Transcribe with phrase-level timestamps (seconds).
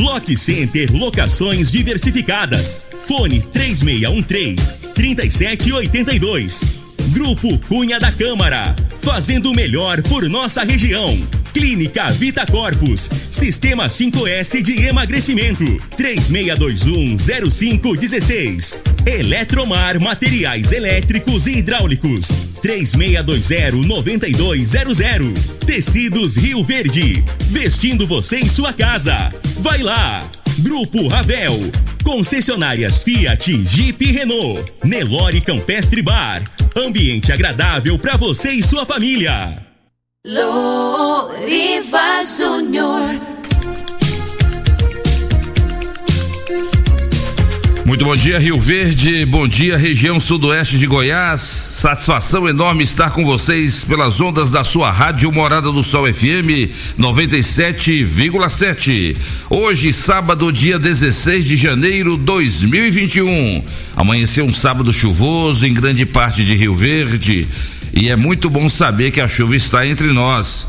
[0.00, 2.80] Lock Center Locações Diversificadas.
[3.06, 6.79] Fone 3613 3782.
[7.10, 8.76] Grupo Cunha da Câmara.
[9.02, 11.18] Fazendo o melhor por nossa região.
[11.52, 13.10] Clínica Vita Corpus.
[13.30, 15.64] Sistema 5S de emagrecimento.
[15.96, 18.78] 36210516.
[19.04, 22.28] Eletromar Materiais Elétricos e Hidráulicos.
[22.62, 25.34] 36209200.
[25.66, 27.24] Tecidos Rio Verde.
[27.50, 29.34] Vestindo você em sua casa.
[29.58, 30.30] Vai lá.
[30.58, 31.72] Grupo Ravel.
[32.04, 34.72] Concessionárias Fiat, Jeep e Renault.
[34.84, 36.44] Nelore Campestre Bar.
[36.76, 39.66] Ambiente agradável para você e sua família.
[42.22, 43.39] Júnior.
[47.90, 49.26] Muito bom dia, Rio Verde.
[49.26, 51.40] Bom dia, região sudoeste de Goiás.
[51.40, 59.16] Satisfação enorme estar com vocês pelas ondas da sua rádio Morada do Sol FM 97,7.
[59.50, 63.64] Hoje, sábado, dia 16 de janeiro 2021.
[63.96, 67.48] Amanheceu um sábado chuvoso em grande parte de Rio Verde.
[67.92, 70.68] E é muito bom saber que a chuva está entre nós.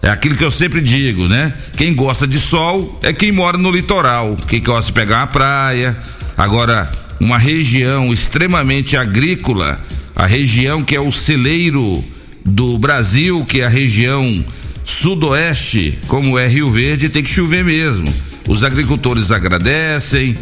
[0.00, 1.52] É aquilo que eu sempre digo, né?
[1.76, 5.94] Quem gosta de sol é quem mora no litoral, quem gosta de pegar uma praia.
[6.36, 9.80] Agora, uma região extremamente agrícola,
[10.14, 12.04] a região que é o celeiro
[12.44, 14.44] do Brasil, que é a região
[14.84, 18.12] sudoeste, como é Rio Verde, tem que chover mesmo.
[18.48, 20.36] Os agricultores agradecem,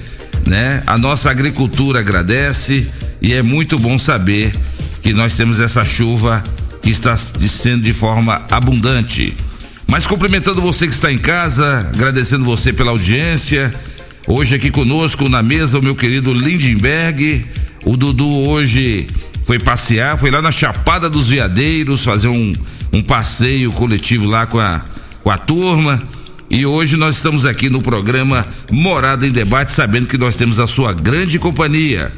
[0.47, 0.83] né?
[0.87, 2.87] A nossa agricultura agradece
[3.21, 4.53] e é muito bom saber
[5.03, 6.43] que nós temos essa chuva
[6.83, 9.37] que está descendo de forma abundante.
[9.87, 13.75] Mas cumprimentando você que está em casa, agradecendo você pela audiência.
[14.27, 17.45] Hoje aqui conosco na mesa o meu querido Lindenberg.
[17.85, 19.07] O Dudu hoje
[19.45, 22.53] foi passear, foi lá na Chapada dos Veadeiros fazer um,
[22.93, 24.83] um passeio coletivo lá com a,
[25.23, 26.01] com a turma.
[26.51, 30.67] E hoje nós estamos aqui no programa Morada em Debate, sabendo que nós temos a
[30.67, 32.13] sua grande companhia.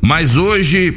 [0.00, 0.96] Mas hoje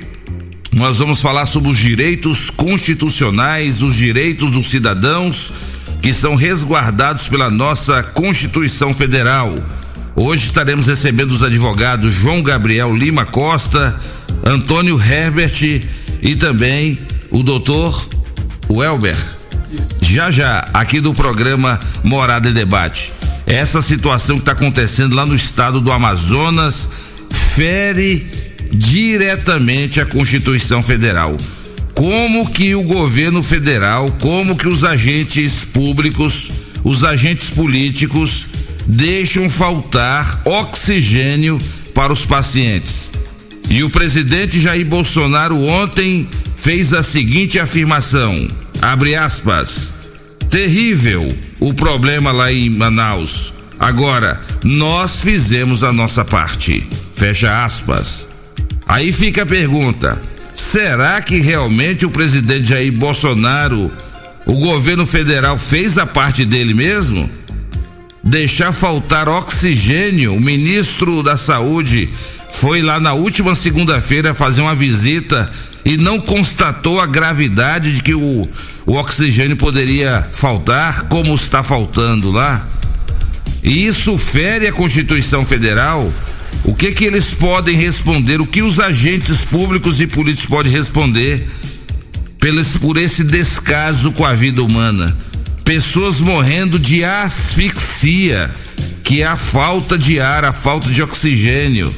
[0.71, 5.51] nós vamos falar sobre os direitos constitucionais, os direitos dos cidadãos
[6.01, 9.57] que são resguardados pela nossa Constituição Federal.
[10.17, 13.99] Hoje estaremos recebendo os advogados João Gabriel Lima Costa,
[14.45, 15.83] Antônio Herbert
[16.21, 16.97] e também
[17.29, 18.07] o doutor
[18.69, 19.17] Welber.
[20.01, 23.11] Já já, aqui do programa Morada e Debate.
[23.45, 26.87] Essa situação que está acontecendo lá no estado do Amazonas
[27.53, 28.25] fere
[28.71, 31.35] diretamente a Constituição Federal.
[31.93, 36.51] Como que o governo federal, como que os agentes públicos,
[36.85, 38.45] os agentes políticos
[38.85, 41.59] deixam faltar oxigênio
[41.93, 43.11] para os pacientes.
[43.69, 48.47] E o presidente Jair Bolsonaro ontem fez a seguinte afirmação:
[48.81, 49.93] abre aspas.
[50.49, 53.53] Terrível o problema lá em Manaus.
[53.79, 56.87] Agora, nós fizemos a nossa parte.
[57.13, 58.27] Fecha aspas.
[58.87, 60.21] Aí fica a pergunta:
[60.53, 63.91] será que realmente o presidente Jair Bolsonaro,
[64.45, 67.29] o governo federal, fez a parte dele mesmo?
[68.25, 72.09] Deixar faltar oxigênio, o ministro da Saúde
[72.49, 75.51] foi lá na última segunda-feira fazer uma visita
[75.85, 78.49] e não constatou a gravidade de que o,
[78.87, 82.67] o oxigênio poderia faltar, como está faltando lá.
[83.63, 86.11] E isso fere a Constituição Federal.
[86.63, 88.41] O que que eles podem responder?
[88.41, 91.47] O que os agentes públicos e políticos podem responder
[92.39, 95.15] pelos, por esse descaso com a vida humana?
[95.65, 98.53] Pessoas morrendo de asfixia,
[99.03, 101.93] que é a falta de ar, a falta de oxigênio.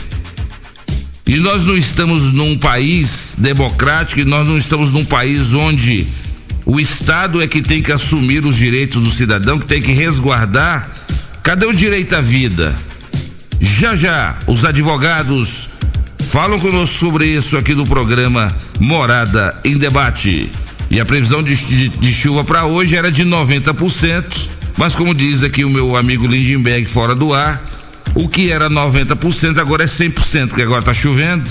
[1.27, 6.07] E nós não estamos num país democrático, e nós não estamos num país onde
[6.65, 10.89] o Estado é que tem que assumir os direitos do cidadão, que tem que resguardar.
[11.43, 12.73] Cadê o direito à vida?
[13.59, 15.67] Já já, os advogados
[16.19, 20.49] falam conosco sobre isso aqui no programa Morada em Debate.
[20.89, 24.23] E a previsão de, de, de chuva para hoje era de 90%,
[24.77, 27.61] mas como diz aqui o meu amigo Lindenberg fora do ar,
[28.15, 31.49] o que era 90% agora é 100%, que agora está chovendo.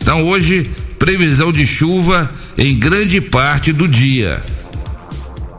[0.00, 4.42] Então hoje, previsão de chuva em grande parte do dia.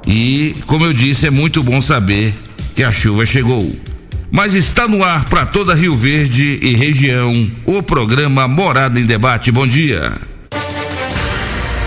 [0.06, 2.34] E, como eu disse, é muito bom saber
[2.76, 3.76] que a chuva chegou.
[4.32, 9.52] mas está no ar para toda Rio Verde e região o programa Morada em Debate.
[9.52, 10.14] Bom dia.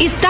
[0.00, 0.29] Está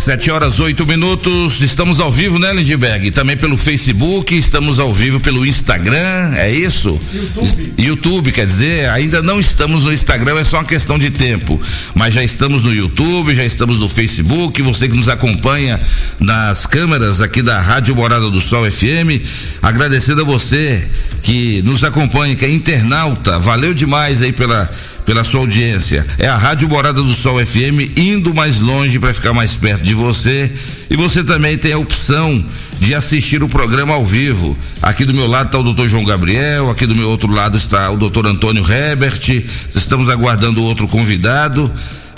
[0.00, 3.10] Sete horas oito minutos, estamos ao vivo, né, Lindbergh?
[3.10, 6.98] Também pelo Facebook, estamos ao vivo pelo Instagram, é isso?
[7.12, 7.74] YouTube.
[7.76, 11.60] YouTube, quer dizer, ainda não estamos no Instagram, é só uma questão de tempo.
[11.94, 15.78] Mas já estamos no YouTube, já estamos no Facebook, você que nos acompanha
[16.18, 19.20] nas câmeras aqui da Rádio Morada do Sol FM,
[19.60, 20.82] agradecendo a você
[21.22, 24.70] que nos acompanha, que é internauta, valeu demais aí pela
[25.10, 26.06] pela sua audiência.
[26.18, 29.92] É a Rádio Morada do Sol FM indo mais longe para ficar mais perto de
[29.92, 30.52] você.
[30.88, 32.44] E você também tem a opção
[32.78, 34.56] de assistir o programa ao vivo.
[34.80, 37.90] Aqui do meu lado está o doutor João Gabriel, aqui do meu outro lado está
[37.90, 39.44] o doutor Antônio Herbert.
[39.74, 41.68] Estamos aguardando outro convidado,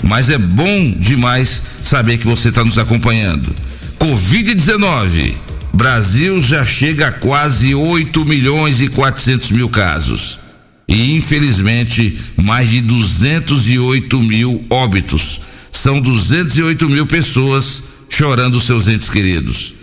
[0.03, 3.55] mas é bom demais saber que você está nos acompanhando.
[3.99, 5.52] Covid-19.
[5.73, 10.43] Brasil já chega a quase 8 milhões e 400 mil casos
[10.87, 15.41] e infelizmente mais de 208 mil óbitos.
[15.71, 19.73] São 208 mil pessoas chorando seus entes queridos.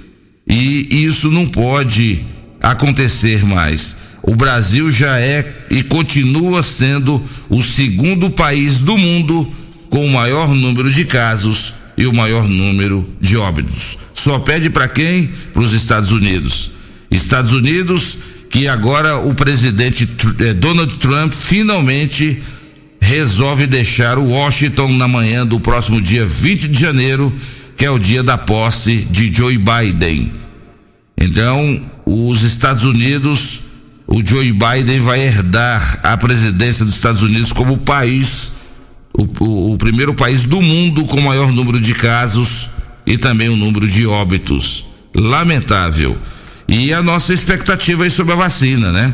[0.48, 2.20] E isso não pode
[2.62, 3.98] acontecer mais.
[4.22, 9.52] O Brasil já é e continua sendo o segundo país do mundo
[9.88, 13.98] com o maior número de casos e o maior número de óbitos.
[14.22, 15.28] Só pede para quem?
[15.52, 16.72] Para os Estados Unidos.
[17.10, 18.18] Estados Unidos
[18.50, 20.06] que agora o presidente
[20.40, 22.42] eh, Donald Trump finalmente
[23.00, 27.32] resolve deixar o Washington na manhã do próximo dia 20 de janeiro,
[27.76, 30.32] que é o dia da posse de Joe Biden.
[31.16, 33.60] Então, os Estados Unidos,
[34.06, 38.52] o Joe Biden vai herdar a presidência dos Estados Unidos como país,
[39.14, 42.68] o, o, o primeiro país do mundo com maior número de casos
[43.06, 44.84] e também o número de óbitos.
[45.14, 46.16] Lamentável.
[46.68, 49.12] E a nossa expectativa aí sobre a vacina, né?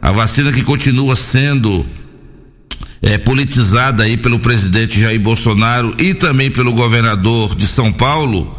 [0.00, 1.84] A vacina que continua sendo
[3.02, 8.56] é, politizada aí pelo presidente Jair Bolsonaro e também pelo governador de São Paulo,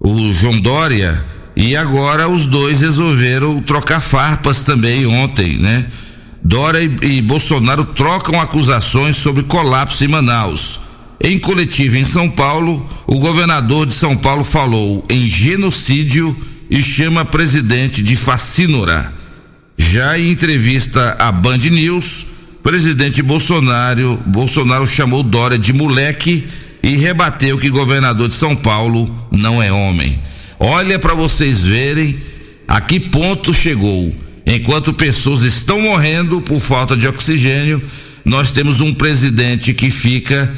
[0.00, 1.24] o João Dória,
[1.56, 5.86] e agora os dois resolveram trocar farpas também ontem, né?
[6.42, 10.80] Dória e, e Bolsonaro trocam acusações sobre colapso em Manaus.
[11.20, 16.36] Em coletiva em São Paulo, o governador de São Paulo falou em genocídio
[16.70, 19.12] e chama presidente de fascínora.
[19.76, 22.26] Já em entrevista à Band News,
[22.62, 26.44] presidente Bolsonaro, Bolsonaro chamou Dória de moleque
[26.82, 30.18] e rebateu que governador de São Paulo não é homem.
[30.58, 32.16] Olha para vocês verem
[32.68, 34.14] a que ponto chegou.
[34.46, 37.82] Enquanto pessoas estão morrendo por falta de oxigênio,
[38.24, 40.52] nós temos um presidente que fica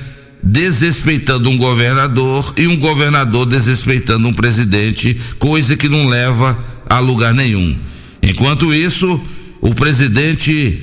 [0.47, 6.57] desrespeitando um governador e um governador desrespeitando um presidente, coisa que não leva
[6.89, 7.77] a lugar nenhum.
[8.23, 9.21] Enquanto isso,
[9.61, 10.81] o presidente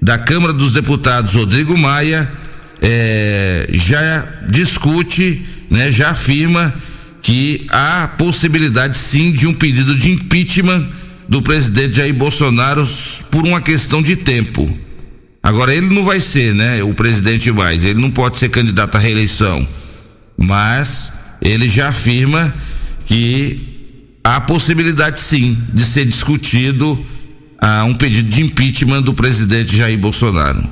[0.00, 2.32] da Câmara dos Deputados, Rodrigo Maia,
[2.80, 6.74] é, já discute, né, já afirma
[7.20, 10.88] que há possibilidade sim de um pedido de impeachment
[11.28, 12.82] do presidente Jair Bolsonaro
[13.30, 14.81] por uma questão de tempo.
[15.42, 18.98] Agora ele não vai ser, né, o presidente mais, ele não pode ser candidato à
[18.98, 19.66] reeleição.
[20.36, 22.54] Mas ele já afirma
[23.06, 27.04] que há possibilidade sim de ser discutido
[27.58, 30.62] ah, um pedido de impeachment do presidente Jair Bolsonaro.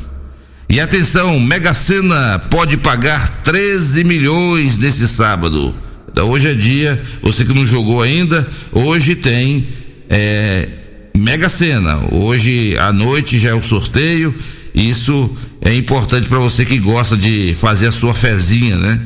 [0.69, 5.75] E atenção, Mega Sena pode pagar 13 milhões nesse sábado.
[6.11, 9.67] Então hoje é dia, você que não jogou ainda, hoje tem
[10.09, 10.69] é,
[11.17, 11.99] Mega Sena.
[12.13, 14.33] Hoje à noite já é o sorteio
[14.75, 19.01] isso é importante para você que gosta de fazer a sua fezinha, né?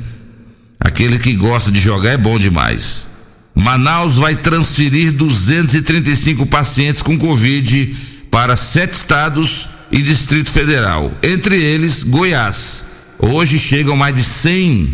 [0.78, 3.06] Aquele que gosta de jogar é bom demais.
[3.54, 7.97] Manaus vai transferir 235 pacientes com Covid
[8.30, 12.85] para sete estados e Distrito Federal, entre eles Goiás.
[13.18, 14.92] Hoje chegam mais de 100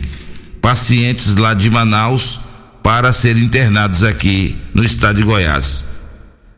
[0.60, 2.38] pacientes lá de Manaus
[2.82, 5.84] para serem internados aqui no estado de Goiás.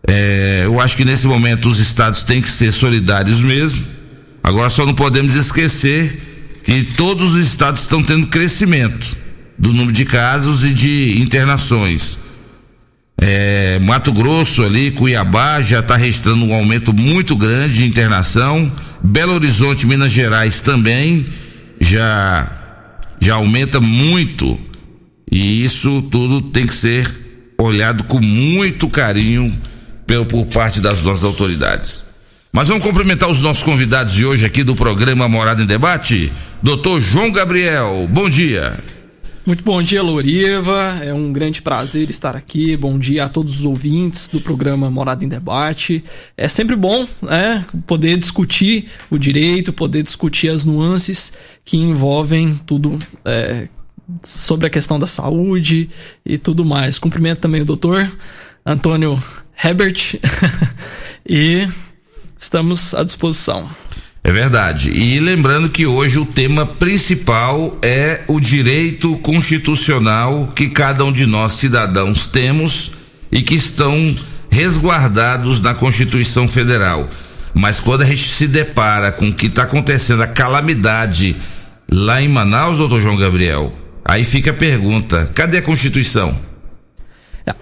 [0.07, 4.02] É, eu acho que nesse momento os estados têm que ser solidários mesmo
[4.43, 9.17] Agora só não podemos esquecer que todos os estados estão tendo crescimento
[9.59, 12.19] do número de casos e de internações.
[13.21, 18.73] É, Mato Grosso ali, Cuiabá já está registrando um aumento muito grande de internação.
[19.03, 21.27] Belo Horizonte, Minas Gerais também
[21.81, 22.59] já
[23.21, 24.59] já aumenta muito
[25.31, 27.09] E isso tudo tem que ser
[27.57, 29.57] olhado com muito carinho
[30.07, 32.05] por, por parte das nossas autoridades.
[32.55, 36.31] Mas vamos cumprimentar os nossos convidados de hoje aqui do programa Morada em Debate.
[36.63, 38.77] Doutor João Gabriel, bom dia.
[39.47, 40.99] Muito bom dia, Loriva.
[41.03, 42.77] É um grande prazer estar aqui.
[42.77, 46.05] Bom dia a todos os ouvintes do programa Morada em Debate.
[46.37, 51.33] É sempre bom, né, poder discutir o direito, poder discutir as nuances
[51.65, 53.67] que envolvem tudo é,
[54.23, 55.89] sobre a questão da saúde
[56.23, 56.99] e tudo mais.
[56.99, 58.13] Cumprimento também o doutor
[58.67, 59.19] Antônio
[59.65, 60.21] Herbert
[61.27, 61.67] e
[62.43, 63.71] estamos à disposição.
[64.25, 64.91] É verdade.
[64.91, 71.25] E lembrando que hoje o tema principal é o direito constitucional que cada um de
[71.25, 72.93] nós cidadãos temos
[73.31, 74.15] e que estão
[74.51, 77.09] resguardados na Constituição Federal.
[77.55, 81.37] Mas quando a gente se depara com o que está acontecendo, a calamidade
[81.91, 83.73] lá em Manaus, doutor João Gabriel,
[84.05, 86.52] aí fica a pergunta: cadê a Constituição?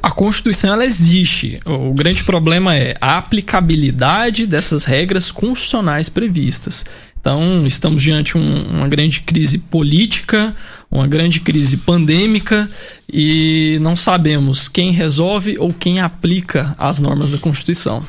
[0.03, 1.61] A Constituição ela existe.
[1.65, 6.85] O grande problema é a aplicabilidade dessas regras constitucionais previstas.
[7.21, 10.57] Então, estamos diante um, uma grande crise política,
[10.91, 12.67] uma grande crise pandêmica
[13.13, 18.05] e não sabemos quem resolve ou quem aplica as normas da Constituição.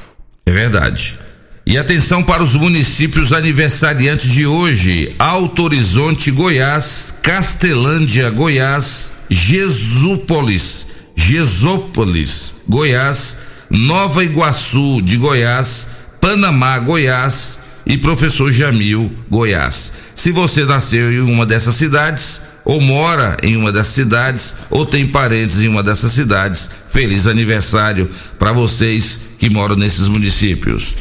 [0.45, 1.19] É verdade.
[1.65, 10.90] E atenção para os municípios aniversariantes de hoje: Alto Horizonte, Goiás, Castelândia, Goiás, Jesúpolis.
[11.21, 13.37] Gesópolis, Goiás,
[13.69, 15.87] Nova Iguaçu de Goiás,
[16.19, 19.93] Panamá, Goiás e Professor Jamil, Goiás.
[20.15, 25.07] Se você nasceu em uma dessas cidades, ou mora em uma dessas cidades, ou tem
[25.07, 30.95] parentes em uma dessas cidades, feliz aniversário para vocês que moram nesses municípios.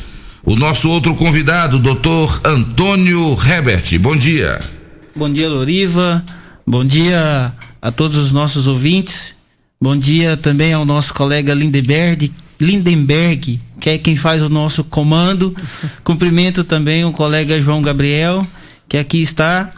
[0.45, 3.99] O nosso outro convidado, doutor Antônio Herbert.
[3.99, 4.61] Bom dia.
[5.17, 6.25] Bom dia, Loriva.
[6.67, 9.40] Bom dia a todos os nossos ouvintes.
[9.83, 15.57] Bom dia também ao nosso colega Lindenberg, Lindenberg, que é quem faz o nosso comando.
[16.05, 18.47] Cumprimento também o colega João Gabriel,
[18.87, 19.71] que aqui está.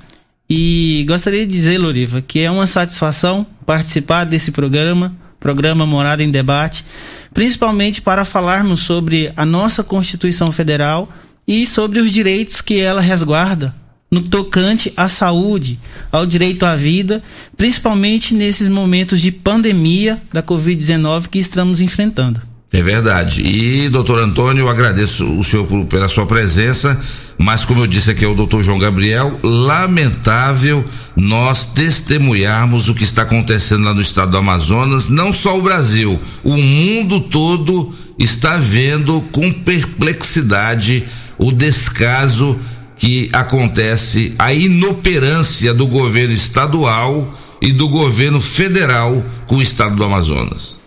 [0.51, 6.33] E gostaria de dizer, Loriva, que é uma satisfação participar desse programa, programa Morada em
[6.33, 6.85] Debate,
[7.33, 11.09] principalmente para falarmos sobre a nossa Constituição Federal
[11.47, 13.73] e sobre os direitos que ela resguarda
[14.13, 15.79] no tocante à saúde,
[16.13, 17.23] ao direito à vida,
[17.57, 22.43] principalmente nesses momentos de pandemia da Covid-19 que estamos enfrentando.
[22.71, 23.43] É verdade.
[23.43, 26.99] E, doutor Antônio, agradeço o senhor pela sua presença,
[27.39, 30.85] mas como eu disse aqui ao doutor João Gabriel, lamentável
[31.17, 36.21] nós testemunharmos o que está acontecendo lá no estado do Amazonas, não só o Brasil,
[36.43, 41.05] o mundo todo está vendo com perplexidade
[41.39, 42.59] o descaso
[43.03, 50.05] que acontece a inoperância do governo estadual e do governo federal com o estado do
[50.05, 50.79] Amazonas.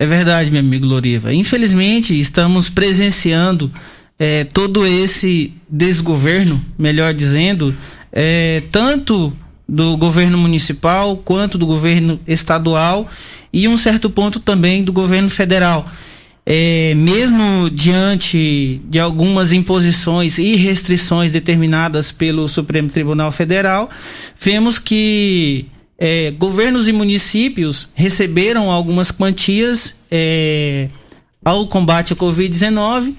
[0.00, 1.32] É verdade, meu amigo Loriva.
[1.32, 3.70] Infelizmente, estamos presenciando
[4.18, 7.72] é, todo esse desgoverno, melhor dizendo,
[8.10, 9.32] é, tanto
[9.68, 13.08] do governo municipal quanto do governo estadual
[13.52, 15.88] e um certo ponto também do governo federal
[16.50, 23.90] é, mesmo diante de algumas imposições e restrições determinadas pelo Supremo Tribunal Federal,
[24.40, 25.66] vemos que
[25.98, 30.88] é, governos e municípios receberam algumas quantias é,
[31.44, 33.12] ao combate à Covid-19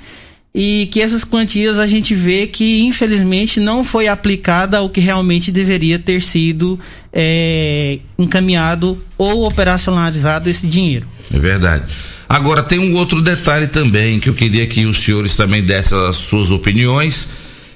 [0.52, 5.52] e que essas quantias a gente vê que infelizmente não foi aplicada ao que realmente
[5.52, 6.80] deveria ter sido
[7.14, 11.08] é, encaminhado ou operacionalizado esse dinheiro.
[11.32, 11.86] É verdade.
[12.30, 16.16] Agora tem um outro detalhe também que eu queria que os senhores também dessem as
[16.16, 17.28] suas opiniões,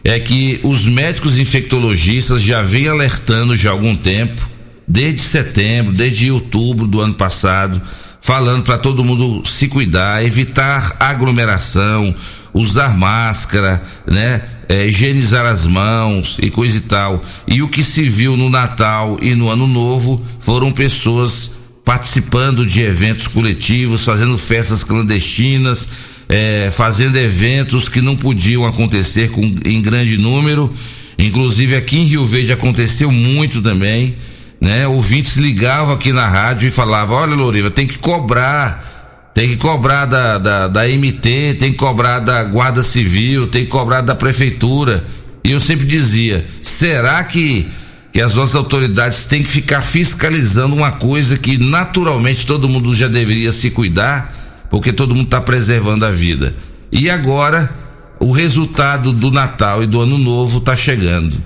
[0.03, 4.47] é que os médicos infectologistas já vêm alertando já há algum tempo,
[4.87, 7.81] desde setembro, desde outubro do ano passado,
[8.21, 12.13] falando para todo mundo se cuidar, evitar aglomeração,
[12.53, 14.43] usar máscara, né?
[14.69, 17.23] É, higienizar as mãos e coisa e tal.
[17.47, 21.51] E o que se viu no Natal e no Ano Novo foram pessoas
[21.83, 25.89] participando de eventos coletivos, fazendo festas clandestinas,
[26.29, 30.73] é, fazendo eventos que não podiam acontecer com, em grande número.
[31.17, 34.15] Inclusive aqui em Rio Verde aconteceu muito também,
[34.59, 34.87] né?
[34.87, 40.05] Ouvintes ligavam aqui na rádio e falavam, olha Loriva, tem que cobrar, tem que cobrar
[40.05, 45.05] da, da, da MT, tem que cobrar da Guarda Civil, tem que cobrar da Prefeitura.
[45.43, 47.67] E eu sempre dizia, será que
[48.13, 53.07] que as nossas autoridades têm que ficar fiscalizando uma coisa que naturalmente todo mundo já
[53.07, 56.53] deveria se cuidar, porque todo mundo está preservando a vida.
[56.91, 57.73] E agora
[58.19, 61.41] o resultado do Natal e do Ano Novo está chegando.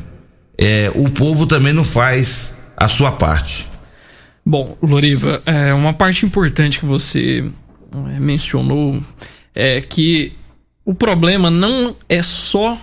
[0.58, 3.66] É, o povo também não faz a sua parte.
[4.46, 7.50] Bom, Loriva, é, uma parte importante que você
[8.14, 9.02] é, mencionou
[9.56, 10.34] é que
[10.84, 12.78] o problema não é só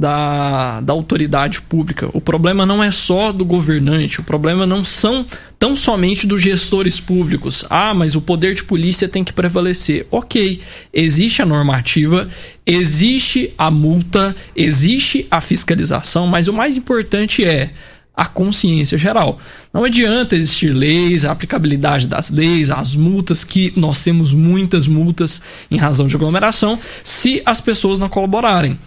[0.00, 2.08] da, da autoridade pública.
[2.14, 5.26] O problema não é só do governante, o problema não são
[5.58, 7.66] tão somente dos gestores públicos.
[7.68, 10.06] Ah, mas o poder de polícia tem que prevalecer.
[10.10, 12.26] Ok, existe a normativa,
[12.64, 17.70] existe a multa, existe a fiscalização, mas o mais importante é
[18.16, 19.38] a consciência geral.
[19.72, 25.42] Não adianta existir leis, a aplicabilidade das leis, as multas, que nós temos muitas multas
[25.70, 28.78] em razão de aglomeração, se as pessoas não colaborarem.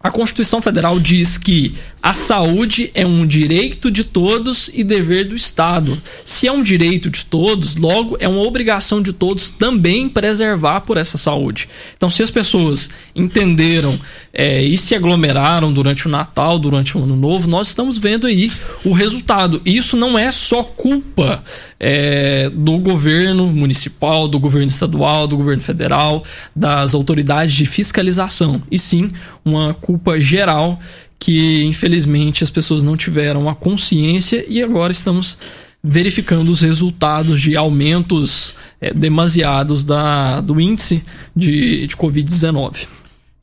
[0.00, 5.34] A Constituição Federal diz que a saúde é um direito de todos e dever do
[5.34, 6.00] Estado.
[6.24, 10.96] Se é um direito de todos, logo é uma obrigação de todos também preservar por
[10.96, 11.68] essa saúde.
[11.96, 13.98] Então, se as pessoas entenderam
[14.40, 18.48] é, e se aglomeraram durante o Natal, durante o Ano Novo, nós estamos vendo aí
[18.84, 19.60] o resultado.
[19.64, 21.42] Isso não é só culpa
[21.80, 26.22] é, do governo municipal, do governo estadual, do governo federal,
[26.54, 29.10] das autoridades de fiscalização, e sim
[29.44, 30.78] uma culpa geral
[31.18, 35.36] que infelizmente as pessoas não tiveram a consciência e agora estamos
[35.82, 41.04] verificando os resultados de aumentos é, demasiados da, do índice
[41.34, 42.86] de, de Covid-19.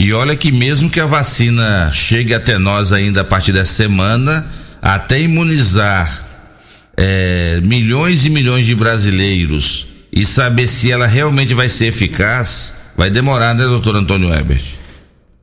[0.06, 4.46] E olha que mesmo que a vacina chegue até nós ainda a partir dessa semana,
[4.80, 6.24] até imunizar
[6.96, 13.10] é, milhões e milhões de brasileiros e saber se ela realmente vai ser eficaz, vai
[13.10, 14.76] demorar, né, doutor Antônio Ebert?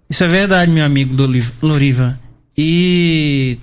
[0.08, 1.12] Isso é verdade, meu amigo
[1.60, 2.16] Loriva.
[2.56, 3.58] E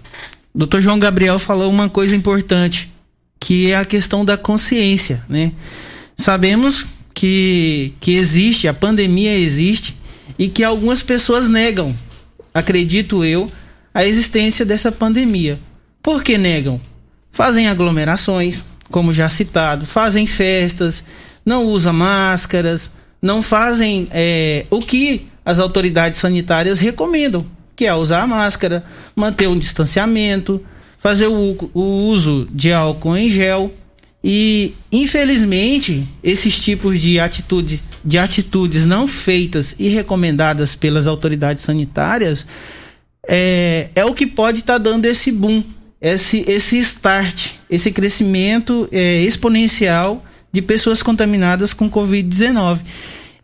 [0.54, 0.82] Dr.
[0.82, 2.92] João Gabriel falou uma coisa importante,
[3.40, 5.54] que é a questão da consciência, né?
[6.18, 9.98] Sabemos que, que existe, a pandemia existe
[10.38, 11.94] e que algumas pessoas negam,
[12.54, 13.52] acredito eu,
[13.94, 15.60] a existência dessa pandemia.
[16.02, 16.80] Por que negam?
[17.32, 21.04] Fazem aglomerações, como já citado, fazem festas,
[21.46, 28.22] não usam máscaras, não fazem é, o que as autoridades sanitárias recomendam, que é usar
[28.22, 28.84] a máscara,
[29.16, 30.64] manter um distanciamento,
[31.00, 33.74] fazer o, o uso de álcool em gel.
[34.24, 42.46] E, infelizmente, esses tipos de, atitude, de atitudes não feitas e recomendadas pelas autoridades sanitárias
[43.28, 45.64] é, é o que pode estar tá dando esse boom,
[46.02, 52.80] esse, esse start, esse crescimento é, exponencial de pessoas contaminadas com Covid-19.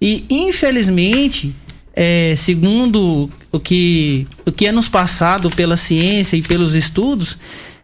[0.02, 1.54] E, infelizmente,
[1.94, 7.38] é, segundo o que, o que é nos passado pela ciência e pelos estudos,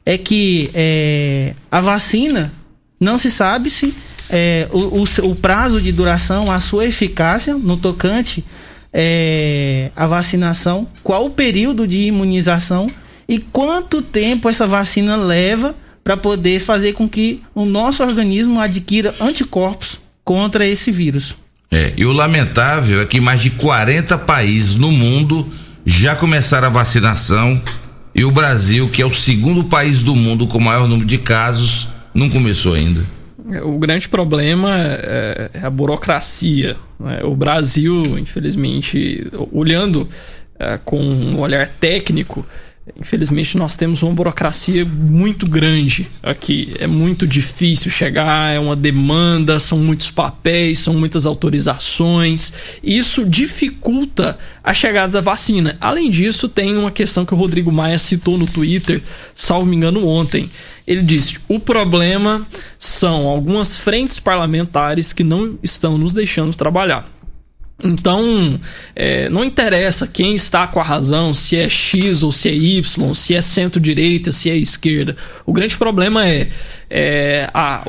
[0.05, 2.51] é que é, a vacina
[2.99, 3.93] não se sabe se
[4.31, 8.43] é, o, o, o, prazo de duração, a sua eficácia no tocante
[8.93, 12.89] é, a vacinação, qual o período de imunização
[13.27, 19.13] e quanto tempo essa vacina leva para poder fazer com que o nosso organismo adquira
[19.19, 21.35] anticorpos contra esse vírus.
[21.69, 25.47] É, e o lamentável é que mais de 40 países no mundo
[25.85, 27.61] já começaram a vacinação
[28.13, 31.87] e o Brasil, que é o segundo país do mundo com maior número de casos,
[32.13, 33.05] não começou ainda.
[33.63, 36.75] O grande problema é, é a burocracia.
[36.99, 37.23] Né?
[37.23, 40.08] O Brasil, infelizmente, olhando
[40.60, 42.45] é, com um olhar técnico,
[42.99, 46.73] Infelizmente, nós temos uma burocracia muito grande aqui.
[46.80, 52.54] É muito difícil chegar, é uma demanda, são muitos papéis, são muitas autorizações.
[52.84, 55.77] Isso dificulta a chegada da vacina.
[55.80, 59.01] Além disso, tem uma questão que o Rodrigo Maia citou no Twitter,
[59.36, 60.49] salvo me engano, ontem.
[60.88, 62.45] Ele disse: o problema
[62.77, 67.08] são algumas frentes parlamentares que não estão nos deixando trabalhar.
[67.83, 68.59] Então,
[68.95, 73.13] é, não interessa quem está com a razão, se é X ou se é Y,
[73.13, 75.17] se é centro-direita, se é esquerda.
[75.45, 76.49] O grande problema é,
[76.89, 77.83] é a,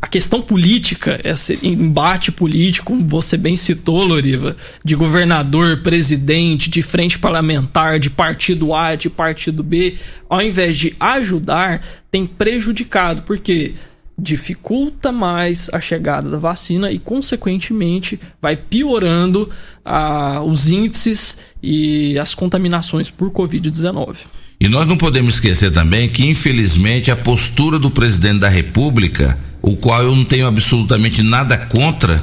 [0.00, 7.18] a questão política, esse embate político, você bem citou, Loriva, de governador, presidente, de frente
[7.18, 9.96] parlamentar, de partido A, de partido B,
[10.28, 13.22] ao invés de ajudar, tem prejudicado.
[13.22, 13.74] Porque?
[14.20, 19.50] Dificulta mais a chegada da vacina e, consequentemente, vai piorando
[19.84, 24.16] ah, os índices e as contaminações por Covid-19.
[24.60, 29.76] E nós não podemos esquecer também que, infelizmente, a postura do presidente da República, o
[29.76, 32.22] qual eu não tenho absolutamente nada contra,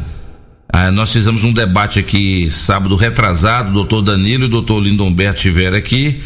[0.70, 5.38] ah, nós fizemos um debate aqui sábado retrasado, o doutor Danilo e o doutor Lindomberto
[5.38, 6.22] estiveram aqui,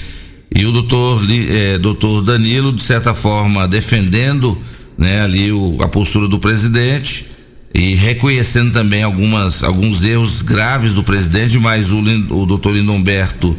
[0.53, 4.61] e o doutor, eh, doutor Danilo, de certa forma, defendendo
[4.97, 7.27] né, ali o, a postura do presidente
[7.73, 13.55] e reconhecendo também algumas, alguns erros graves do presidente, mas o, o doutor Lindomberto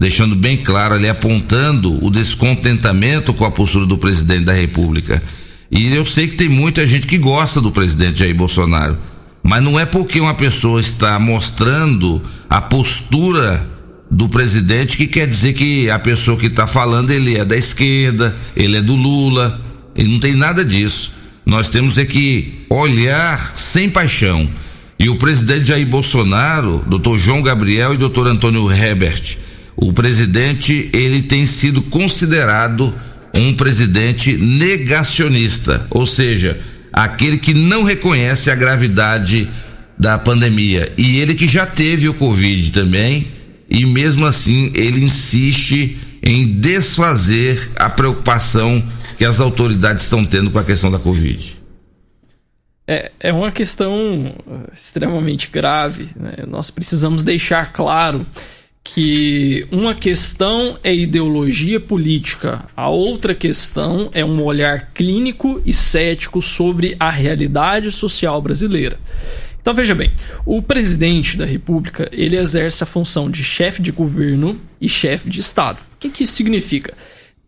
[0.00, 5.22] deixando bem claro ali, apontando o descontentamento com a postura do presidente da República.
[5.70, 8.96] E eu sei que tem muita gente que gosta do presidente Jair Bolsonaro.
[9.42, 13.66] Mas não é porque uma pessoa está mostrando a postura
[14.10, 18.34] do presidente que quer dizer que a pessoa que está falando ele é da esquerda,
[18.56, 19.60] ele é do Lula.
[19.94, 21.12] Ele não tem nada disso.
[21.44, 24.48] Nós temos é que olhar sem paixão.
[24.98, 29.38] E o presidente Jair Bolsonaro, doutor João Gabriel e doutor Antônio Herbert,
[29.74, 32.94] o presidente ele tem sido considerado
[33.34, 36.60] um presidente negacionista, ou seja,
[36.92, 39.48] aquele que não reconhece a gravidade
[39.98, 40.92] da pandemia.
[40.98, 43.28] E ele que já teve o Covid também,
[43.68, 48.82] e mesmo assim ele insiste em desfazer a preocupação
[49.20, 51.54] que as autoridades estão tendo com a questão da Covid.
[52.88, 54.34] É, é uma questão
[54.72, 56.08] extremamente grave.
[56.16, 56.44] Né?
[56.48, 58.24] Nós precisamos deixar claro
[58.82, 66.40] que uma questão é ideologia política, a outra questão é um olhar clínico e cético
[66.40, 68.98] sobre a realidade social brasileira.
[69.60, 70.10] Então veja bem,
[70.46, 75.40] o presidente da República ele exerce a função de chefe de governo e chefe de
[75.40, 75.78] Estado.
[75.94, 76.94] O que, que isso significa?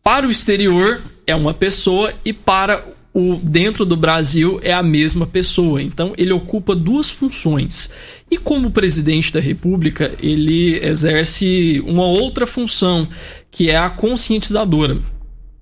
[0.05, 5.27] Para o exterior é uma pessoa e para o dentro do Brasil é a mesma
[5.27, 5.83] pessoa.
[5.83, 7.91] Então ele ocupa duas funções.
[8.31, 13.07] E como presidente da República, ele exerce uma outra função,
[13.51, 14.99] que é a conscientizadora.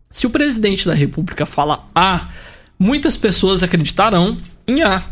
[0.08, 2.28] Se o presidente da República fala A,
[2.78, 5.02] muitas pessoas acreditarão em A.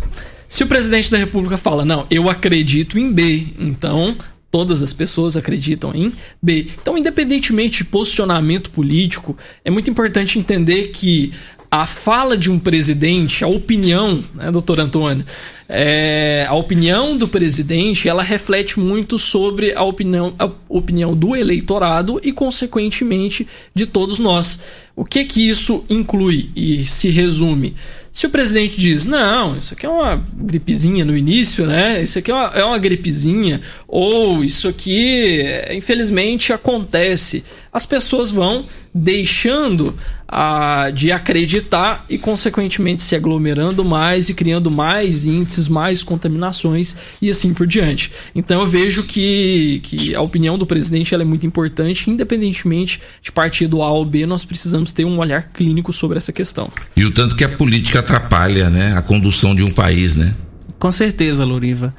[0.48, 4.16] Se o presidente da República fala, não, eu acredito em B, então
[4.50, 6.66] todas as pessoas acreditam em B.
[6.80, 11.32] Então, independentemente de posicionamento político, é muito importante entender que
[11.70, 15.24] a fala de um presidente, a opinião, né, doutor Antônio,
[15.68, 22.18] é, a opinião do presidente, ela reflete muito sobre a opinião, a opinião do eleitorado
[22.24, 24.60] e, consequentemente, de todos nós.
[24.96, 27.74] O que que isso inclui e se resume?
[28.10, 32.02] Se o presidente diz, não, isso aqui é uma gripezinha no início, né?
[32.02, 37.42] Isso aqui é uma, é uma gripezinha, ou isso aqui, infelizmente, acontece.
[37.72, 39.96] As pessoas vão deixando
[40.28, 47.30] a, de acreditar e, consequentemente, se aglomerando mais e criando mais índices, mais contaminações e
[47.30, 48.12] assim por diante.
[48.34, 53.82] Então, eu vejo que, que a opinião do presidente é muito importante, independentemente de partido
[53.82, 56.70] A ou B, nós precisamos ter um olhar clínico sobre essa questão.
[56.94, 60.34] E o tanto que a política atrapalha né, a condução de um país, né?
[60.78, 61.94] Com certeza, Loriva.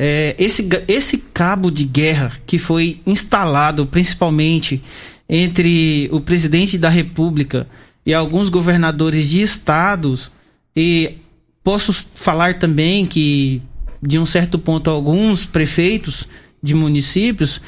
[0.00, 4.80] É, esse, esse cabo de guerra que foi instalado principalmente
[5.28, 7.66] entre o presidente da República
[8.06, 10.30] e alguns governadores de estados,
[10.74, 11.16] e
[11.64, 13.60] posso falar também que,
[14.00, 16.28] de um certo ponto, alguns prefeitos
[16.62, 17.60] de municípios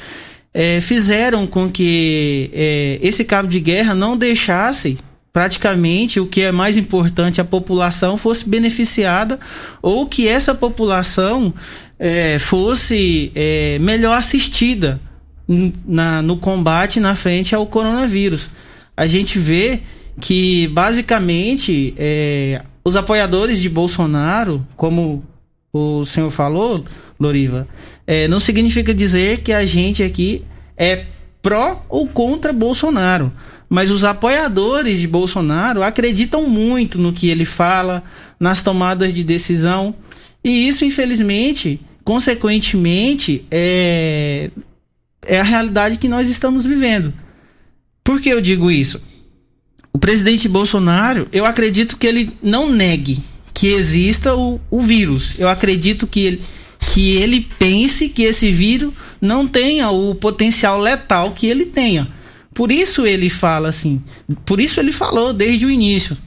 [0.53, 4.97] é, fizeram com que é, esse cabo de guerra não deixasse
[5.33, 9.39] praticamente o que é mais importante a população fosse beneficiada
[9.81, 11.53] ou que essa população
[12.03, 14.99] é, fosse é, melhor assistida
[15.85, 18.49] na, no combate na frente ao coronavírus.
[18.97, 19.81] A gente vê
[20.19, 25.23] que basicamente é, os apoiadores de Bolsonaro, como
[25.71, 26.83] o senhor falou,
[27.19, 27.67] Loriva,
[28.07, 30.43] é, não significa dizer que a gente aqui
[30.75, 31.05] é
[31.39, 33.31] pró ou contra Bolsonaro.
[33.69, 38.03] Mas os apoiadores de Bolsonaro acreditam muito no que ele fala,
[38.39, 39.93] nas tomadas de decisão.
[40.43, 44.49] E isso, infelizmente, consequentemente, é,
[45.23, 47.13] é a realidade que nós estamos vivendo.
[48.03, 49.01] Por que eu digo isso?
[49.93, 55.39] O presidente Bolsonaro, eu acredito que ele não negue que exista o, o vírus.
[55.39, 56.41] Eu acredito que ele,
[56.79, 62.07] que ele pense que esse vírus não tenha o potencial letal que ele tenha.
[62.53, 64.01] Por isso ele fala assim.
[64.45, 66.17] Por isso ele falou desde o início.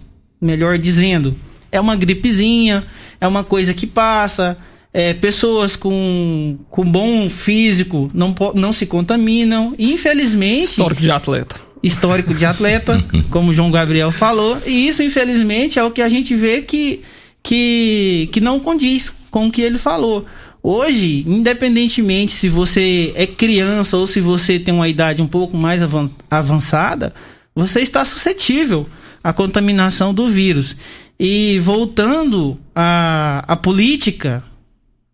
[0.40, 1.36] Melhor dizendo,
[1.72, 2.84] é uma gripezinha,
[3.20, 4.58] é uma coisa que passa,
[4.96, 9.74] é, pessoas com, com bom físico não, não se contaminam.
[9.76, 10.66] Infelizmente.
[10.66, 11.56] Histórico de atleta.
[11.82, 14.56] Histórico de atleta, como o João Gabriel falou.
[14.64, 17.02] E isso, infelizmente, é o que a gente vê que,
[17.42, 20.24] que, que não condiz com o que ele falou.
[20.62, 25.82] Hoje, independentemente se você é criança ou se você tem uma idade um pouco mais
[26.30, 27.12] avançada,
[27.54, 28.88] você está suscetível
[29.22, 30.76] à contaminação do vírus.
[31.18, 34.42] E voltando à, à política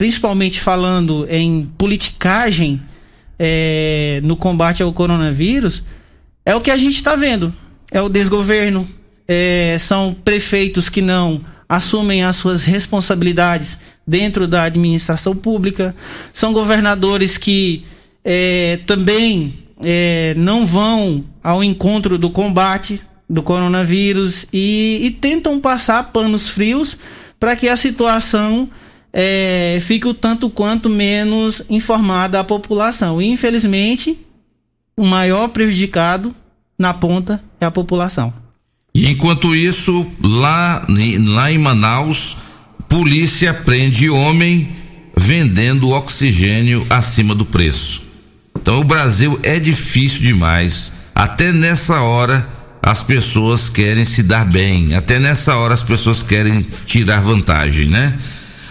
[0.01, 2.81] principalmente falando em politicagem
[3.39, 5.83] é, no combate ao coronavírus,
[6.43, 7.55] é o que a gente está vendo.
[7.91, 8.89] É o desgoverno,
[9.29, 15.95] é, são prefeitos que não assumem as suas responsabilidades dentro da administração pública,
[16.33, 17.85] são governadores que
[18.25, 19.53] é, também
[19.85, 26.97] é, não vão ao encontro do combate do coronavírus e, e tentam passar panos frios
[27.39, 28.67] para que a situação
[29.13, 33.21] é, fique o tanto quanto menos informada a população.
[33.21, 34.19] E, infelizmente,
[34.97, 36.35] o maior prejudicado
[36.79, 38.33] na ponta é a população.
[38.95, 40.87] E enquanto isso, lá,
[41.27, 42.37] lá em Manaus,
[42.89, 44.69] polícia prende homem
[45.17, 48.03] vendendo oxigênio acima do preço.
[48.61, 50.93] Então o Brasil é difícil demais.
[51.15, 52.47] Até nessa hora
[52.83, 54.95] as pessoas querem se dar bem.
[54.95, 58.19] Até nessa hora as pessoas querem tirar vantagem, né?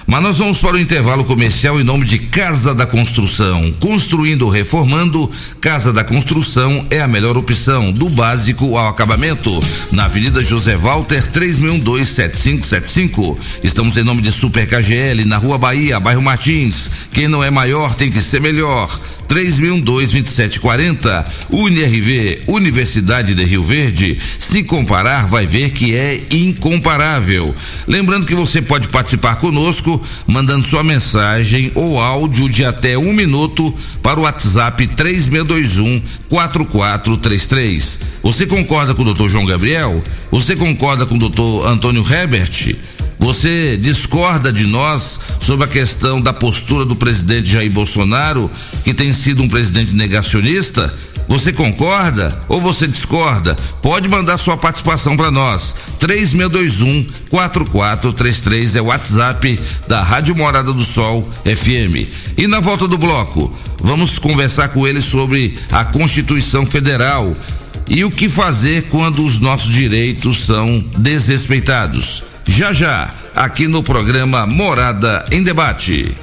[0.09, 3.71] Mas nós vamos para o intervalo comercial em nome de Casa da Construção.
[3.79, 5.29] Construindo ou reformando,
[5.61, 9.51] Casa da Construção é a melhor opção, do básico ao acabamento.
[9.91, 13.37] Na Avenida José Walter, 36127575.
[13.63, 16.89] Estamos em nome de Super KGL, na Rua Bahia, bairro Martins.
[17.13, 18.89] Quem não é maior tem que ser melhor.
[19.29, 21.25] 3012-2740.
[21.51, 24.17] UniRV, Universidade de Rio Verde.
[24.39, 27.53] Se comparar, vai ver que é incomparável.
[27.87, 33.73] Lembrando que você pode participar conosco mandando sua mensagem ou áudio de até um minuto
[34.01, 37.99] para o WhatsApp 3621 4433.
[38.21, 40.03] Você concorda com o doutor João Gabriel?
[40.31, 42.75] Você concorda com o doutor Antônio Herbert?
[43.19, 48.49] Você discorda de nós sobre a questão da postura do presidente Jair Bolsonaro,
[48.85, 50.93] que tem sido um presidente negacionista?
[51.27, 53.55] Você concorda ou você discorda?
[53.83, 55.75] Pode mandar sua participação para nós.
[55.99, 62.07] 3621 4433 é o WhatsApp da Rádio Morada do Sol FM.
[62.35, 67.35] E na volta do bloco, vamos conversar com ele sobre a Constituição Federal
[67.87, 72.28] e o que fazer quando os nossos direitos são desrespeitados.
[72.51, 76.17] Já já, aqui no programa Morada em Debate.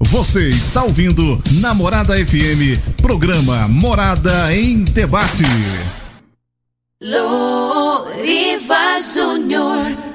[0.00, 5.44] Você está ouvindo Namorada FM, programa Morada em Debate.
[7.00, 10.13] Loriva Júnior.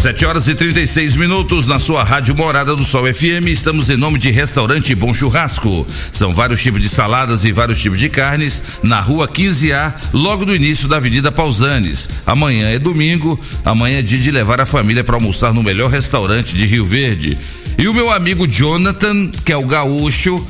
[0.00, 3.48] Sete horas e 36 minutos na sua rádio Morada do Sol FM.
[3.48, 5.86] Estamos em nome de Restaurante Bom Churrasco.
[6.10, 10.56] São vários tipos de saladas e vários tipos de carnes na rua 15A, logo no
[10.56, 12.08] início da Avenida Pausanes.
[12.26, 16.56] Amanhã é domingo, amanhã é dia de levar a família para almoçar no melhor restaurante
[16.56, 17.36] de Rio Verde.
[17.76, 20.42] E o meu amigo Jonathan, que é o gaúcho,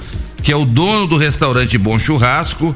[0.45, 2.73] que é o dono do restaurante Bom Churrasco,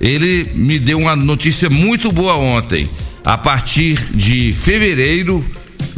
[0.00, 2.88] ele me deu uma notícia muito boa ontem.
[3.22, 5.44] A partir de fevereiro,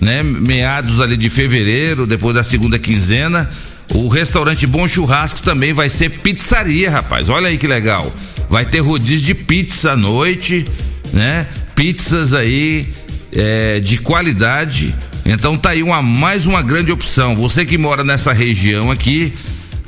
[0.00, 0.22] né?
[0.22, 3.50] Meados ali de fevereiro, depois da segunda quinzena,
[3.94, 7.28] o restaurante Bom Churrasco também vai ser pizzaria, rapaz.
[7.28, 8.12] Olha aí que legal.
[8.48, 10.64] Vai ter rodízio de pizza à noite,
[11.12, 11.46] né?
[11.74, 12.88] Pizzas aí
[13.32, 14.94] é, de qualidade.
[15.24, 17.36] Então tá aí uma mais uma grande opção.
[17.36, 19.32] Você que mora nessa região aqui,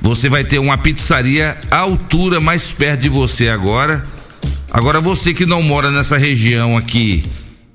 [0.00, 4.04] você vai ter uma pizzaria à altura mais perto de você agora.
[4.70, 7.24] Agora você que não mora nessa região aqui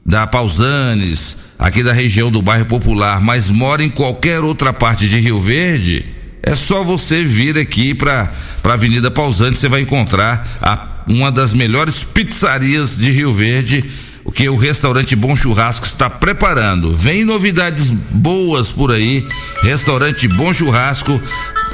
[0.05, 5.19] da Pausanes, aqui da região do bairro Popular, mas mora em qualquer outra parte de
[5.19, 6.05] Rio Verde,
[6.41, 8.31] é só você vir aqui para
[8.63, 13.83] a Avenida Pausante, você vai encontrar a, uma das melhores pizzarias de Rio Verde,
[14.25, 16.91] o que o restaurante Bom Churrasco está preparando.
[16.91, 19.25] Vem novidades boas por aí.
[19.63, 21.19] Restaurante Bom Churrasco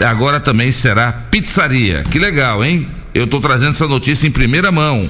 [0.01, 2.03] agora também será pizzaria.
[2.03, 2.87] Que legal, hein?
[3.13, 5.09] Eu estou trazendo essa notícia em primeira mão.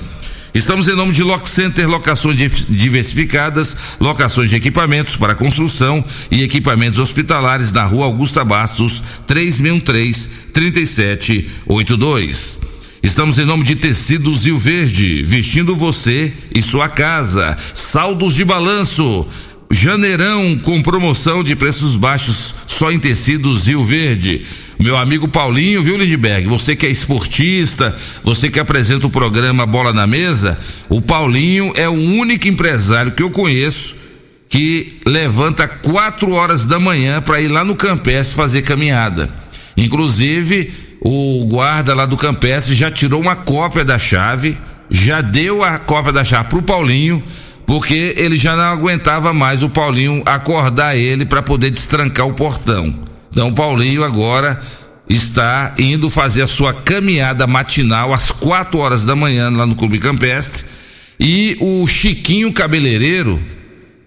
[0.53, 6.97] Estamos em nome de Lock Center, locações diversificadas, locações de equipamentos para construção e equipamentos
[6.97, 12.57] hospitalares na rua Augusta Bastos, 3013 3782.
[13.01, 17.57] Estamos em nome de Tecidos Rio Verde, vestindo você e sua casa.
[17.73, 19.25] Saldos de balanço.
[19.71, 24.43] Janeirão com promoção de preços baixos só em tecidos Rio Verde.
[24.79, 26.47] Meu amigo Paulinho, viu, Lindbergh?
[26.47, 30.57] Você que é esportista, você que apresenta o programa Bola na Mesa,
[30.89, 33.95] o Paulinho é o único empresário que eu conheço
[34.49, 39.29] que levanta quatro horas da manhã para ir lá no Campestre fazer caminhada.
[39.77, 44.57] Inclusive, o guarda lá do Campestre já tirou uma cópia da chave,
[44.89, 47.23] já deu a cópia da chave pro Paulinho
[47.69, 52.91] porque ele já não aguentava mais o Paulinho acordar ele para poder destrancar o portão.
[53.31, 54.59] Então o Paulinho agora
[55.07, 59.99] está indo fazer a sua caminhada matinal às 4 horas da manhã lá no Clube
[59.99, 60.65] Campestre.
[61.19, 63.39] E o Chiquinho Cabeleireiro,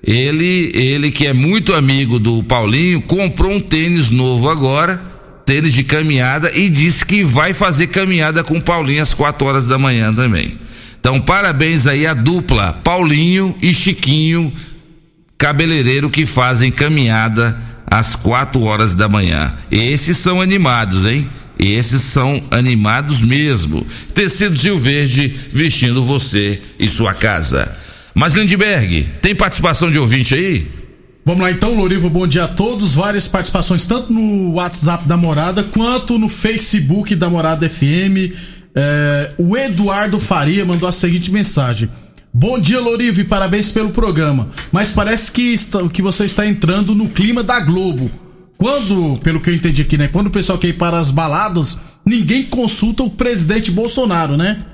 [0.03, 5.01] ele, ele que é muito amigo do Paulinho, comprou um tênis novo agora,
[5.46, 9.66] tênis de caminhada e disse que vai fazer caminhada com o Paulinho às 4 horas
[9.68, 10.59] da manhã também.
[11.03, 14.53] Então, parabéns aí à dupla Paulinho e Chiquinho,
[15.37, 19.53] cabeleireiro que fazem caminhada às quatro horas da manhã.
[19.69, 21.29] Esses são animados, hein?
[21.59, 23.85] Esses são animados mesmo.
[24.15, 27.77] Tecidos Rio Verde vestindo você e sua casa.
[28.15, 30.71] Mas Lindberg, tem participação de ouvinte aí?
[31.25, 32.95] Vamos lá então, Lorivo, bom dia a todos.
[32.95, 38.62] Várias participações, tanto no WhatsApp da Morada quanto no Facebook da Morada FM.
[38.74, 41.88] É, o Eduardo Faria mandou a seguinte mensagem.
[42.32, 44.48] Bom dia, Lorivo, e parabéns pelo programa.
[44.70, 48.11] Mas parece que, está, que você está entrando no clima da Globo.
[48.56, 50.08] Quando, pelo que eu entendi aqui, né?
[50.08, 54.64] Quando o pessoal quer ir para as baladas, ninguém consulta o presidente Bolsonaro, né?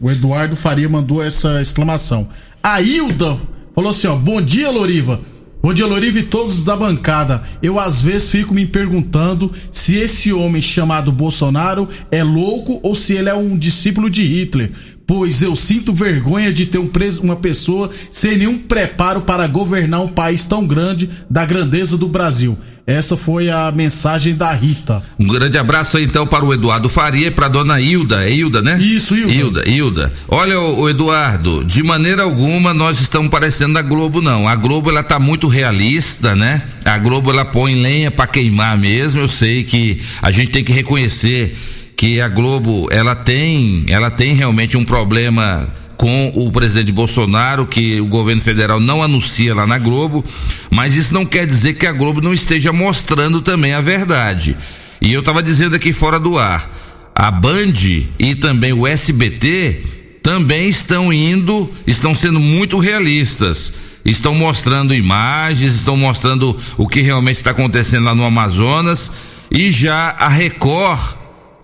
[0.00, 2.28] O Eduardo Faria mandou essa exclamação.
[2.62, 3.38] A Hilda
[3.74, 5.20] falou assim, ó, bom dia, Loriva.
[5.62, 7.44] Bom dia, Loriva e todos da bancada.
[7.62, 13.12] Eu às vezes fico me perguntando se esse homem chamado Bolsonaro é louco ou se
[13.12, 14.72] ele é um discípulo de Hitler
[15.12, 16.90] pois eu sinto vergonha de ter um
[17.22, 22.56] uma pessoa sem nenhum preparo para governar um país tão grande da grandeza do Brasil.
[22.86, 25.02] Essa foi a mensagem da Rita.
[25.18, 28.24] Um grande abraço aí então para o Eduardo Faria e para a dona Hilda.
[28.24, 28.78] É Hilda, né?
[28.80, 29.34] Isso, Hilda.
[29.34, 30.12] Hilda, Hilda.
[30.28, 34.48] Olha, o, o, Eduardo, de maneira alguma nós estamos parecendo a Globo, não.
[34.48, 36.62] A Globo ela tá muito realista, né?
[36.86, 39.20] A Globo ela põe lenha para queimar mesmo.
[39.20, 41.54] Eu sei que a gente tem que reconhecer
[42.02, 48.00] que a Globo ela tem, ela tem realmente um problema com o presidente Bolsonaro, que
[48.00, 50.24] o governo federal não anuncia lá na Globo,
[50.68, 54.56] mas isso não quer dizer que a Globo não esteja mostrando também a verdade.
[55.00, 56.68] E eu estava dizendo aqui fora do ar,
[57.14, 57.72] a Band
[58.18, 59.82] e também o SBT
[60.24, 63.74] também estão indo, estão sendo muito realistas.
[64.04, 69.08] Estão mostrando imagens, estão mostrando o que realmente está acontecendo lá no Amazonas.
[69.52, 71.21] E já a Record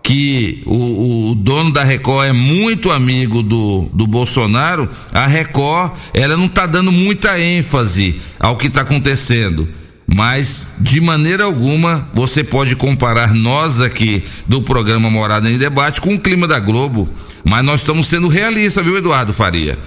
[0.09, 6.35] que o, o, dono da Record é muito amigo do, do Bolsonaro, a Record ela
[6.35, 9.69] não está dando muita ênfase ao que está acontecendo.
[10.07, 16.15] Mas de maneira alguma você pode comparar nós aqui do programa Morada em Debate com
[16.15, 17.07] o clima da Globo.
[17.45, 19.79] Mas nós estamos sendo realistas, viu, Eduardo Faria?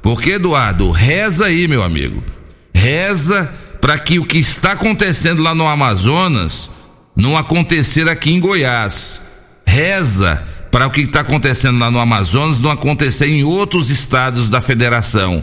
[0.00, 2.24] Porque, Eduardo, reza aí, meu amigo.
[2.72, 6.70] Reza para que o que está acontecendo lá no Amazonas
[7.14, 9.25] não acontecer aqui em Goiás
[9.66, 14.60] reza para o que está acontecendo lá no Amazonas não acontecer em outros estados da
[14.60, 15.42] federação.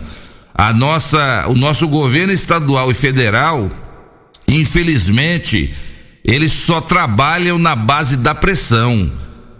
[0.53, 3.69] A nossa, o nosso governo estadual e federal,
[4.47, 5.73] infelizmente,
[6.23, 9.12] eles só trabalham na base da pressão.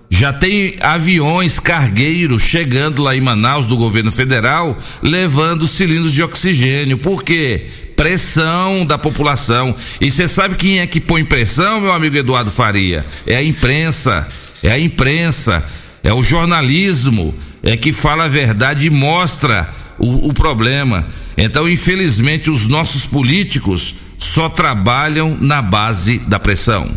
[0.10, 7.00] Já tem aviões cargueiros chegando lá em Manaus do governo federal, levando cilindros de oxigênio.
[7.00, 7.66] Por quê?
[7.96, 9.76] Pressão da população.
[10.00, 13.04] E você sabe quem é que põe pressão, meu amigo Eduardo Faria?
[13.26, 14.28] É a imprensa
[14.64, 15.64] é a imprensa,
[16.02, 21.06] é o jornalismo, é que fala a verdade e mostra o, o problema.
[21.38, 26.90] Então, infelizmente, os nossos políticos só trabalham na base da pressão.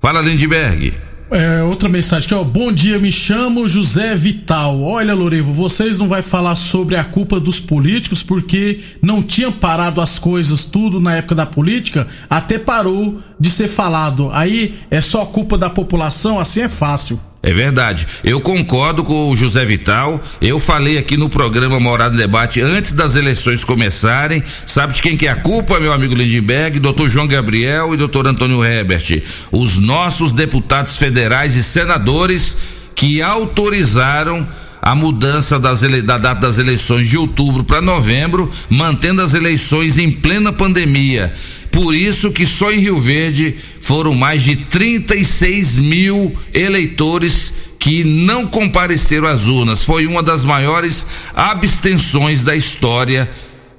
[0.00, 0.94] Fala, Lindbergh.
[1.30, 2.44] É, outra mensagem aqui, ó.
[2.44, 4.82] Bom dia, me chamo José Vital.
[4.82, 10.00] Olha, Lorevo, vocês não vai falar sobre a culpa dos políticos porque não tinham parado
[10.00, 14.30] as coisas tudo na época da política, até parou de ser falado.
[14.32, 17.18] Aí é só culpa da população, assim é fácil.
[17.46, 18.06] É verdade.
[18.24, 20.18] Eu concordo com o José Vital.
[20.40, 24.42] Eu falei aqui no programa Morada Debate antes das eleições começarem.
[24.64, 26.80] Sabe de quem que é a culpa, meu amigo Lindbergh?
[26.80, 29.22] Doutor João Gabriel e doutor Antônio Herbert.
[29.52, 32.56] Os nossos deputados federais e senadores
[32.94, 34.48] que autorizaram
[34.80, 36.00] a mudança ele...
[36.00, 41.34] da data das eleições de outubro para novembro, mantendo as eleições em plena pandemia.
[41.74, 48.46] Por isso que só em Rio Verde foram mais de 36 mil eleitores que não
[48.46, 49.82] compareceram às urnas.
[49.82, 53.28] Foi uma das maiores abstenções da história.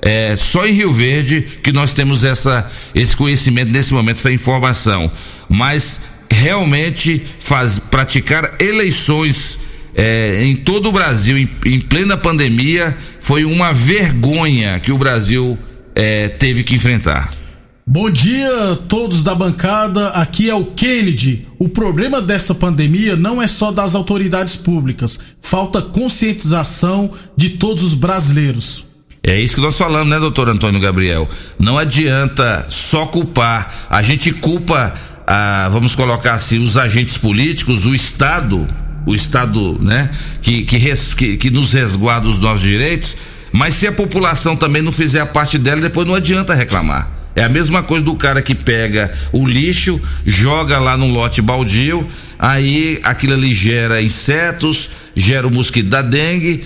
[0.01, 5.10] É, só em Rio Verde que nós temos essa, esse conhecimento nesse momento, essa informação.
[5.48, 9.58] Mas realmente faz, praticar eleições
[9.96, 15.58] é, em todo o Brasil, em, em, plena pandemia, foi uma vergonha que o Brasil
[15.96, 17.44] é, teve que enfrentar.
[17.88, 20.10] Bom dia a todos da bancada.
[20.10, 21.48] Aqui é o Kennedy.
[21.60, 27.94] O problema dessa pandemia não é só das autoridades públicas, falta conscientização de todos os
[27.94, 28.83] brasileiros.
[29.21, 31.29] É isso que nós falamos, né, doutor Antônio Gabriel?
[31.60, 33.88] Não adianta só culpar.
[33.88, 34.96] A gente culpa,
[35.27, 38.67] ah, vamos colocar assim, os agentes políticos, o Estado,
[39.06, 40.10] o Estado, né,
[40.42, 43.15] que, que, res, que, que nos resguarda os nossos direitos,
[43.52, 47.25] mas se a população também não fizer a parte dela, depois não adianta reclamar.
[47.36, 52.08] É a mesma coisa do cara que pega o lixo, joga lá num lote baldio,
[52.40, 56.63] aí aquilo ali gera insetos, gera o mosquito da dengue,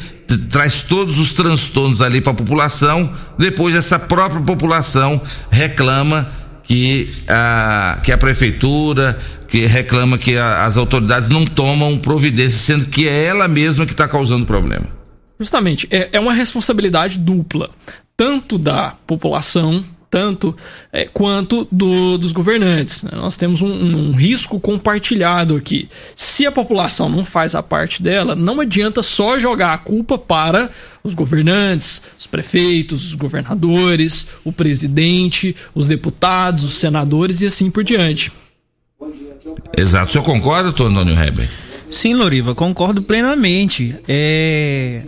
[0.51, 3.11] traz todos os transtornos ali para a população.
[3.37, 6.29] Depois essa própria população reclama
[6.63, 9.17] que a, que a prefeitura,
[9.47, 13.91] que reclama que a, as autoridades não tomam providência, sendo que é ela mesma que
[13.91, 14.85] está causando problema.
[15.39, 17.71] Justamente, é, é uma responsabilidade dupla,
[18.15, 20.55] tanto da população tanto
[20.91, 23.03] é, quanto do, dos governantes.
[23.03, 23.11] Né?
[23.13, 25.87] Nós temos um, um, risco compartilhado aqui.
[26.15, 30.71] Se a população não faz a parte dela, não adianta só jogar a culpa para
[31.03, 37.83] os governantes, os prefeitos, os governadores, o presidente, os deputados, os senadores e assim por
[37.83, 38.31] diante.
[39.77, 40.09] Exato.
[40.09, 41.47] O senhor concorda, doutor Antônio Heber?
[41.89, 43.95] Sim, Loriva, concordo plenamente.
[44.07, 45.03] É...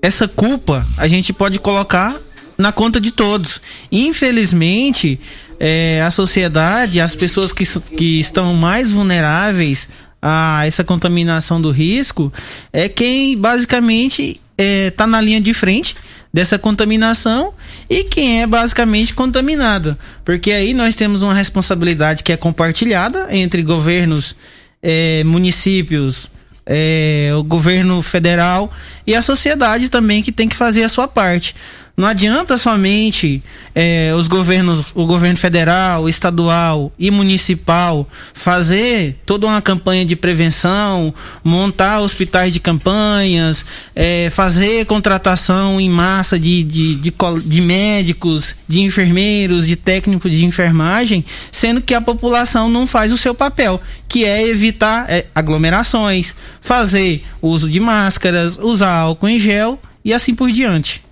[0.00, 2.16] Essa culpa a gente pode colocar
[2.58, 3.60] na conta de todos.
[3.90, 5.20] Infelizmente,
[5.60, 7.64] é, a sociedade, as pessoas que,
[7.96, 9.88] que estão mais vulneráveis
[10.20, 12.32] a essa contaminação do risco,
[12.72, 15.94] é quem basicamente está é, tá na linha de frente
[16.34, 17.54] dessa contaminação
[17.88, 19.96] e quem é basicamente contaminado.
[20.24, 24.34] Porque aí nós temos uma responsabilidade que é compartilhada entre governos,
[24.82, 26.28] é, municípios,
[26.66, 28.70] é, o governo federal
[29.06, 31.54] e a sociedade também que tem que fazer a sua parte.
[31.98, 33.42] Não adianta somente
[33.74, 41.12] é, os governos, o governo federal, estadual e municipal fazer toda uma campanha de prevenção,
[41.42, 43.64] montar hospitais de campanhas,
[43.96, 47.12] é, fazer contratação em massa de, de, de,
[47.44, 53.18] de médicos, de enfermeiros, de técnicos de enfermagem, sendo que a população não faz o
[53.18, 56.32] seu papel, que é evitar é, aglomerações,
[56.62, 61.07] fazer uso de máscaras, usar álcool em gel e assim por diante.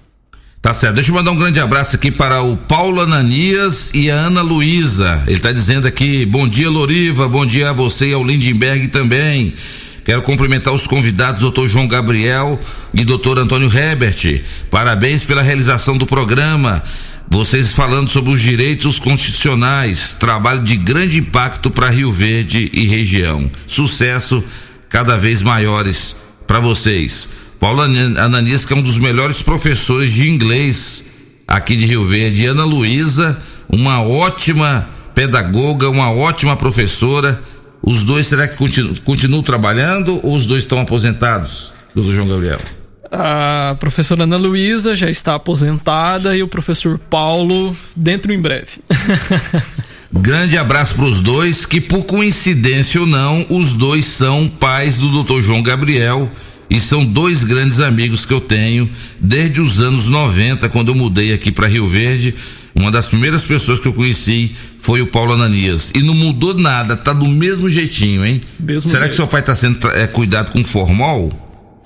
[0.67, 0.97] Tá certo.
[0.97, 5.23] Deixa eu mandar um grande abraço aqui para o Paulo Ananias e a Ana Luísa.
[5.25, 9.55] Ele está dizendo aqui: bom dia, Loriva, bom dia a você e ao Lindenberg também.
[10.05, 12.59] Quero cumprimentar os convidados, doutor João Gabriel
[12.93, 14.43] e doutor Antônio Herbert.
[14.69, 16.83] Parabéns pela realização do programa.
[17.29, 23.49] Vocês falando sobre os direitos constitucionais, trabalho de grande impacto para Rio Verde e região.
[23.69, 24.43] Sucesso
[24.89, 27.29] cada vez maiores para vocês.
[27.59, 31.05] Paulo Ananias, que é um dos melhores professores de inglês
[31.47, 32.47] aqui de Rio Verde.
[32.47, 33.39] Ana Luísa,
[33.69, 37.41] uma ótima pedagoga, uma ótima professora.
[37.83, 42.59] Os dois, será que continuam, continuam trabalhando ou os dois estão aposentados, doutor João Gabriel?
[43.11, 48.81] A professora Ana Luísa já está aposentada e o professor Paulo dentro em breve.
[50.13, 55.11] Grande abraço para os dois, que por coincidência ou não, os dois são pais do
[55.11, 56.31] doutor João Gabriel
[56.69, 58.89] e são dois grandes amigos que eu tenho
[59.21, 62.35] desde os anos 90, quando eu mudei aqui para Rio Verde.
[62.75, 65.91] Uma das primeiras pessoas que eu conheci foi o Paulo Ananias.
[65.95, 68.41] E não mudou nada, tá do mesmo jeitinho, hein?
[68.61, 69.11] Mesmo Será jeito.
[69.13, 71.33] que seu pai está sendo é, cuidado com formol?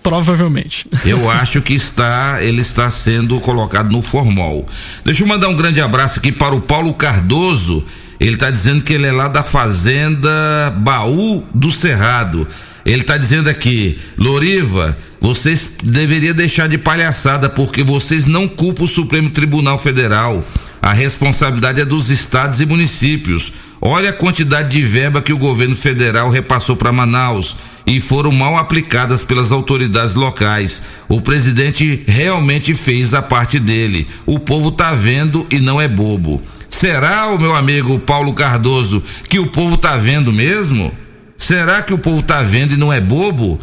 [0.03, 0.87] Provavelmente.
[1.05, 4.69] Eu acho que está, ele está sendo colocado no formol.
[5.05, 7.85] Deixa eu mandar um grande abraço aqui para o Paulo Cardoso.
[8.19, 12.49] Ele está dizendo que ele é lá da fazenda Baú do Cerrado.
[12.85, 18.89] Ele está dizendo aqui, Loriva, vocês deveriam deixar de palhaçada porque vocês não culpam o
[18.89, 20.45] Supremo Tribunal Federal.
[20.81, 23.53] A responsabilidade é dos estados e municípios.
[23.83, 27.55] Olha a quantidade de verba que o governo federal repassou para Manaus
[27.87, 30.81] e foram mal aplicadas pelas autoridades locais.
[31.07, 34.07] O presidente realmente fez a parte dele.
[34.25, 36.43] O povo tá vendo e não é bobo.
[36.69, 40.91] Será, o meu amigo Paulo Cardoso, que o povo tá vendo mesmo?
[41.41, 43.59] Será que o povo tá vendo e não é bobo?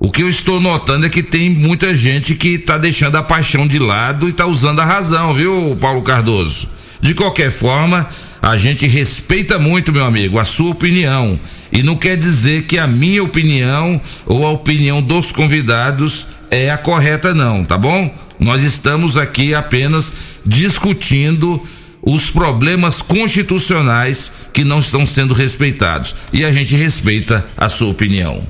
[0.00, 3.68] O que eu estou notando é que tem muita gente que está deixando a paixão
[3.68, 6.68] de lado e está usando a razão, viu, Paulo Cardoso?
[7.00, 8.08] De qualquer forma,
[8.42, 11.38] a gente respeita muito, meu amigo, a sua opinião.
[11.72, 16.76] E não quer dizer que a minha opinião ou a opinião dos convidados é a
[16.76, 18.12] correta, não, tá bom?
[18.40, 20.14] Nós estamos aqui apenas
[20.44, 21.64] discutindo
[22.02, 26.14] os problemas constitucionais que não estão sendo respeitados.
[26.32, 28.42] E a gente respeita a sua opinião.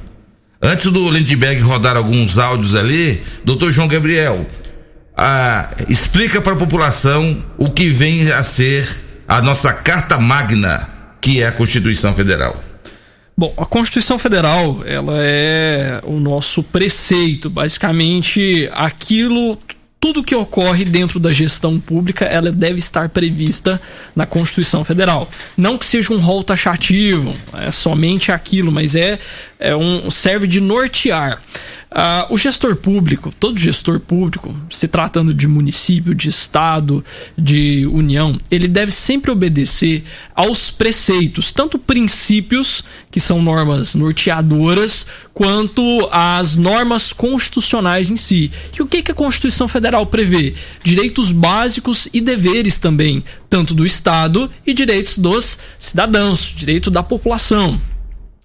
[0.62, 4.46] Antes do Lindbergh rodar alguns áudios ali, doutor João Gabriel,
[5.16, 8.88] ah, explica para a população o que vem a ser
[9.26, 10.88] a nossa Carta Magna,
[11.20, 12.62] que é a Constituição Federal.
[13.36, 19.56] Bom, a Constituição Federal, ela é o nosso preceito, basicamente aquilo
[20.00, 23.80] tudo que ocorre dentro da gestão pública ela deve estar prevista
[24.16, 25.28] na Constituição Federal.
[25.56, 29.18] Não que seja um rol taxativo, é somente aquilo, mas é,
[29.60, 31.40] é um serve de nortear.
[31.92, 37.04] Ah, o gestor público, todo gestor público, se tratando de município, de estado,
[37.36, 45.04] de união, ele deve sempre obedecer aos preceitos, tanto princípios, que são normas norteadoras,
[45.34, 48.52] quanto às normas constitucionais em si.
[48.78, 50.54] E o que, que a Constituição Federal prevê?
[50.84, 57.80] Direitos básicos e deveres também, tanto do Estado e direitos dos cidadãos, direito da população.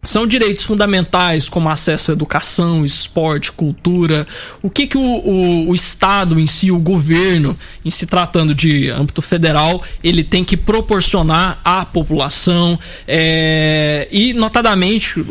[0.05, 4.27] São direitos fundamentais como acesso à educação, esporte, cultura.
[4.61, 8.89] O que, que o, o, o, Estado em si, o governo, em se tratando de
[8.89, 12.79] âmbito federal, ele tem que proporcionar à população.
[13.07, 15.25] É, e, notadamente,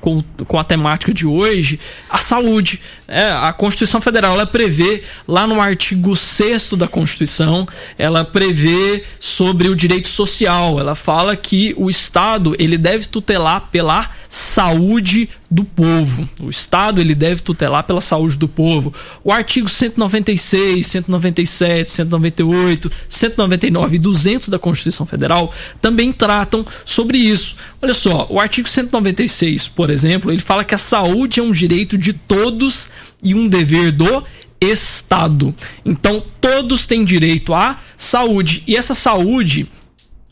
[0.00, 1.78] com, com a temática de hoje,
[2.10, 2.80] a saúde.
[3.08, 7.66] É, a Constituição Federal ela prevê, lá no artigo 6 da Constituição,
[7.96, 10.80] ela prevê sobre o direito social.
[10.80, 16.28] Ela fala que o Estado ele deve tutelar pela saúde do povo.
[16.40, 18.92] O Estado ele deve tutelar pela saúde do povo.
[19.22, 27.56] O artigo 196, 197, 198, 199 e 200 da Constituição Federal também tratam sobre isso.
[27.80, 31.96] Olha só, o artigo 196, por exemplo, ele fala que a saúde é um direito
[31.96, 32.88] de todos
[33.22, 34.24] e um dever do
[34.60, 35.54] Estado.
[35.84, 38.62] Então, todos têm direito à saúde.
[38.66, 39.66] E essa saúde,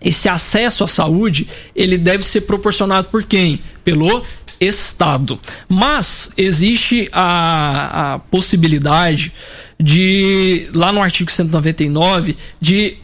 [0.01, 3.61] esse acesso à saúde, ele deve ser proporcionado por quem?
[3.85, 4.25] Pelo
[4.61, 5.39] Estado.
[5.69, 9.33] Mas existe a, a possibilidade
[9.79, 12.99] de, lá no artigo 199, de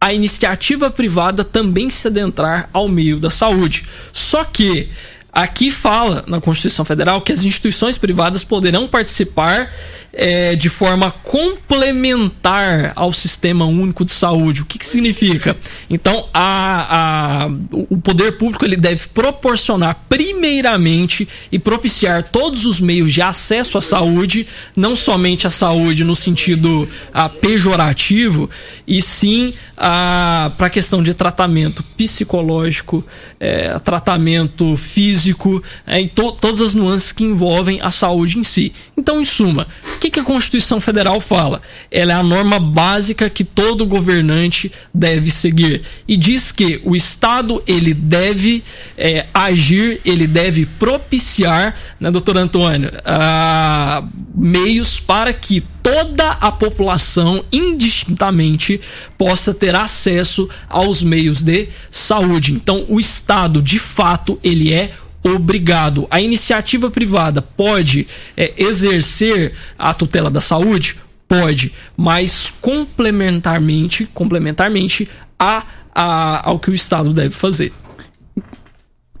[0.00, 3.86] a iniciativa privada também se adentrar ao meio da saúde.
[4.12, 4.88] Só que
[5.32, 9.70] aqui fala na Constituição Federal que as instituições privadas poderão participar
[10.16, 14.62] é, de forma complementar ao sistema único de saúde.
[14.62, 15.54] O que, que significa?
[15.90, 23.12] Então, a, a, o poder público ele deve proporcionar, primeiramente, e propiciar todos os meios
[23.12, 28.48] de acesso à saúde, não somente a saúde no sentido a, pejorativo,
[28.86, 33.04] e sim para a questão de tratamento psicológico,
[33.38, 38.72] é, tratamento físico, é, to, todas as nuances que envolvem a saúde em si.
[38.96, 39.66] Então, em suma,
[40.00, 41.60] que que, que a Constituição Federal fala?
[41.90, 47.62] Ela é a norma básica que todo governante deve seguir e diz que o Estado
[47.66, 48.62] ele deve
[48.96, 57.44] é, agir, ele deve propiciar, né, doutor Antônio, uh, meios para que toda a população
[57.52, 58.80] indistintamente
[59.16, 62.52] possa ter acesso aos meios de saúde.
[62.52, 64.92] Então, o Estado, de fato, ele é
[65.34, 66.06] obrigado.
[66.10, 68.06] A iniciativa privada pode
[68.36, 70.96] é, exercer a tutela da saúde?
[71.28, 75.08] Pode, mas complementarmente, complementarmente
[75.38, 75.64] a,
[75.94, 77.72] a, ao que o Estado deve fazer.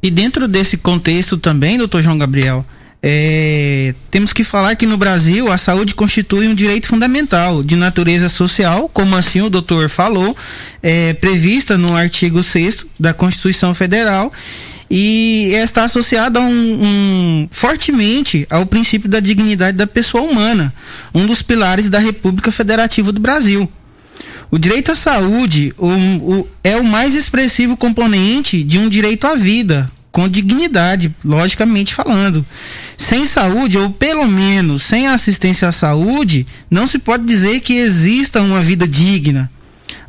[0.02, 2.64] E dentro desse contexto também, doutor João Gabriel,
[3.02, 8.28] é, temos que falar que no Brasil a saúde constitui um direito fundamental de natureza
[8.28, 10.36] social, como assim o doutor falou,
[10.82, 14.32] é, prevista no artigo 6 da Constituição Federal
[14.90, 20.72] e está associada um, um, fortemente ao princípio da dignidade da pessoa humana,
[21.14, 23.70] um dos pilares da República Federativa do Brasil.
[24.50, 29.34] O direito à saúde o, o, é o mais expressivo componente de um direito à
[29.34, 32.46] vida, com dignidade, logicamente falando.
[32.96, 38.40] Sem saúde, ou pelo menos sem assistência à saúde, não se pode dizer que exista
[38.40, 39.50] uma vida digna.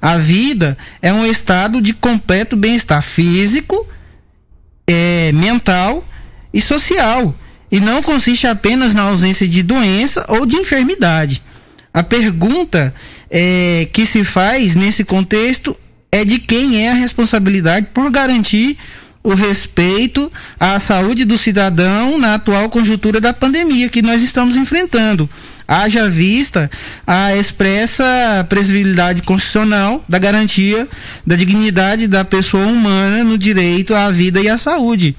[0.02, 3.88] A vida é um estado de completo bem-estar físico,
[4.88, 6.04] é, mental
[6.54, 7.36] e social
[7.72, 11.42] e não consiste apenas na ausência de doença ou de enfermidade.
[11.94, 12.94] A pergunta
[13.30, 15.76] é, que se faz nesse contexto
[16.12, 18.78] é de quem é a responsabilidade por garantir
[19.24, 25.30] o respeito à saúde do cidadão na atual conjuntura da pandemia que nós estamos enfrentando.
[25.68, 26.72] Haja vista
[27.06, 30.88] a expressa previsibilidade constitucional da garantia
[31.26, 35.16] da dignidade da pessoa humana no direito à vida e à saúde.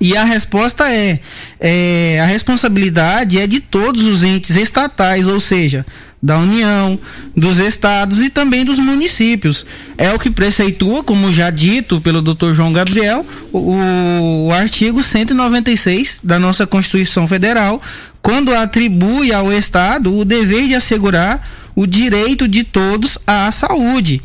[0.00, 1.20] E a resposta é,
[1.60, 5.86] é a responsabilidade é de todos os entes estatais, ou seja,
[6.22, 6.98] da União,
[7.36, 9.66] dos estados e também dos municípios.
[9.98, 12.52] É o que preceitua, como já dito pelo Dr.
[12.52, 17.82] João Gabriel, o, o artigo 196 da nossa Constituição Federal,
[18.22, 21.44] quando atribui ao Estado o dever de assegurar
[21.74, 24.22] o direito de todos à saúde.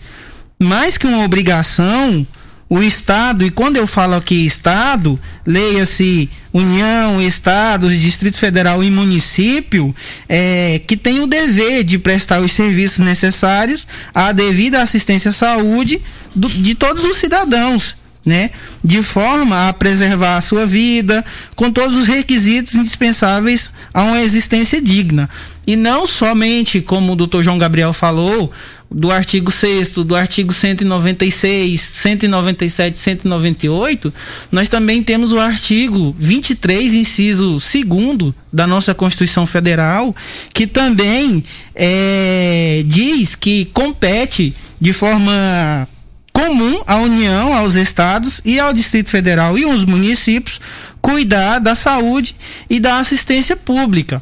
[0.60, 2.26] Mais que uma obrigação,
[2.70, 9.96] o Estado, e quando eu falo aqui Estado, leia-se União, Estados, Distrito Federal e município,
[10.28, 16.02] é, que tem o dever de prestar os serviços necessários à devida assistência à saúde
[16.36, 17.96] do, de todos os cidadãos,
[18.26, 18.50] né?
[18.84, 21.24] De forma a preservar a sua vida,
[21.56, 25.30] com todos os requisitos indispensáveis a uma existência digna.
[25.66, 28.52] E não somente, como o doutor João Gabriel falou,
[28.90, 34.14] do artigo 6 do artigo 196, 197, 198,
[34.52, 40.16] nós também temos o artigo 23, inciso 2 da nossa Constituição Federal,
[40.54, 41.44] que também
[41.76, 45.88] é, diz que compete de forma
[46.32, 50.62] comum à União, aos estados e ao Distrito Federal e aos municípios
[51.02, 52.36] cuidar da saúde
[52.70, 54.22] e da assistência pública.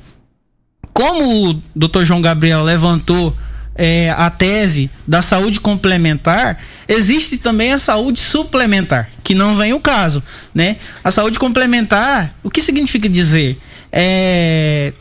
[0.93, 2.03] Como o Dr.
[2.03, 3.35] João Gabriel levantou
[3.75, 9.79] é, a tese da saúde complementar, existe também a saúde suplementar, que não vem o
[9.79, 10.23] caso,
[10.53, 10.77] né?
[11.03, 13.57] A saúde complementar, o que significa dizer?
[13.91, 14.93] É,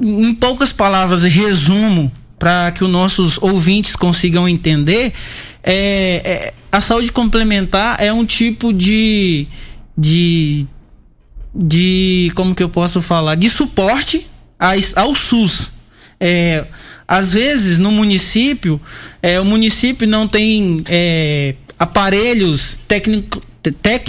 [0.00, 5.12] em poucas palavras, resumo para que os nossos ouvintes consigam entender,
[5.62, 5.74] é,
[6.24, 9.46] é, a saúde complementar é um tipo de,
[9.96, 10.66] de,
[11.54, 14.26] de como que eu posso falar, de suporte
[14.96, 15.70] ao SUS.
[16.20, 16.64] É,
[17.06, 18.80] às vezes no município,
[19.22, 24.06] é, o município não tem é, aparelhos tecnico, tec,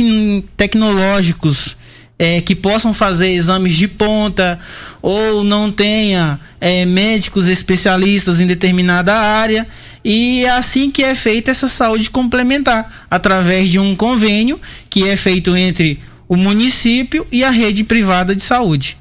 [0.56, 1.76] tecnológicos
[2.18, 4.60] é, que possam fazer exames de ponta
[5.02, 9.68] ou não tenha é, médicos especialistas em determinada área
[10.04, 15.18] e é assim que é feita essa saúde complementar, através de um convênio que é
[15.18, 18.98] feito entre o município e a rede privada de saúde.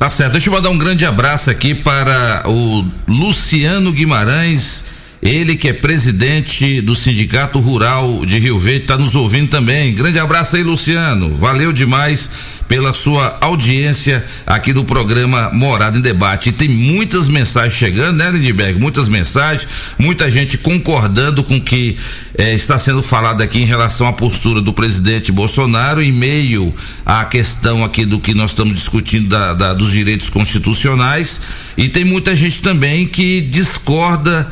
[0.00, 0.32] Tá certo.
[0.32, 4.82] Deixa eu mandar um grande abraço aqui para o Luciano Guimarães
[5.22, 9.94] ele que é presidente do Sindicato Rural de Rio Verde está nos ouvindo também.
[9.94, 11.34] Grande abraço aí, Luciano.
[11.34, 12.30] Valeu demais
[12.66, 16.48] pela sua audiência aqui do programa Morada em Debate.
[16.48, 18.78] E tem muitas mensagens chegando, né, Lindbergh?
[18.80, 19.68] Muitas mensagens,
[19.98, 21.98] muita gente concordando com o que
[22.38, 26.72] eh, está sendo falado aqui em relação à postura do presidente Bolsonaro em meio
[27.04, 31.42] à questão aqui do que nós estamos discutindo da, da, dos direitos constitucionais.
[31.76, 34.50] E tem muita gente também que discorda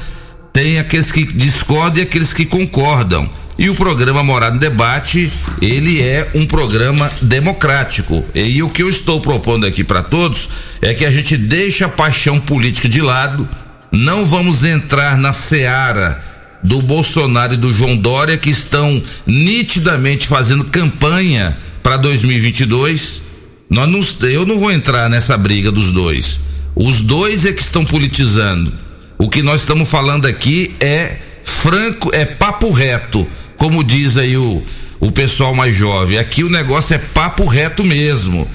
[0.58, 3.30] tem aqueles que discordam e aqueles que concordam.
[3.56, 5.30] E o programa Morada em Debate,
[5.62, 8.24] ele é um programa democrático.
[8.34, 10.48] E o que eu estou propondo aqui para todos
[10.82, 13.48] é que a gente deixe a paixão política de lado,
[13.92, 16.20] não vamos entrar na seara
[16.60, 23.22] do Bolsonaro e do João Dória que estão nitidamente fazendo campanha para 2022.
[23.70, 26.40] Nós não, eu não vou entrar nessa briga dos dois.
[26.74, 28.87] Os dois é que estão politizando
[29.18, 34.62] o que nós estamos falando aqui é franco, é papo reto, como diz aí o,
[35.00, 36.18] o pessoal mais jovem.
[36.18, 38.48] Aqui o negócio é papo reto mesmo.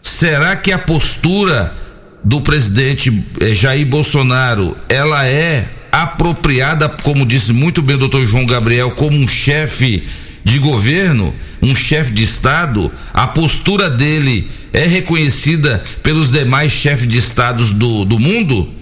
[0.00, 1.74] Será que a postura
[2.22, 8.46] do presidente eh, Jair Bolsonaro, ela é apropriada, como disse muito bem o doutor João
[8.46, 10.06] Gabriel, como um chefe
[10.44, 17.18] de governo, um chefe de estado, a postura dele é reconhecida pelos demais chefes de
[17.18, 18.75] estados do, do mundo?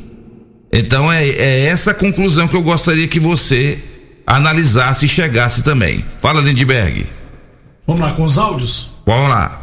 [0.77, 3.81] Então é, é essa conclusão que eu gostaria que você
[4.27, 6.01] analisasse e chegasse também.
[6.19, 7.07] Fala, Lindberg.
[7.87, 8.91] Vamos lá com os áudios?
[9.07, 9.61] Vamos lá.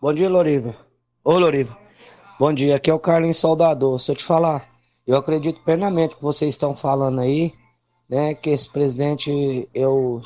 [0.00, 0.76] Bom dia, Loriva.
[1.24, 1.76] Ô, Loriva.
[2.38, 3.98] Bom dia, aqui é o Carlinhos Soldador.
[3.98, 4.64] Se eu te falar,
[5.04, 7.52] eu acredito plenamente que vocês estão falando aí,
[8.08, 10.22] né, que esse presidente, eu,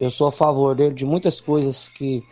[0.00, 2.24] eu sou a favor dele de muitas coisas que,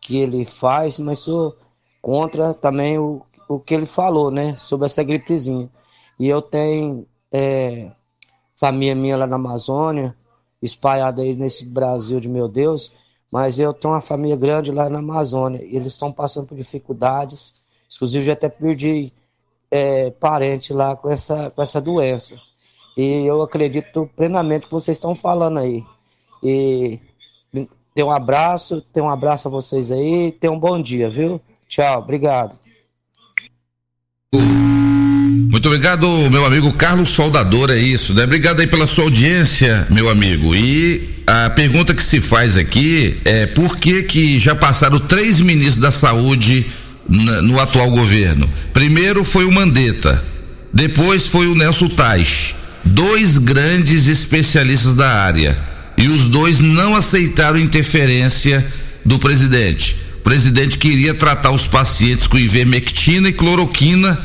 [0.00, 1.56] que ele faz, mas sou
[2.02, 3.22] contra também o
[3.54, 5.68] o que ele falou, né, sobre essa gripezinha.
[6.18, 7.90] E eu tenho é,
[8.54, 10.14] família minha lá na Amazônia,
[10.62, 12.92] espalhada aí nesse Brasil de meu Deus,
[13.32, 17.70] mas eu tenho uma família grande lá na Amazônia e eles estão passando por dificuldades.
[17.92, 19.12] Inclusive, já até perdi
[19.68, 22.38] é, parente lá com essa, com essa doença.
[22.96, 25.84] E eu acredito plenamente que vocês estão falando aí.
[26.40, 27.00] E
[27.94, 31.40] tem um abraço, tem um abraço a vocês aí, tem um bom dia, viu?
[31.68, 32.69] Tchau, obrigado.
[35.60, 38.24] Muito obrigado, meu amigo Carlos Soldador, é isso, né?
[38.24, 40.54] Obrigado aí pela sua audiência, meu amigo.
[40.54, 45.76] E a pergunta que se faz aqui é por que que já passaram três ministros
[45.76, 46.64] da saúde
[47.06, 48.48] no atual governo?
[48.72, 50.24] Primeiro foi o Mandetta,
[50.72, 55.58] depois foi o Nelson Tais, dois grandes especialistas da área.
[55.98, 58.66] E os dois não aceitaram interferência
[59.04, 59.94] do presidente.
[60.20, 64.18] O presidente queria tratar os pacientes com ivermectina e cloroquina,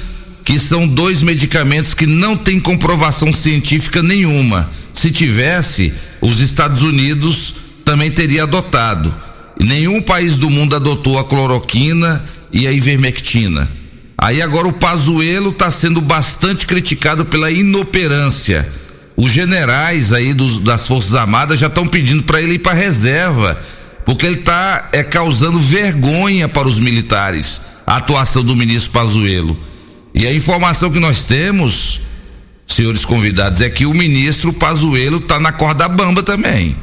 [0.46, 4.70] que são dois medicamentos que não têm comprovação científica nenhuma.
[4.94, 5.92] Se tivesse,
[6.22, 9.14] os Estados Unidos também teria adotado.
[9.60, 12.24] Nenhum país do mundo adotou a cloroquina
[12.54, 13.68] e a ivermectina.
[14.16, 18.70] Aí agora o Pazuello está sendo bastante criticado pela inoperância.
[19.18, 23.60] Os generais aí dos, das Forças Armadas já estão pedindo para ele ir para reserva,
[24.06, 29.58] porque ele está é, causando vergonha para os militares, a atuação do ministro Pazuello.
[30.16, 32.00] E a informação que nós temos,
[32.66, 36.74] senhores convidados, é que o ministro Pazuello está na corda bamba também.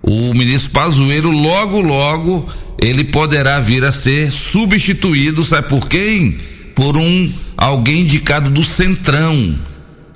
[0.00, 2.48] O ministro Pazuello logo logo
[2.80, 6.38] ele poderá vir a ser substituído, sabe por quem?
[6.76, 9.58] Por um alguém indicado do Centrão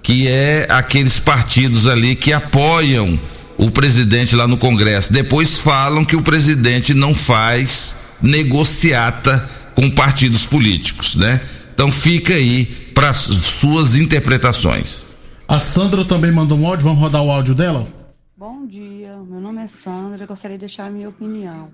[0.03, 3.18] que é aqueles partidos ali que apoiam
[3.59, 5.12] o presidente lá no Congresso.
[5.12, 11.41] Depois falam que o presidente não faz negociata com partidos políticos, né?
[11.81, 15.11] Então fica aí para suas interpretações.
[15.49, 17.87] A Sandra também mandou um áudio, vamos rodar o áudio dela?
[18.37, 21.70] Bom dia, meu nome é Sandra, gostaria de deixar a minha opinião.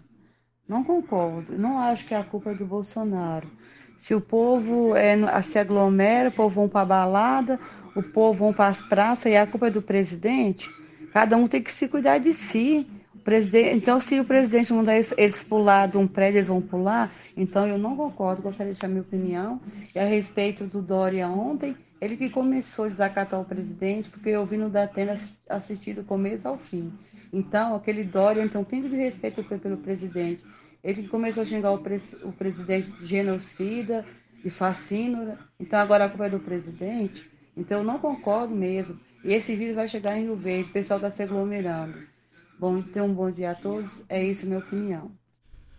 [0.68, 3.50] Não concordo, não acho que é a culpa é do Bolsonaro.
[3.98, 7.58] Se o povo é, se aglomera, o povo vão para balada,
[7.96, 10.70] o povo vão para as praças e a culpa é do presidente,
[11.12, 12.86] cada um tem que se cuidar de si.
[13.26, 17.12] Presidente, então, se o presidente mandar eles pular de um prédio, eles vão pular.
[17.36, 19.60] Então, eu não concordo, gostaria de deixar minha opinião.
[19.92, 24.46] E a respeito do Dória ontem, ele que começou a desacatar o presidente, porque eu
[24.46, 25.18] vi no Datena
[25.48, 26.92] assistir do começo ao fim.
[27.32, 30.44] Então, aquele Dória, então, pingo de respeito pelo presidente.
[30.84, 34.06] Ele que começou a xingar o, pre o presidente de genocida,
[34.40, 35.36] de fascínio.
[35.58, 37.28] Então, agora a culpa é do presidente.
[37.56, 38.96] Então, eu não concordo mesmo.
[39.24, 42.14] E esse vírus vai chegar em Rio Verde, o pessoal está se aglomerando.
[42.58, 44.00] Bom, então, um bom dia a todos.
[44.08, 45.10] É isso a minha opinião.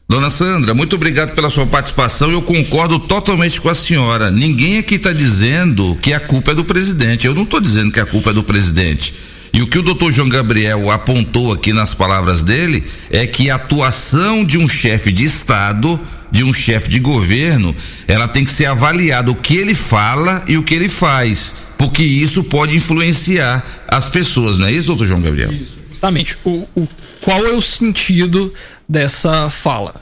[0.09, 2.31] Dona Sandra, muito obrigado pela sua participação.
[2.31, 4.31] Eu concordo totalmente com a senhora.
[4.31, 7.27] Ninguém aqui está dizendo que a culpa é do presidente.
[7.27, 9.13] Eu não estou dizendo que a culpa é do presidente.
[9.51, 13.55] E o que o doutor João Gabriel apontou aqui nas palavras dele é que a
[13.55, 15.99] atuação de um chefe de Estado,
[16.31, 17.75] de um chefe de governo,
[18.07, 22.03] ela tem que ser avaliada o que ele fala e o que ele faz porque
[22.03, 25.51] isso pode influenciar as pessoas, não é isso, doutor João Gabriel?
[25.51, 26.37] Isso, justamente.
[26.45, 26.87] O, o,
[27.21, 28.53] qual é o sentido
[28.87, 29.95] dessa fala?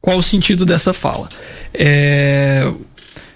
[0.00, 1.28] Qual o sentido dessa fala?
[1.72, 2.70] É,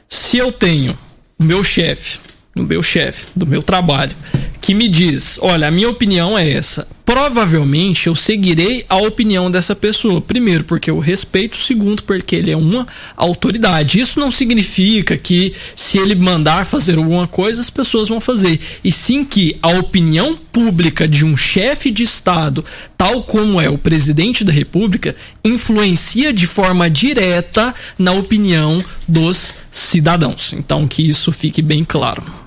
[0.09, 0.99] se eu tenho
[1.39, 2.19] o meu chefe,
[2.59, 4.17] o meu chefe do meu trabalho,
[4.65, 6.89] que me diz: olha, a minha opinião é essa.
[7.05, 10.23] Provavelmente eu seguirei a opinião dessa pessoa.
[10.23, 11.59] Primeiro, porque eu respeito.
[11.59, 14.01] Segundo, porque ele é uma autoridade.
[14.01, 18.59] Isso não significa que se ele mandar fazer alguma coisa, as pessoas vão fazer.
[18.83, 22.65] E sim que a opinião pública de um chefe de Estado,
[22.97, 30.55] tal como é o presidente da República, influencia de forma direta na opinião dos cidadãos.
[30.55, 32.44] Então, que isso fique bem claro.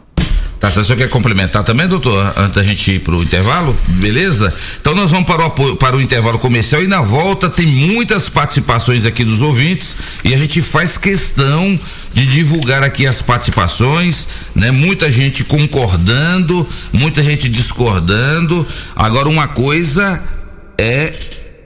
[0.59, 3.77] Tá, você quer complementar também, doutor, antes da gente ir para o intervalo?
[3.89, 4.51] Beleza?
[4.81, 9.05] Então nós vamos para o, para o intervalo comercial e na volta tem muitas participações
[9.05, 11.79] aqui dos ouvintes e a gente faz questão
[12.11, 14.71] de divulgar aqui as participações, né?
[14.71, 18.65] Muita gente concordando, muita gente discordando.
[18.95, 20.23] Agora uma coisa
[20.75, 21.13] é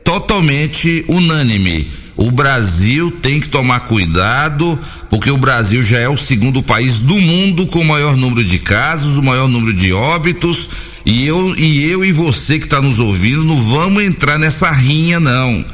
[0.04, 6.62] totalmente unânime o Brasil tem que tomar cuidado, porque o Brasil já é o segundo
[6.62, 10.70] país do mundo com o maior número de casos, o maior número de óbitos.
[11.04, 15.20] E eu e, eu e você que está nos ouvindo não vamos entrar nessa rinha,
[15.20, 15.66] não.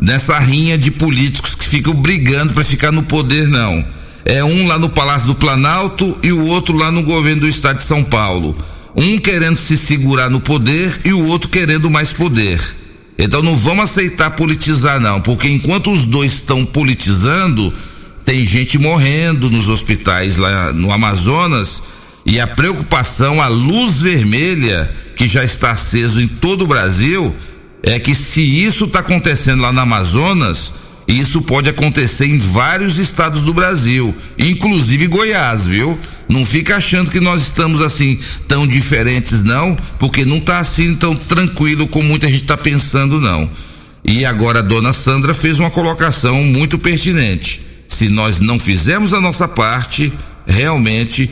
[0.00, 3.84] Nessa rinha de políticos que ficam brigando para ficar no poder, não.
[4.24, 7.76] É um lá no Palácio do Planalto e o outro lá no governo do estado
[7.76, 8.56] de São Paulo.
[8.96, 12.58] Um querendo se segurar no poder e o outro querendo mais poder.
[13.20, 17.72] Então não vamos aceitar politizar não, porque enquanto os dois estão politizando,
[18.24, 21.82] tem gente morrendo nos hospitais lá no Amazonas
[22.24, 27.34] e a preocupação, a luz vermelha que já está aceso em todo o Brasil
[27.82, 30.72] é que se isso está acontecendo lá no Amazonas,
[31.06, 35.98] isso pode acontecer em vários estados do Brasil, inclusive Goiás, viu?
[36.28, 41.16] Não fica achando que nós estamos assim tão diferentes, não, porque não está assim tão
[41.16, 43.50] tranquilo como muita gente está pensando, não.
[44.04, 47.60] E agora a dona Sandra fez uma colocação muito pertinente.
[47.88, 50.12] Se nós não fizermos a nossa parte,
[50.46, 51.28] realmente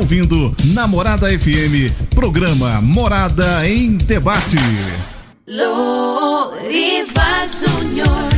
[0.00, 4.56] Ouvindo Namorada FM, programa Morada em Debate.
[5.46, 8.30] Loriva Júnior.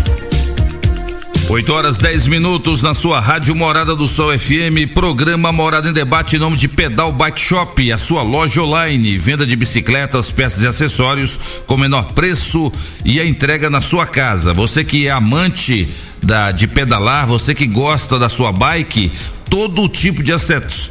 [1.49, 6.35] 8 horas 10 minutos na sua Rádio Morada do Sol FM, programa Morada em Debate
[6.35, 10.67] em nome de Pedal Bike Shop, a sua loja online, venda de bicicletas, peças e
[10.67, 12.73] acessórios com menor preço
[13.05, 14.53] e a entrega na sua casa.
[14.53, 15.87] Você que é amante
[16.23, 19.11] da, de pedalar, você que gosta da sua bike,
[19.53, 20.33] todo tipo de,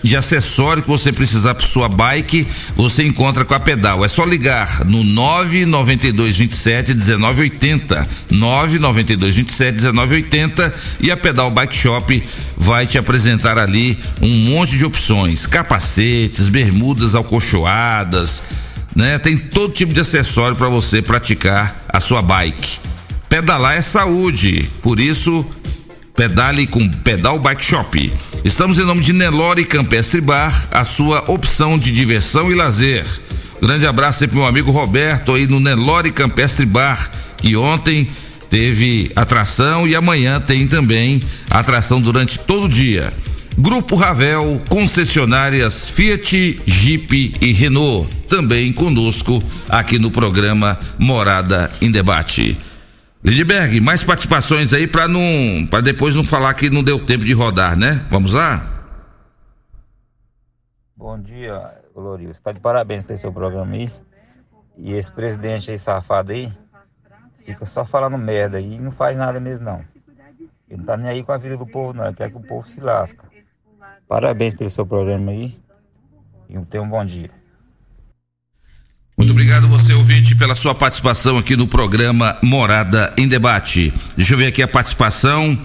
[0.03, 4.05] de acessório que você precisar para sua bike, você encontra com a Pedal.
[4.05, 12.23] É só ligar no 992 27 1980, 992 27 1980 e a Pedal Bike Shop
[12.55, 18.43] vai te apresentar ali um monte de opções, capacetes, bermudas alcochoadas,
[18.95, 19.17] né?
[19.17, 22.90] Tem todo tipo de acessório para você praticar a sua bike.
[23.31, 25.45] Pedalar é saúde, por isso
[26.13, 28.11] pedale com Pedal Bike Shop.
[28.43, 33.05] Estamos em nome de Nelore Campestre Bar, a sua opção de diversão e lazer.
[33.61, 38.09] Grande abraço pro meu amigo Roberto aí no Nelore Campestre Bar, que ontem
[38.49, 43.13] teve atração e amanhã tem também atração durante todo o dia.
[43.57, 52.57] Grupo Ravel, concessionárias Fiat, Jeep e Renault, também conosco aqui no programa Morada em Debate.
[53.23, 55.21] Lindberg, mais participações aí para não,
[55.69, 58.03] para depois não falar que não deu tempo de rodar, né?
[58.09, 58.59] Vamos lá?
[60.97, 62.33] Bom dia, Glorioso.
[62.33, 63.91] Está de parabéns pelo seu programa aí.
[64.75, 66.51] E esse presidente aí safado aí
[67.45, 69.85] fica só falando merda aí e não faz nada mesmo não.
[70.67, 72.41] Ele não tá nem aí com a vida do povo não, ele quer que o
[72.41, 73.27] povo se lasca.
[74.07, 75.59] Parabéns pelo seu programa aí
[76.49, 77.29] e tenha um bom dia.
[79.21, 83.93] Muito obrigado você ouvinte pela sua participação aqui no programa Morada em Debate.
[84.17, 85.55] Deixa eu ver aqui a participação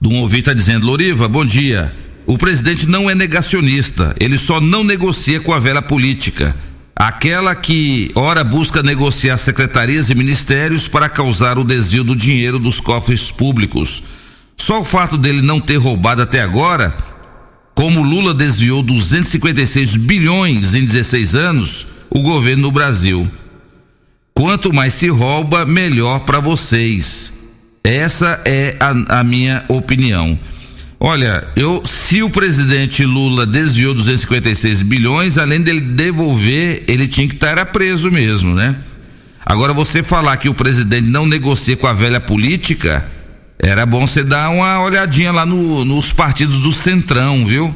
[0.00, 1.94] de um ouvinte tá dizendo: Loriva, bom dia.
[2.26, 6.56] O presidente não é negacionista, ele só não negocia com a velha política.
[6.96, 12.80] Aquela que, ora, busca negociar secretarias e ministérios para causar o desvio do dinheiro dos
[12.80, 14.02] cofres públicos.
[14.56, 16.96] Só o fato dele não ter roubado até agora,
[17.76, 23.28] como Lula desviou 256 bilhões em 16 anos, o governo no Brasil.
[24.34, 27.32] Quanto mais se rouba, melhor para vocês.
[27.84, 30.38] Essa é a, a, minha opinião.
[30.98, 37.34] Olha, eu se o presidente Lula desviou 256 bilhões, além dele devolver, ele tinha que
[37.34, 38.76] estar preso mesmo, né?
[39.44, 43.04] Agora você falar que o presidente não negocia com a velha política,
[43.58, 47.74] era bom você dar uma olhadinha lá no, nos partidos do Centrão, viu?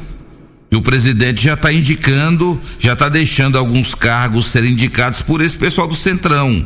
[0.75, 5.55] E o presidente já está indicando, já está deixando alguns cargos serem indicados por esse
[5.55, 6.65] pessoal do Centrão.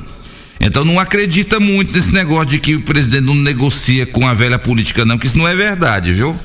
[0.59, 4.57] Então não acredita muito nesse negócio de que o presidente não negocia com a velha
[4.57, 6.35] política, não, que isso não é verdade, viu?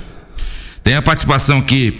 [0.82, 1.98] Tem a participação aqui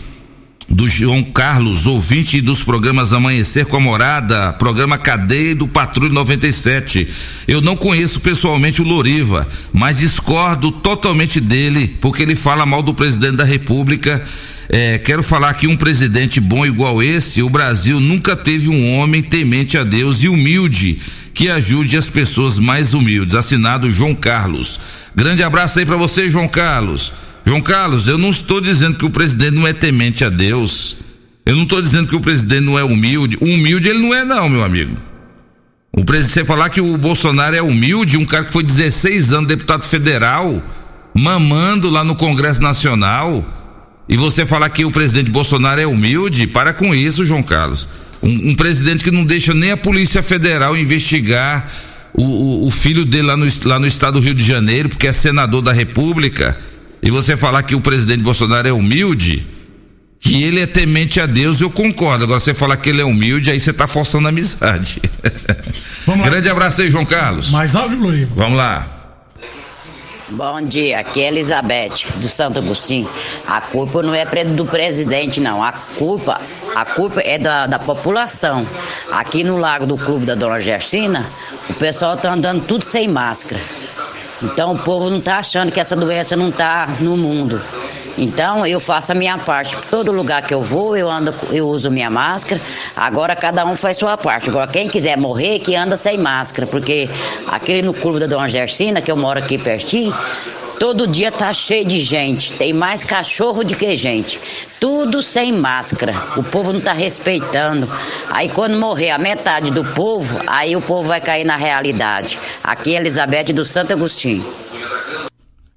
[0.69, 7.09] do João Carlos, ouvinte dos programas Amanhecer com a Morada, programa Cadeia do Patrulho 97.
[7.49, 12.93] Eu não conheço pessoalmente o Loriva, mas discordo totalmente dele, porque ele fala mal do
[12.93, 14.23] presidente da República
[14.69, 19.23] é, quero falar que um presidente bom igual esse, o Brasil nunca teve um homem
[19.23, 21.01] temente a Deus e humilde
[21.33, 23.35] que ajude as pessoas mais humildes.
[23.35, 24.81] Assinado João Carlos.
[25.15, 27.13] Grande abraço aí para você, João Carlos.
[27.45, 30.97] João Carlos, eu não estou dizendo que o presidente não é temente a Deus.
[31.45, 33.37] Eu não estou dizendo que o presidente não é humilde.
[33.41, 34.95] Humilde ele não é, não, meu amigo.
[35.93, 39.85] O presidente, falar que o Bolsonaro é humilde, um cara que foi 16 anos deputado
[39.85, 40.63] federal,
[41.13, 43.45] mamando lá no Congresso Nacional
[44.09, 47.89] e você falar que o presidente Bolsonaro é humilde, para com isso, João Carlos.
[48.23, 51.71] Um, um presidente que não deixa nem a Polícia Federal investigar
[52.13, 55.07] o, o, o, filho dele lá no, lá no estado do Rio de Janeiro, porque
[55.07, 56.57] é senador da República.
[57.03, 59.45] E você falar que o presidente Bolsonaro é humilde,
[60.21, 62.25] que ele é temente a Deus, eu concordo.
[62.25, 65.03] Agora, você falar que ele é humilde, aí você está forçando a amizade.
[66.25, 67.51] Grande abraço aí, João Carlos.
[67.51, 68.33] Mais áudio, Loriva.
[68.35, 69.04] Vamos lá.
[70.31, 73.09] Bom dia, aqui é Elizabeth, do Santo Agostinho.
[73.47, 75.63] A culpa não é do presidente, não.
[75.63, 76.41] A culpa,
[76.75, 78.67] a culpa é da, da população.
[79.13, 81.27] Aqui no Lago do Clube da Dona Gersina,
[81.69, 83.61] o pessoal tá andando tudo sem máscara.
[84.43, 87.61] Então o povo não está achando que essa doença não está no mundo.
[88.17, 89.77] Então eu faço a minha parte.
[89.91, 92.61] Todo lugar que eu vou, eu ando, eu uso minha máscara.
[92.97, 94.51] Agora cada um faz sua parte.
[94.51, 97.09] Agora quem quiser morrer, que anda sem máscara, porque
[97.47, 100.15] aquele no clube da Dona Gersina, que eu moro aqui pertinho,
[100.79, 104.41] Todo dia tá cheio de gente, tem mais cachorro do que gente.
[104.81, 106.13] Tudo sem máscara.
[106.37, 107.89] O povo não tá respeitando.
[108.31, 112.39] Aí quando morrer a metade do povo, aí o povo vai cair na realidade.
[112.63, 114.34] Aqui é Elizabeth do Santo Agostinho.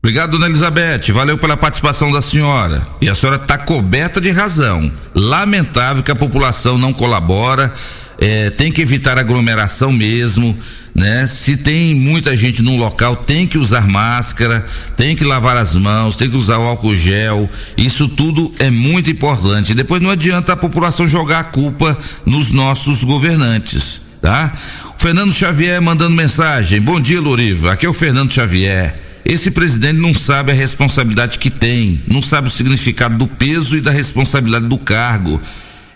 [0.08, 1.12] Obrigado, dona Elizabeth.
[1.12, 2.82] Valeu pela participação da senhora.
[3.02, 4.92] E a senhora está coberta de razão.
[5.14, 7.74] Lamentável que a população não colabora.
[8.20, 10.58] É, tem que evitar aglomeração mesmo,
[10.96, 11.28] né?
[11.28, 16.16] Se tem muita gente num local, tem que usar máscara, tem que lavar as mãos,
[16.16, 17.48] tem que usar o álcool gel.
[17.78, 19.76] Isso tudo é muito importante.
[19.76, 21.96] Depois não adianta a população jogar a culpa
[22.26, 24.52] nos nossos governantes, tá?
[24.98, 26.82] Fernando Xavier mandando mensagem.
[26.82, 27.72] Bom dia, Loriva.
[27.72, 29.00] Aqui é o Fernando Xavier.
[29.24, 33.82] Esse presidente não sabe a responsabilidade que tem, não sabe o significado do peso e
[33.82, 35.40] da responsabilidade do cargo.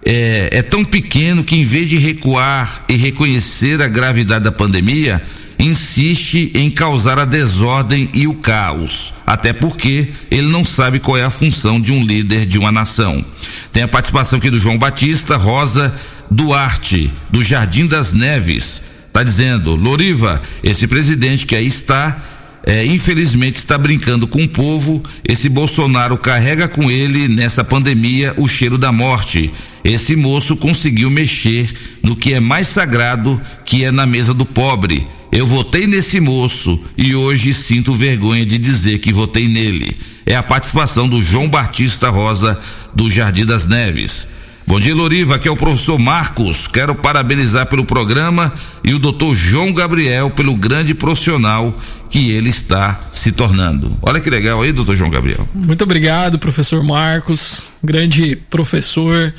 [0.06, 5.20] É, é, tão pequeno que, em vez de recuar e reconhecer a gravidade da pandemia,
[5.58, 9.14] insiste em causar a desordem e o caos.
[9.26, 13.26] Até porque ele não sabe qual é a função de um líder de uma nação.
[13.74, 15.92] Tem a participação aqui do João Batista Rosa
[16.30, 18.91] Duarte, do Jardim das Neves.
[19.12, 22.22] Tá dizendo, Loriva, esse presidente que aí está
[22.64, 25.04] é, infelizmente está brincando com o povo.
[25.28, 29.52] Esse Bolsonaro carrega com ele nessa pandemia o cheiro da morte.
[29.84, 35.08] Esse moço conseguiu mexer no que é mais sagrado, que é na mesa do pobre.
[35.32, 39.98] Eu votei nesse moço e hoje sinto vergonha de dizer que votei nele.
[40.26, 42.60] É a participação do João Batista Rosa
[42.94, 44.28] do Jardim das Neves.
[44.66, 45.36] Bom dia, Loriva.
[45.36, 46.68] Aqui é o professor Marcos.
[46.68, 48.54] Quero parabenizar pelo programa
[48.84, 51.78] e o doutor João Gabriel pelo grande profissional
[52.10, 53.98] que ele está se tornando.
[54.02, 55.48] Olha que legal aí, doutor João Gabriel.
[55.54, 57.64] Muito obrigado, professor Marcos.
[57.84, 59.34] Grande professor,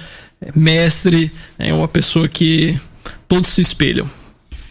[0.54, 2.78] mestre, é uma pessoa que
[3.28, 4.10] todos se espelham.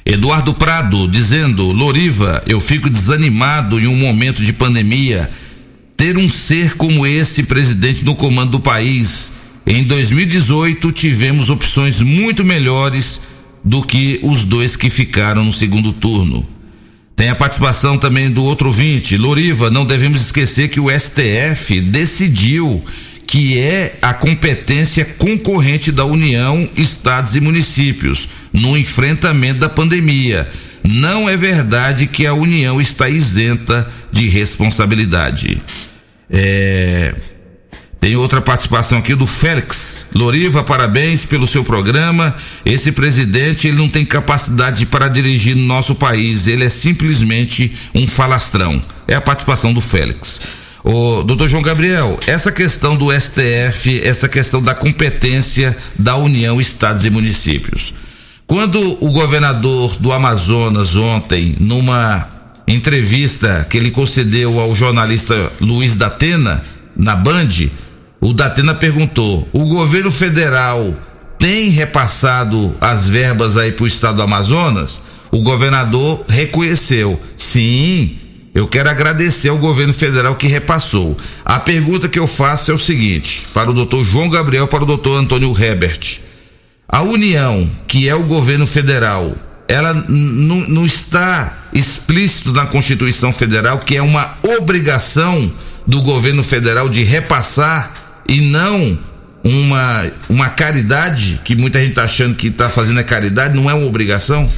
[0.05, 5.29] Eduardo Prado dizendo: Loriva, eu fico desanimado em um momento de pandemia.
[5.95, 9.31] Ter um ser como esse presidente no comando do país
[9.65, 13.21] em 2018 tivemos opções muito melhores
[13.63, 16.45] do que os dois que ficaram no segundo turno.
[17.15, 19.69] Tem a participação também do outro ouvinte, Loriva.
[19.69, 22.83] Não devemos esquecer que o STF decidiu
[23.27, 30.49] que é a competência concorrente da União, estados e municípios no enfrentamento da pandemia.
[30.83, 35.61] Não é verdade que a União está isenta de responsabilidade.
[36.29, 37.13] É,
[38.01, 40.07] tem outra participação aqui do Félix.
[40.15, 42.35] Loriva, parabéns pelo seu programa.
[42.65, 46.47] Esse presidente, ele não tem capacidade para dirigir no nosso país.
[46.47, 48.81] Ele é simplesmente um falastrão.
[49.07, 50.39] É a participação do Félix.
[50.83, 57.05] O doutor João Gabriel, essa questão do STF, essa questão da competência da União, Estados
[57.05, 57.93] e Municípios.
[58.47, 62.27] Quando o governador do Amazonas ontem, numa
[62.67, 66.63] entrevista que ele concedeu ao jornalista Luiz Datena,
[66.95, 67.69] na Band,
[68.21, 70.95] o Datena perguntou: o governo federal
[71.39, 75.01] tem repassado as verbas aí para o estado do Amazonas?
[75.31, 78.15] O governador reconheceu: sim,
[78.53, 81.17] eu quero agradecer ao governo federal que repassou.
[81.43, 84.87] A pergunta que eu faço é o seguinte: para o doutor João Gabriel, para o
[84.87, 86.19] doutor Antônio Herbert.
[86.87, 89.33] A União, que é o governo federal,
[89.65, 95.49] ela não está explícito na Constituição Federal que é uma obrigação
[95.87, 98.97] do governo federal de repassar e não
[99.43, 103.73] uma, uma caridade, que muita gente está achando que está fazendo a caridade, não é
[103.73, 104.49] uma obrigação?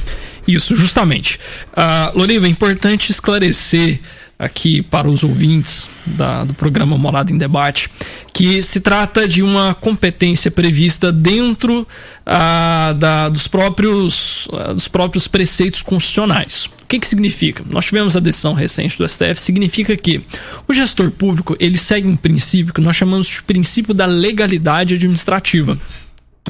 [0.46, 1.40] Isso, justamente.
[1.72, 3.98] Uh, Loriva, é importante esclarecer
[4.38, 7.88] aqui para os ouvintes da, do programa Morada em Debate
[8.32, 11.86] que se trata de uma competência prevista dentro
[12.26, 16.68] ah, da, dos, próprios, ah, dos próprios preceitos constitucionais.
[16.84, 17.64] O que, que significa?
[17.66, 20.20] Nós tivemos a decisão recente do STF, significa que
[20.68, 25.78] o gestor público ele segue um princípio que nós chamamos de princípio da legalidade administrativa.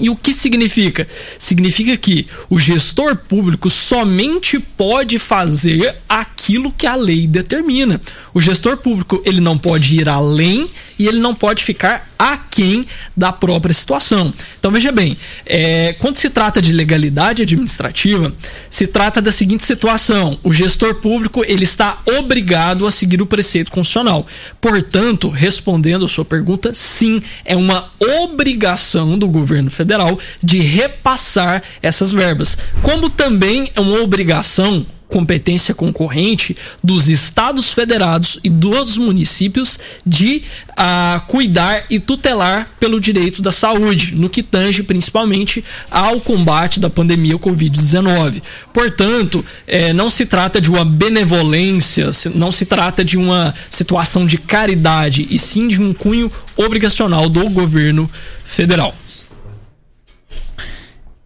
[0.01, 1.07] E o que significa?
[1.39, 8.01] Significa que o gestor público somente pode fazer aquilo que a lei determina.
[8.33, 10.69] O gestor público ele não pode ir além
[10.99, 12.85] e ele não pode ficar aquém
[13.17, 14.35] da própria situação.
[14.59, 15.17] Então veja bem,
[15.47, 18.35] é, quando se trata de legalidade administrativa,
[18.69, 23.71] se trata da seguinte situação: o gestor público ele está obrigado a seguir o preceito
[23.71, 24.27] constitucional.
[24.61, 29.84] Portanto, respondendo a sua pergunta, sim, é uma obrigação do governo federal
[30.43, 38.51] de repassar essas verbas, como também é uma obrigação competência concorrente dos estados federados e
[38.51, 45.65] dos municípios de uh, cuidar e tutelar pelo direito da saúde, no que tange principalmente
[45.89, 48.43] ao combate da pandemia Covid-19.
[48.73, 54.37] Portanto, eh, não se trata de uma benevolência, não se trata de uma situação de
[54.37, 58.11] caridade, e sim de um cunho obrigacional do governo
[58.45, 58.93] federal.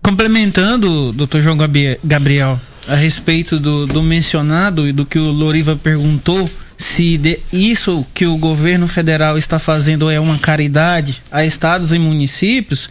[0.09, 1.59] Complementando, doutor João
[2.03, 8.07] Gabriel, a respeito do, do mencionado e do que o Loriva perguntou se de, isso
[8.15, 12.89] que o governo federal está fazendo é uma caridade a estados e municípios,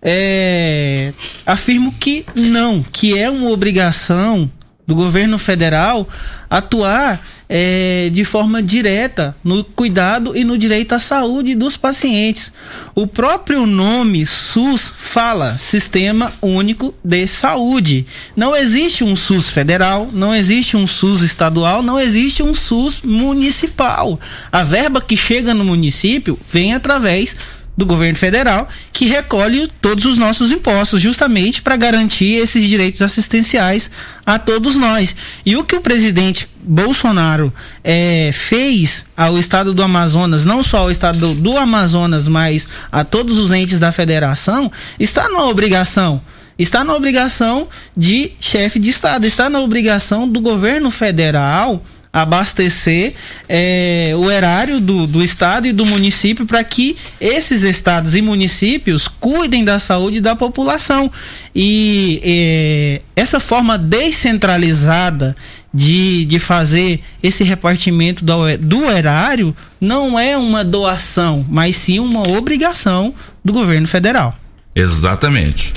[0.00, 1.12] é,
[1.44, 4.48] afirmo que não, que é uma obrigação
[4.86, 6.08] do governo federal
[6.50, 12.52] atuar é, de forma direta no cuidado e no direito à saúde dos pacientes.
[12.94, 18.06] O próprio nome SUS fala Sistema Único de Saúde.
[18.34, 24.18] Não existe um SUS federal, não existe um SUS estadual, não existe um SUS municipal.
[24.50, 27.36] A verba que chega no município vem através
[27.76, 33.90] do governo federal que recolhe todos os nossos impostos, justamente para garantir esses direitos assistenciais
[34.26, 35.14] a todos nós.
[35.44, 37.52] E o que o presidente Bolsonaro
[37.82, 43.04] é, fez ao estado do Amazonas, não só ao estado do, do Amazonas, mas a
[43.04, 46.20] todos os entes da federação, está na obrigação
[46.58, 47.66] está na obrigação
[47.96, 53.14] de chefe de Estado, está na obrigação do governo federal abastecer
[53.48, 59.08] é, o erário do, do estado e do município para que esses estados e municípios
[59.08, 61.10] cuidem da saúde da população.
[61.54, 65.34] E é, essa forma descentralizada
[65.72, 72.28] de, de fazer esse repartimento do, do erário não é uma doação, mas sim uma
[72.28, 74.36] obrigação do governo federal.
[74.74, 75.72] Exatamente.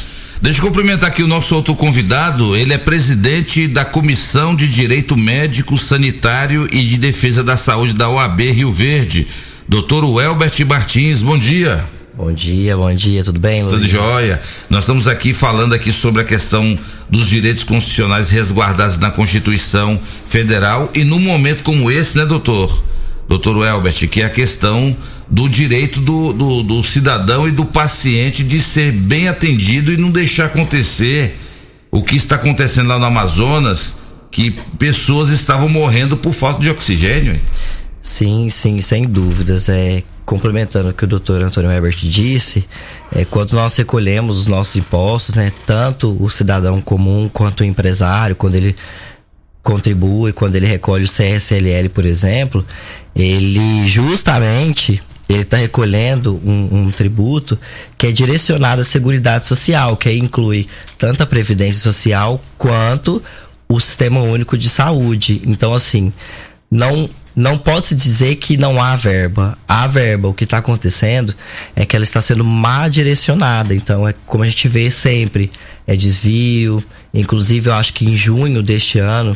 [0.45, 2.55] Deixa eu cumprimentar aqui o nosso outro convidado.
[2.55, 8.07] Ele é presidente da Comissão de Direito Médico, Sanitário e de Defesa da Saúde da
[8.07, 9.25] OAB Rio Verde.
[9.67, 11.83] Doutor Welbert Martins, bom dia.
[12.13, 13.63] Bom dia, bom dia, tudo bem?
[13.63, 13.73] Luiz?
[13.73, 14.39] Tudo jóia.
[14.69, 16.77] Nós estamos aqui falando aqui sobre a questão
[17.09, 22.83] dos direitos constitucionais resguardados na Constituição Federal e num momento como esse, né, doutor?
[23.27, 24.95] Doutor Welbert, que é a questão
[25.29, 30.11] do direito do, do, do, cidadão e do paciente de ser bem atendido e não
[30.11, 31.35] deixar acontecer
[31.91, 33.95] o que está acontecendo lá no Amazonas,
[34.29, 37.39] que pessoas estavam morrendo por falta de oxigênio.
[38.01, 39.67] Sim, sim, sem dúvidas.
[39.69, 42.67] É, complementando o que o doutor Antônio Herbert disse,
[43.11, 48.35] é, quando nós recolhemos os nossos impostos, né, tanto o cidadão comum quanto o empresário,
[48.35, 48.75] quando ele
[49.63, 52.63] contribui, quando ele recolhe o CSLL, por exemplo,
[53.15, 57.57] ele justamente ele está recolhendo um, um, tributo
[57.97, 63.23] que é direcionado à Seguridade Social, que inclui tanto a Previdência Social quanto
[63.67, 65.41] o Sistema Único de Saúde.
[65.45, 66.13] Então, assim,
[66.69, 69.57] não, não pode-se dizer que não há verba.
[69.67, 70.27] Há verba.
[70.27, 71.33] O que está acontecendo
[71.75, 73.73] é que ela está sendo mal direcionada.
[73.73, 75.51] Então, é como a gente vê sempre:
[75.87, 76.83] é desvio.
[77.13, 79.35] Inclusive, eu acho que em junho deste ano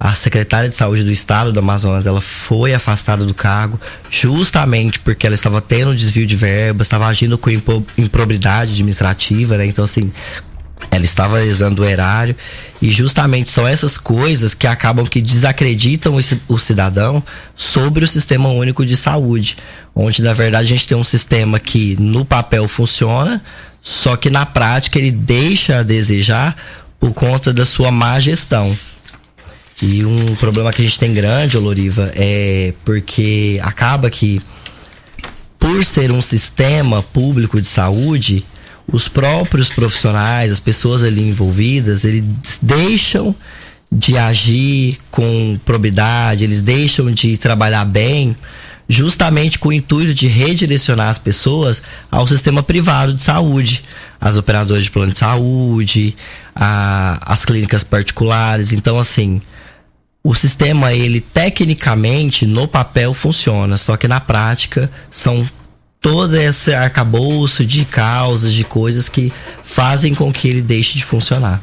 [0.00, 5.26] a secretária de saúde do estado do Amazonas ela foi afastada do cargo justamente porque
[5.26, 9.66] ela estava tendo desvio de verbas, estava agindo com improbidade administrativa, né?
[9.66, 10.12] Então assim,
[10.90, 12.36] ela estava lesando o erário
[12.80, 16.16] e justamente são essas coisas que acabam que desacreditam
[16.48, 17.22] o cidadão
[17.56, 19.56] sobre o sistema único de saúde,
[19.94, 23.42] onde na verdade a gente tem um sistema que no papel funciona,
[23.82, 26.56] só que na prática ele deixa a desejar
[27.00, 28.76] por conta da sua má gestão.
[29.80, 34.42] E um problema que a gente tem grande, Oloriva, é porque acaba que,
[35.58, 38.44] por ser um sistema público de saúde,
[38.90, 42.24] os próprios profissionais, as pessoas ali envolvidas, eles
[42.60, 43.34] deixam
[43.90, 48.36] de agir com probidade, eles deixam de trabalhar bem,
[48.88, 53.84] justamente com o intuito de redirecionar as pessoas ao sistema privado de saúde,
[54.20, 56.16] as operadoras de plano de saúde,
[56.54, 58.72] a, as clínicas particulares.
[58.72, 59.40] Então, assim,
[60.22, 65.48] o sistema ele tecnicamente no papel funciona, só que na prática são
[66.00, 69.32] todo esse arcabouço de causas, de coisas que
[69.64, 71.62] fazem com que ele deixe de funcionar.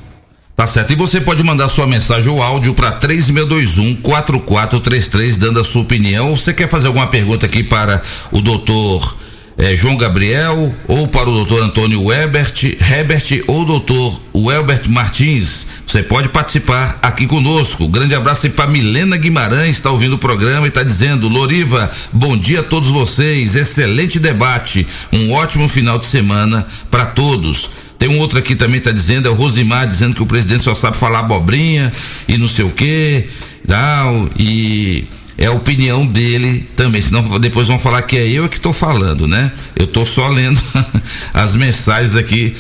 [0.56, 0.94] Tá certo.
[0.94, 6.34] E você pode mandar sua mensagem ou áudio para 3621 4433 dando a sua opinião.
[6.34, 8.02] Você quer fazer alguma pergunta aqui para
[8.32, 9.18] o doutor
[9.57, 15.65] é, João Gabriel, ou para o doutor Antônio Hebert, Hebert ou doutor Welbert Martins.
[15.88, 17.88] Você pode participar aqui conosco.
[17.88, 22.36] Grande abraço aí para Milena Guimarães, está ouvindo o programa e está dizendo: Loriva, bom
[22.38, 27.69] dia a todos vocês, excelente debate, um ótimo final de semana para todos.
[27.98, 30.76] Tem um outro aqui também está dizendo, é o Rosimar dizendo que o presidente só
[30.76, 31.94] sabe falar abobrinha
[32.27, 33.30] e não sei o que,
[33.65, 35.06] tal, e
[35.38, 39.28] é a opinião dele também, senão depois vão falar que é eu que estou falando,
[39.28, 39.52] né?
[39.76, 40.62] Eu estou só lendo
[41.34, 42.56] as mensagens aqui,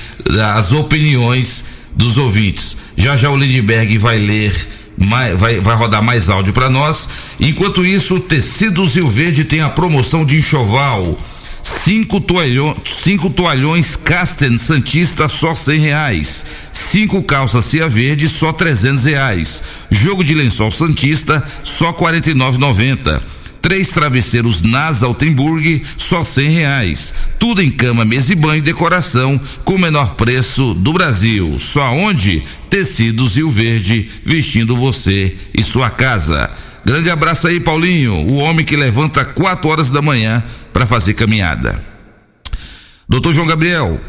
[0.55, 1.63] as opiniões
[1.95, 2.75] dos ouvintes.
[2.97, 7.07] Já já o Lindbergh vai ler, vai, vai rodar mais áudio para nós.
[7.39, 11.17] Enquanto isso, Tecidos Rio Verde tem a promoção de enxoval.
[11.63, 16.45] Cinco toalhões, cinco toalhões Casten Santista só cem reais.
[16.95, 19.61] Cinco calças Cia Verde só trezentos reais.
[19.91, 23.21] Jogo de lençol Santista só quarenta e nove noventa.
[23.61, 27.13] Três travesseiros Nasa Altenburg, só cem reais.
[27.37, 31.59] Tudo em cama, mesa e banho e decoração, com o menor preço do Brasil.
[31.59, 32.43] Só onde?
[32.69, 36.49] Tecidos Rio Verde, vestindo você e sua casa.
[36.85, 40.41] Grande abraço aí, Paulinho, o homem que levanta 4 horas da manhã
[40.71, 41.83] para fazer caminhada.
[43.09, 43.99] Doutor João Gabriel,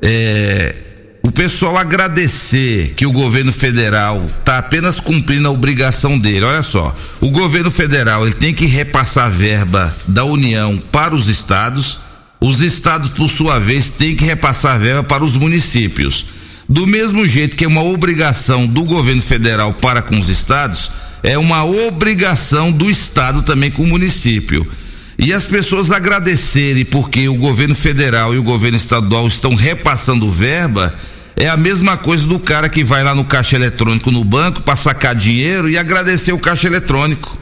[0.00, 0.83] é,
[1.26, 6.44] o pessoal agradecer que o governo federal está apenas cumprindo a obrigação dele.
[6.44, 11.98] Olha só, o governo federal ele tem que repassar verba da União para os estados,
[12.38, 16.26] os estados, por sua vez, têm que repassar verba para os municípios.
[16.68, 20.90] Do mesmo jeito que é uma obrigação do governo federal para com os estados,
[21.22, 24.70] é uma obrigação do estado também com o município.
[25.18, 30.92] E as pessoas agradecerem porque o governo federal e o governo estadual estão repassando verba,
[31.36, 34.76] é a mesma coisa do cara que vai lá no caixa eletrônico no banco para
[34.76, 37.38] sacar dinheiro e agradecer o caixa eletrônico.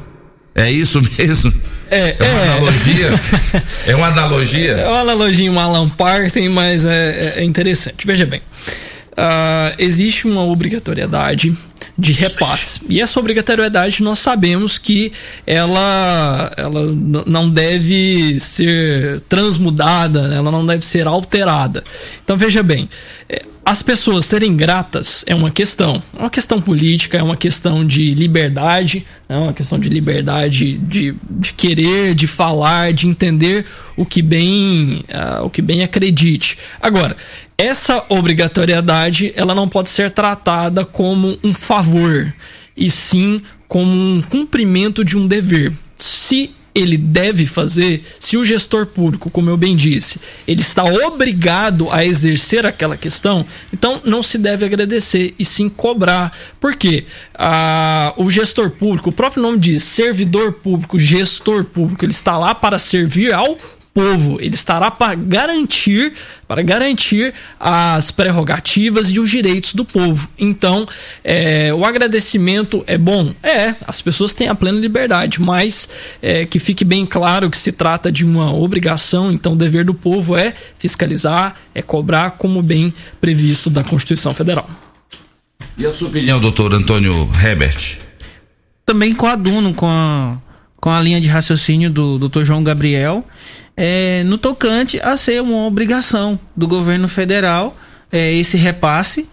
[0.54, 1.52] É isso mesmo?
[1.90, 2.48] É, é uma é.
[2.48, 3.10] analogia?
[3.86, 4.72] é uma analogia?
[4.72, 8.06] É uma analogia, um Alan Parton, mas é, é interessante.
[8.06, 8.40] Veja bem,
[9.12, 11.56] uh, existe uma obrigatoriedade
[11.98, 12.80] de repasse.
[12.88, 15.12] E essa obrigatoriedade nós sabemos que
[15.46, 16.86] ela, ela
[17.26, 21.82] não deve ser transmudada, ela não deve ser alterada.
[22.24, 22.88] Então veja bem,
[23.28, 27.84] é, as pessoas serem gratas é uma questão, é uma questão política, é uma questão
[27.84, 33.66] de liberdade, é uma questão de liberdade de, de querer, de falar, de entender
[33.96, 36.58] o que bem, uh, o que bem acredite.
[36.80, 37.16] Agora,
[37.62, 42.32] essa obrigatoriedade ela não pode ser tratada como um favor,
[42.76, 45.72] e sim como um cumprimento de um dever.
[45.96, 50.18] Se ele deve fazer, se o gestor público, como eu bem disse,
[50.48, 56.36] ele está obrigado a exercer aquela questão, então não se deve agradecer e sim cobrar.
[56.58, 57.04] Por quê?
[57.34, 62.54] Ah, o gestor público, o próprio nome diz, servidor público, gestor público, ele está lá
[62.54, 63.58] para servir ao
[63.92, 64.40] povo.
[64.40, 66.12] Ele estará para garantir,
[66.48, 70.28] para garantir as prerrogativas e os direitos do povo.
[70.38, 70.86] Então,
[71.22, 73.34] é, o agradecimento é bom?
[73.42, 75.88] É, as pessoas têm a plena liberdade, mas
[76.20, 79.94] é, que fique bem claro que se trata de uma obrigação, então o dever do
[79.94, 84.68] povo é fiscalizar, é cobrar, como bem previsto da Constituição Federal.
[85.76, 87.98] E a sua opinião, doutor Antônio Herbert?
[88.84, 90.36] Também coaduno com a,
[90.82, 93.24] com a linha de raciocínio do doutor João Gabriel
[93.76, 97.76] é, no tocante a ser uma obrigação do governo federal
[98.10, 99.28] é, esse repasse.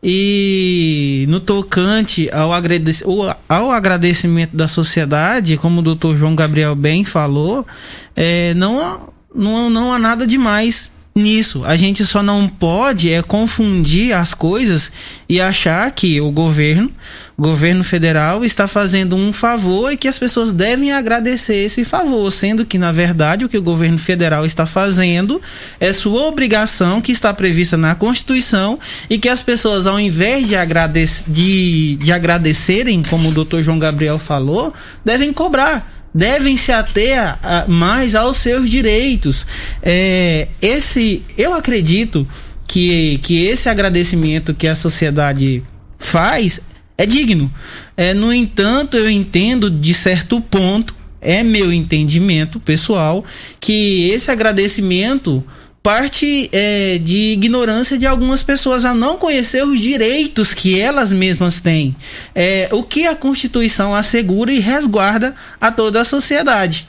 [0.00, 3.02] E no tocante ao, agradec
[3.48, 7.66] ao agradecimento da sociedade, como o doutor João Gabriel bem falou,
[8.14, 9.00] é, não, há,
[9.34, 11.64] não, não há nada demais nisso.
[11.64, 14.90] A gente só não pode é confundir as coisas
[15.28, 16.90] e achar que o governo,
[17.36, 22.30] o governo federal está fazendo um favor e que as pessoas devem agradecer esse favor,
[22.30, 25.40] sendo que na verdade o que o governo federal está fazendo
[25.78, 28.78] é sua obrigação que está prevista na Constituição
[29.10, 33.78] e que as pessoas ao invés de, agradec de, de agradecerem, como o doutor João
[33.78, 34.72] Gabriel falou,
[35.04, 39.46] devem cobrar devem se ater a, a, mais aos seus direitos.
[39.82, 42.26] É, esse, eu acredito
[42.66, 45.62] que, que esse agradecimento que a sociedade
[45.98, 46.60] faz
[46.96, 47.52] é digno.
[47.96, 53.24] É, no entanto, eu entendo de certo ponto, é meu entendimento pessoal,
[53.60, 55.44] que esse agradecimento
[55.82, 61.58] parte é, de ignorância de algumas pessoas a não conhecer os direitos que elas mesmas
[61.58, 61.96] têm.
[62.34, 66.86] É, o que a Constituição assegura e resguarda a toda a sociedade.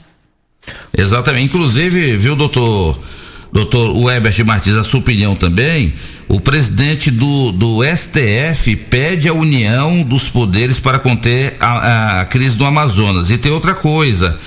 [0.96, 1.46] Exatamente.
[1.46, 2.98] Inclusive, viu, doutor,
[3.52, 5.92] doutor Webert Martins, a sua opinião também?
[6.28, 12.56] O presidente do, do STF pede a união dos poderes para conter a, a crise
[12.56, 13.30] do Amazonas.
[13.30, 14.38] E tem outra coisa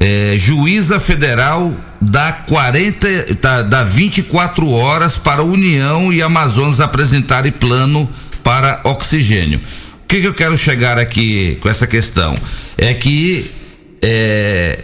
[0.00, 7.50] é, juíza federal dá 40, tá, dá 24 horas para a União e Amazonas apresentarem
[7.50, 8.08] plano
[8.44, 9.60] para oxigênio.
[10.04, 12.34] O que, que eu quero chegar aqui com essa questão?
[12.76, 13.50] É que
[14.00, 14.78] é,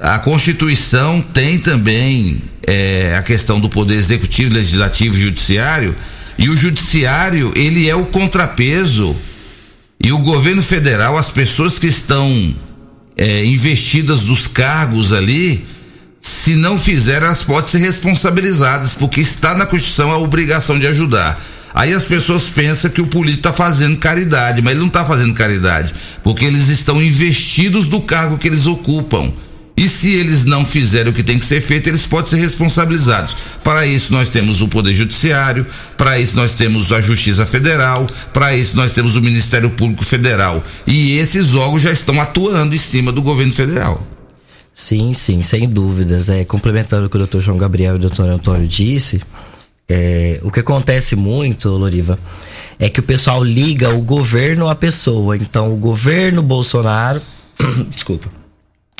[0.00, 5.94] a Constituição tem também é, a questão do poder executivo, legislativo e judiciário,
[6.38, 9.14] e o judiciário ele é o contrapeso
[10.02, 12.54] e o governo federal, as pessoas que estão
[13.16, 15.64] é, investidas dos cargos ali,
[16.20, 21.42] se não fizer, elas podem ser responsabilizadas, porque está na Constituição a obrigação de ajudar.
[21.74, 25.34] Aí as pessoas pensam que o político está fazendo caridade, mas ele não está fazendo
[25.34, 29.32] caridade, porque eles estão investidos do cargo que eles ocupam.
[29.76, 33.36] E se eles não fizerem o que tem que ser feito, eles podem ser responsabilizados.
[33.64, 35.66] Para isso, nós temos o Poder Judiciário,
[35.96, 40.62] para isso, nós temos a Justiça Federal, para isso, nós temos o Ministério Público Federal.
[40.86, 44.06] E esses órgãos já estão atuando em cima do governo federal.
[44.74, 46.28] Sim, sim, sem dúvidas.
[46.28, 49.22] É, complementando o que o doutor João Gabriel e o doutor Antônio disse,
[49.88, 52.18] é, o que acontece muito, Loriva,
[52.78, 55.36] é que o pessoal liga o governo à pessoa.
[55.36, 57.22] Então, o governo Bolsonaro.
[57.90, 58.41] desculpa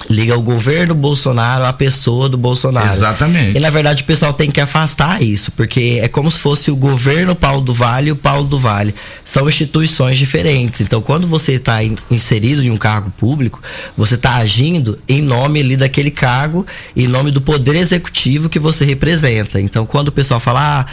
[0.09, 2.89] liga o governo Bolsonaro à pessoa do Bolsonaro.
[2.89, 3.57] Exatamente.
[3.57, 6.77] E na verdade o pessoal tem que afastar isso, porque é como se fosse o
[6.77, 8.95] governo Paulo do Vale e o Paulo do Vale.
[9.25, 10.81] São instituições diferentes.
[10.81, 11.81] Então, quando você está
[12.11, 13.61] inserido em um cargo público,
[13.97, 16.67] você está agindo em nome ali daquele cargo,
[16.97, 19.61] em nome do poder executivo que você representa.
[19.61, 20.87] Então, quando o pessoal fala, ah,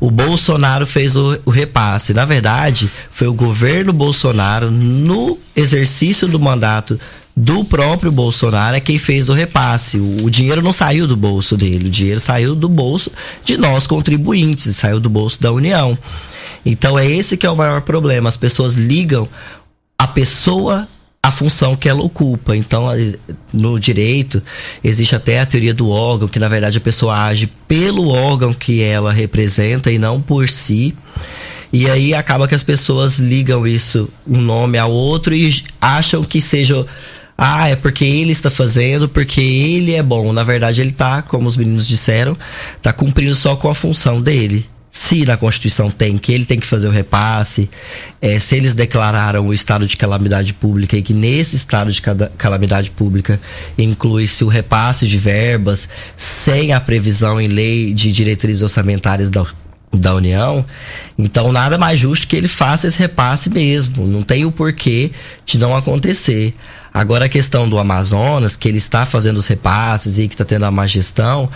[0.00, 6.38] o Bolsonaro fez o, o repasse, na verdade, foi o governo Bolsonaro no exercício do
[6.38, 6.98] mandato
[7.36, 9.98] do próprio Bolsonaro é quem fez o repasse.
[9.98, 13.12] O, o, dinheiro não saiu do bolso dele, o dinheiro saiu do bolso
[13.44, 15.98] de nós contribuintes, saiu do bolso da União.
[16.64, 18.30] Então é esse que é o maior problema.
[18.30, 19.28] As pessoas ligam
[19.98, 20.88] a pessoa
[21.22, 22.56] à função que ela ocupa.
[22.56, 22.86] Então,
[23.52, 24.42] no direito,
[24.82, 28.82] existe até a teoria do órgão, que na verdade a pessoa age pelo órgão que
[28.82, 30.96] ela representa e não por si.
[31.70, 36.40] E aí acaba que as pessoas ligam isso um nome ao outro e acham que
[36.40, 36.86] seja
[37.38, 40.32] ah, é porque ele está fazendo, porque ele é bom.
[40.32, 42.36] Na verdade, ele está, como os meninos disseram,
[42.76, 44.66] está cumprindo só com a função dele.
[44.90, 47.68] Se na Constituição tem que ele tem que fazer o repasse,
[48.22, 52.00] é, se eles declararam o estado de calamidade pública e que nesse estado de
[52.38, 53.38] calamidade pública
[53.76, 55.86] inclui-se o repasse de verbas
[56.16, 59.44] sem a previsão em lei de diretrizes orçamentárias da,
[59.92, 60.64] da União,
[61.18, 64.06] então nada mais justo que ele faça esse repasse mesmo.
[64.06, 65.10] Não tem o porquê
[65.44, 66.54] de não acontecer.
[66.92, 70.64] Agora a questão do Amazonas, que ele está fazendo os repasses e que está tendo
[70.64, 71.50] a má gestão,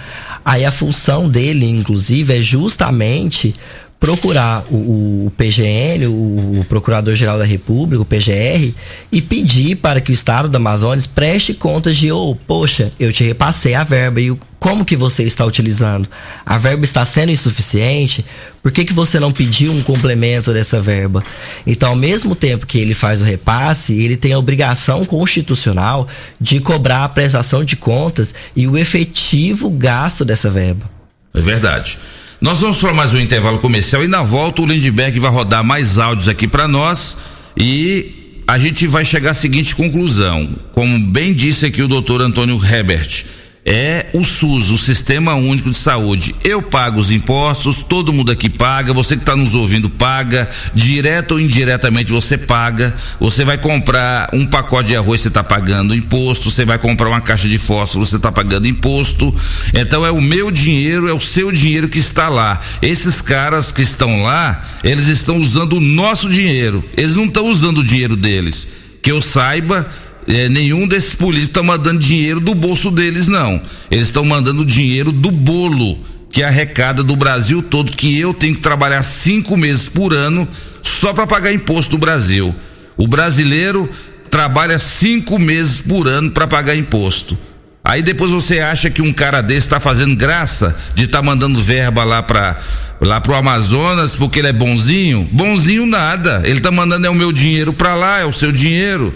[0.44, 3.54] aí a função dele, inclusive, é justamente
[4.00, 8.72] procurar o, o PGN, o, o Procurador-Geral da República, o PGR,
[9.12, 13.22] e pedir para que o Estado do Amazonas preste contas de, oh, poxa, eu te
[13.22, 16.08] repassei a verba e como que você está utilizando?
[16.44, 18.24] A verba está sendo insuficiente?
[18.62, 21.22] Por que, que você não pediu um complemento dessa verba?
[21.66, 26.08] Então, ao mesmo tempo que ele faz o repasse, ele tem a obrigação constitucional
[26.38, 30.88] de cobrar a prestação de contas e o efetivo gasto dessa verba.
[31.34, 31.98] É verdade.
[32.40, 35.98] Nós vamos para mais um intervalo comercial e na volta o Lindbergh vai rodar mais
[35.98, 37.14] áudios aqui para nós
[37.54, 40.48] e a gente vai chegar à seguinte conclusão.
[40.72, 43.26] Como bem disse aqui o doutor Antônio Herbert,
[43.64, 46.34] é o SUS, o Sistema Único de Saúde.
[46.42, 51.32] Eu pago os impostos, todo mundo aqui paga, você que está nos ouvindo paga, direto
[51.32, 52.94] ou indiretamente você paga.
[53.18, 56.50] Você vai comprar um pacote de arroz, você está pagando imposto.
[56.50, 59.34] Você vai comprar uma caixa de fósforo, você está pagando imposto.
[59.74, 62.60] Então é o meu dinheiro, é o seu dinheiro que está lá.
[62.80, 66.82] Esses caras que estão lá, eles estão usando o nosso dinheiro.
[66.96, 68.66] Eles não estão usando o dinheiro deles.
[69.02, 69.88] Que eu saiba,
[70.30, 73.60] é, nenhum desses políticos está mandando dinheiro do bolso deles, não.
[73.90, 75.98] Eles estão mandando dinheiro do bolo
[76.30, 80.46] que arrecada do Brasil todo, que eu tenho que trabalhar cinco meses por ano
[80.82, 82.54] só para pagar imposto do Brasil.
[82.96, 83.90] O brasileiro
[84.30, 87.36] trabalha cinco meses por ano para pagar imposto.
[87.82, 91.60] Aí depois você acha que um cara desse está fazendo graça de estar tá mandando
[91.60, 92.58] verba lá para
[93.00, 95.28] lá pro Amazonas porque ele é bonzinho?
[95.32, 96.42] Bonzinho nada.
[96.44, 99.12] Ele está mandando é o meu dinheiro para lá, é o seu dinheiro.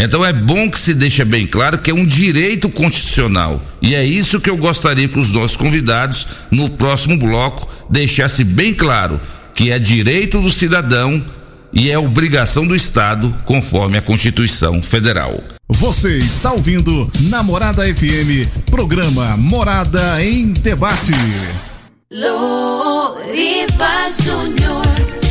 [0.00, 3.60] Então é bom que se deixe bem claro que é um direito constitucional.
[3.82, 8.72] E é isso que eu gostaria que os nossos convidados, no próximo bloco, deixassem bem
[8.72, 9.20] claro:
[9.52, 11.22] que é direito do cidadão
[11.72, 15.42] e é obrigação do Estado, conforme a Constituição Federal.
[15.68, 21.12] Você está ouvindo Namorada FM, programa Morada em Debate.
[24.24, 25.27] Júnior.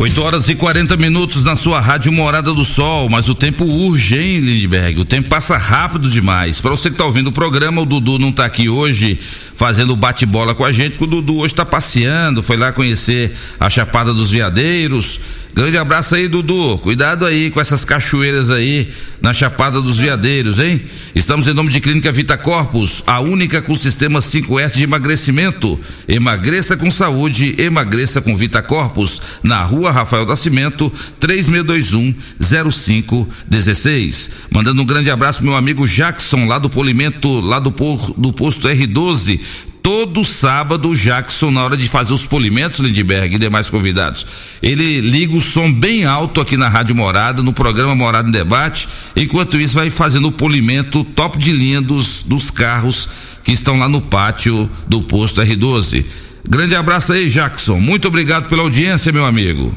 [0.00, 4.18] 8 horas e 40 minutos na sua rádio Morada do Sol, mas o tempo urge,
[4.18, 4.98] hein, Lindbergh?
[4.98, 6.58] O tempo passa rápido demais.
[6.58, 9.18] Para você que tá ouvindo o programa, o Dudu não tá aqui hoje
[9.54, 13.68] fazendo bate-bola com a gente, porque o Dudu hoje tá passeando, foi lá conhecer a
[13.68, 15.20] Chapada dos Veadeiros,
[15.52, 16.78] Grande abraço aí, Dudu.
[16.78, 18.88] Cuidado aí com essas cachoeiras aí
[19.20, 20.80] na Chapada dos Veadeiros, hein?
[21.14, 25.78] Estamos em nome de Clínica Vita Corpus, a única com sistema 5S de emagrecimento.
[26.06, 34.30] Emagreça com saúde, emagreça com Vita Corpus, na rua Rafael da Cimento, 3621 0516.
[34.50, 37.74] Mandando um grande abraço meu amigo Jackson, lá do Polimento, lá do,
[38.16, 39.40] do posto R12
[39.82, 44.26] todo sábado o Jackson, na hora de fazer os polimentos, Lindbergh e demais convidados,
[44.62, 48.88] ele liga o som bem alto aqui na Rádio Morada, no programa Morada em Debate,
[49.16, 53.08] enquanto isso vai fazendo o polimento top de linha dos, dos carros
[53.42, 56.04] que estão lá no pátio do posto R12.
[56.48, 57.78] Grande abraço aí, Jackson.
[57.78, 59.74] Muito obrigado pela audiência, meu amigo.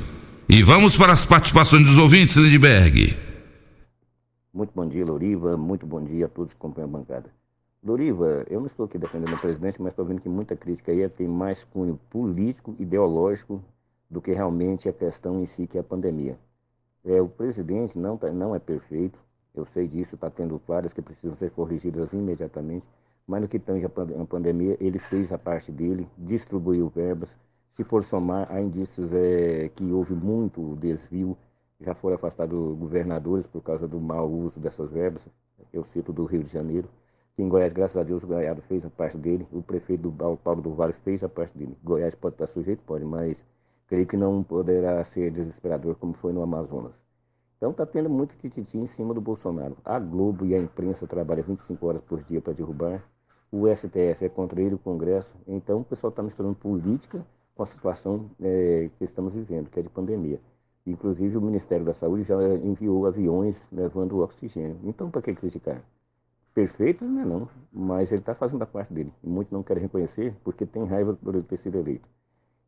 [0.48, 3.16] E vamos para as participações dos ouvintes, Lindbergh.
[4.54, 5.58] Muito bom dia, Loriva.
[5.58, 7.43] Muito bom dia a todos que acompanham a bancada.
[7.84, 11.08] Loriva, eu não estou aqui defendendo o presidente, mas estou vendo que muita crítica aí
[11.10, 13.62] tem mais cunho político, ideológico,
[14.10, 16.38] do que realmente a questão em si, que é a pandemia.
[17.04, 19.20] É, o presidente não, tá, não é perfeito,
[19.54, 22.86] eu sei disso, está tendo várias que precisam ser corrigidas imediatamente,
[23.28, 27.30] mas no que tange a pandemia, ele fez a parte dele, distribuiu verbas.
[27.74, 31.38] Se for somar, há indícios é, que houve muito desvio,
[31.82, 35.22] já foram afastados governadores por causa do mau uso dessas verbas,
[35.74, 36.88] eu cito do Rio de Janeiro,
[37.38, 40.62] em Goiás, graças a Deus, o Goiás fez a parte dele, o prefeito do Paulo
[40.62, 41.76] do Vale fez a parte dele.
[41.84, 42.84] Goiás pode estar sujeito?
[42.84, 43.36] Pode, mas
[43.88, 46.94] creio que não poderá ser desesperador como foi no Amazonas.
[47.58, 49.76] Então está tendo muito tititi em cima do Bolsonaro.
[49.84, 53.04] A Globo e a imprensa trabalham 25 horas por dia para derrubar.
[53.52, 55.34] O STF é contra ele, o Congresso.
[55.48, 59.84] Então o pessoal está misturando política com a situação é, que estamos vivendo, que é
[59.84, 60.40] de pandemia.
[60.86, 64.78] Inclusive o Ministério da Saúde já enviou aviões levando oxigênio.
[64.84, 65.82] Então para que criticar?
[66.54, 69.12] Perfeito não é não, mas ele está fazendo a parte dele.
[69.24, 72.08] Muitos não querem reconhecer porque tem raiva por ele ter sido eleito.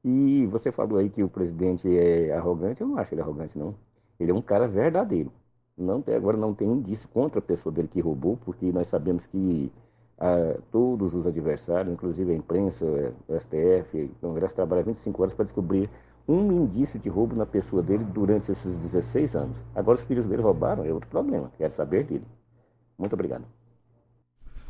[0.04, 3.76] E você falou aí que o presidente é arrogante, eu não acho ele arrogante não.
[4.20, 5.32] Ele é um cara verdadeiro.
[5.78, 9.72] Não, agora não tem indício contra a pessoa dele que roubou, porque nós sabemos que
[10.18, 12.86] ah, todos os adversários, inclusive a imprensa,
[13.28, 15.90] o STF, o Congresso trabalha 25 horas para descobrir
[16.28, 19.58] um indício de roubo na pessoa dele durante esses 16 anos.
[19.76, 22.26] Agora os filhos dele roubaram, é outro problema, quero saber dele.
[22.98, 23.46] Muito obrigado.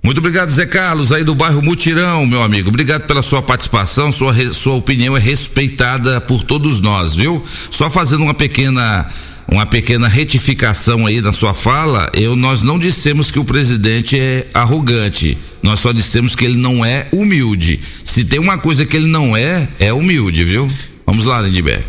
[0.05, 2.69] Muito obrigado, Zé Carlos, aí do bairro Mutirão, meu amigo.
[2.69, 7.43] Obrigado pela sua participação, sua, sua opinião é respeitada por todos nós, viu?
[7.71, 9.09] Só fazendo uma pequena
[9.47, 14.45] uma pequena retificação aí na sua fala, eu nós não dissemos que o presidente é
[14.53, 15.35] arrogante.
[15.63, 17.79] Nós só dissemos que ele não é humilde.
[18.03, 20.67] Se tem uma coisa que ele não é, é humilde, viu?
[21.03, 21.83] Vamos lá, Lindbergh.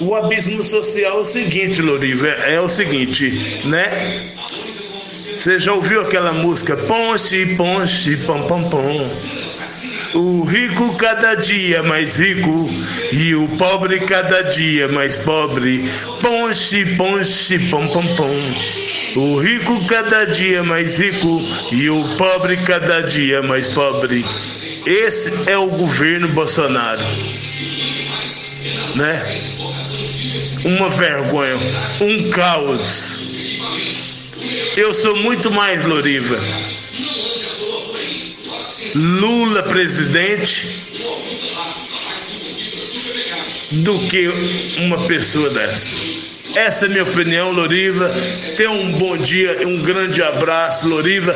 [0.00, 3.30] O abismo social é o seguinte, Loriva, é o seguinte,
[3.66, 3.84] né?
[5.46, 9.08] Você já ouviu aquela música Ponche, Ponche, Pom Pom Pom?
[10.12, 12.68] O rico cada dia mais rico
[13.12, 15.88] e o pobre cada dia mais pobre.
[16.20, 18.36] Ponche, ponche, pom pom pom.
[19.14, 21.40] O rico cada dia mais rico
[21.70, 24.26] e o pobre cada dia mais pobre.
[24.84, 27.06] Esse é o governo Bolsonaro.
[28.96, 29.44] Né?
[30.64, 31.56] Uma vergonha,
[32.00, 33.26] um caos.
[34.76, 36.38] Eu sou muito mais Loriva.
[38.94, 40.86] Lula presidente
[43.72, 44.28] do que
[44.78, 46.26] uma pessoa dessa.
[46.56, 48.10] Essa é a minha opinião, Loriva.
[48.56, 51.34] Tenha um bom dia, um grande abraço, Loriva.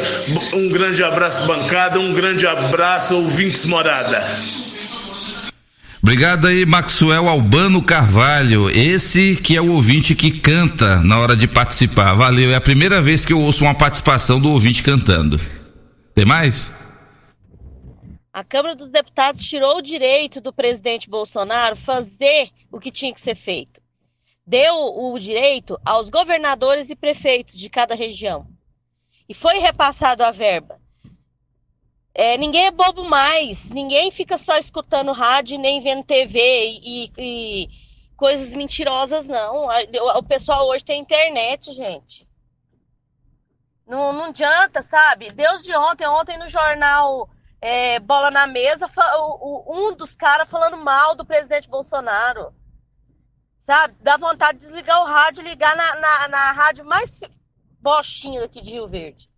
[0.55, 2.01] Um grande abraço, bancada.
[2.01, 4.19] Um grande abraço, ouvintes morada.
[6.03, 8.71] Obrigado aí, Maxwell Albano Carvalho.
[8.71, 12.15] Esse que é o ouvinte que canta na hora de participar.
[12.15, 12.51] Valeu.
[12.51, 15.39] É a primeira vez que eu ouço uma participação do ouvinte cantando.
[16.15, 16.73] Tem mais?
[18.33, 23.21] A Câmara dos Deputados tirou o direito do presidente Bolsonaro fazer o que tinha que
[23.21, 23.79] ser feito.
[24.47, 28.47] Deu o direito aos governadores e prefeitos de cada região.
[29.29, 30.80] E foi repassado a verba.
[32.21, 37.69] É, ninguém é bobo mais, ninguém fica só escutando rádio nem vendo TV e, e
[38.15, 39.69] coisas mentirosas, não.
[40.19, 42.29] O pessoal hoje tem internet, gente.
[43.87, 45.33] Não, não adianta, sabe?
[45.33, 48.87] Deus de ontem, ontem no jornal é, Bola na Mesa,
[49.67, 52.55] um dos caras falando mal do presidente Bolsonaro.
[53.59, 53.97] Sabe?
[54.03, 57.19] Dá vontade de desligar o rádio e ligar na, na, na rádio mais
[57.81, 59.30] bochinha aqui de Rio Verde.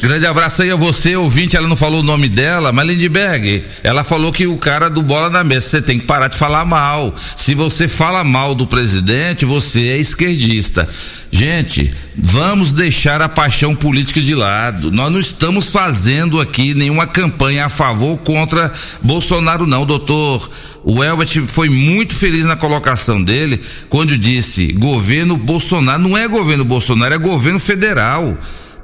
[0.00, 1.56] Grande abraço aí a você, ouvinte.
[1.56, 5.28] Ela não falou o nome dela, mas Lindbergh, ela falou que o cara do bola
[5.28, 7.14] na mesa, você tem que parar de falar mal.
[7.36, 10.88] Se você fala mal do presidente, você é esquerdista.
[11.30, 14.90] Gente, vamos deixar a paixão política de lado.
[14.90, 20.48] Nós não estamos fazendo aqui nenhuma campanha a favor ou contra Bolsonaro, não, doutor.
[20.82, 23.60] O Elbert foi muito feliz na colocação dele
[23.90, 26.02] quando disse: governo Bolsonaro.
[26.02, 28.38] Não é governo Bolsonaro, é governo federal.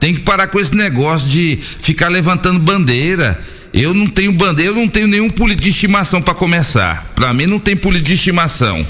[0.04, 3.42] Tem que parar com esse negócio de ficar levantando bandeira.
[3.72, 7.10] Eu não tenho bandeira, eu não tenho nenhum político de estimação para começar.
[7.14, 8.86] Para mim não tem político de estimação.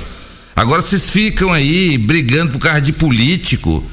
[0.56, 3.84] Agora vocês ficam aí brigando por causa de político.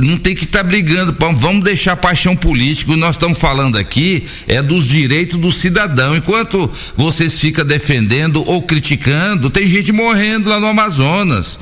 [0.00, 2.92] Não tem que estar tá brigando, vamos deixar a paixão política.
[2.92, 6.14] O que nós estamos falando aqui é dos direitos do cidadão.
[6.16, 11.58] Enquanto vocês ficam defendendo ou criticando, tem gente morrendo lá no Amazonas.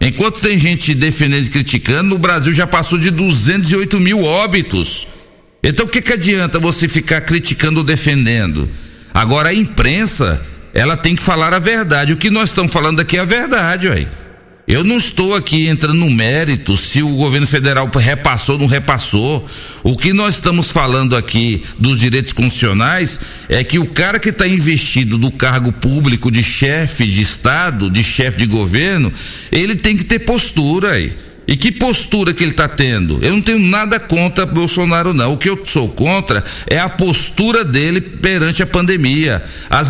[0.00, 5.08] Enquanto tem gente defendendo e criticando, o Brasil já passou de 208 mil óbitos.
[5.62, 8.68] Então o que, que adianta você ficar criticando ou defendendo?
[9.12, 10.40] Agora a imprensa,
[10.72, 12.12] ela tem que falar a verdade.
[12.12, 14.06] O que nós estamos falando aqui é a verdade, ué.
[14.68, 19.48] Eu não estou aqui entrando no mérito se o governo federal repassou ou não repassou.
[19.82, 23.18] O que nós estamos falando aqui dos direitos constitucionais
[23.48, 28.04] é que o cara que está investido do cargo público de chefe de Estado, de
[28.04, 29.10] chefe de governo,
[29.50, 31.16] ele tem que ter postura aí.
[31.46, 33.20] E que postura que ele está tendo?
[33.22, 35.32] Eu não tenho nada contra Bolsonaro, não.
[35.32, 39.42] O que eu sou contra é a postura dele perante a pandemia.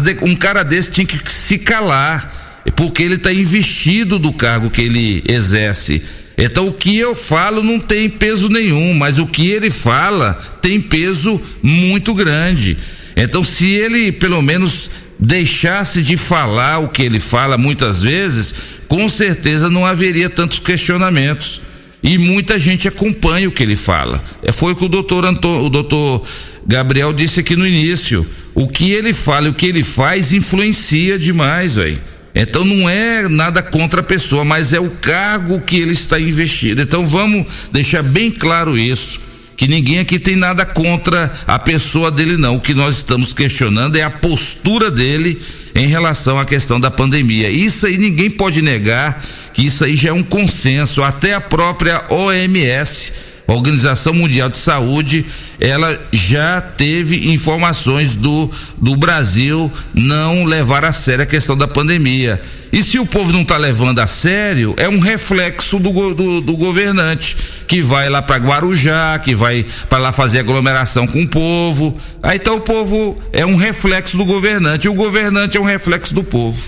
[0.05, 0.25] De...
[0.25, 2.38] Um cara desse tinha que se calar
[2.71, 6.03] porque ele está investido do cargo que ele exerce.
[6.37, 10.81] Então o que eu falo não tem peso nenhum, mas o que ele fala tem
[10.81, 12.77] peso muito grande.
[13.17, 18.55] Então se ele pelo menos deixasse de falar o que ele fala muitas vezes,
[18.87, 21.61] com certeza não haveria tantos questionamentos.
[22.01, 24.23] E muita gente acompanha o que ele fala.
[24.41, 26.25] É, foi o que o doutor, Anto, o doutor
[26.65, 28.25] Gabriel disse aqui no início.
[28.55, 32.01] O que ele fala e o que ele faz influencia demais, velho.
[32.41, 36.81] Então não é nada contra a pessoa, mas é o cargo que ele está investido.
[36.81, 39.21] Então vamos deixar bem claro isso,
[39.57, 42.55] que ninguém aqui tem nada contra a pessoa dele não.
[42.55, 45.43] O que nós estamos questionando é a postura dele
[45.75, 47.51] em relação à questão da pandemia.
[47.51, 49.21] Isso aí ninguém pode negar
[49.53, 53.13] que isso aí já é um consenso, até a própria OMS
[53.49, 55.25] a Organização Mundial de Saúde,
[55.59, 62.43] ela já teve informações do, do Brasil não levar a sério a questão da pandemia.
[62.71, 66.57] E se o povo não está levando a sério, é um reflexo do, do, do
[66.59, 71.99] governante, que vai lá para Guarujá, que vai para lá fazer aglomeração com o povo.
[72.23, 76.13] Aí então o povo é um reflexo do governante, e o governante é um reflexo
[76.13, 76.61] do povo.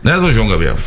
[0.00, 0.78] Né, João Gabriel?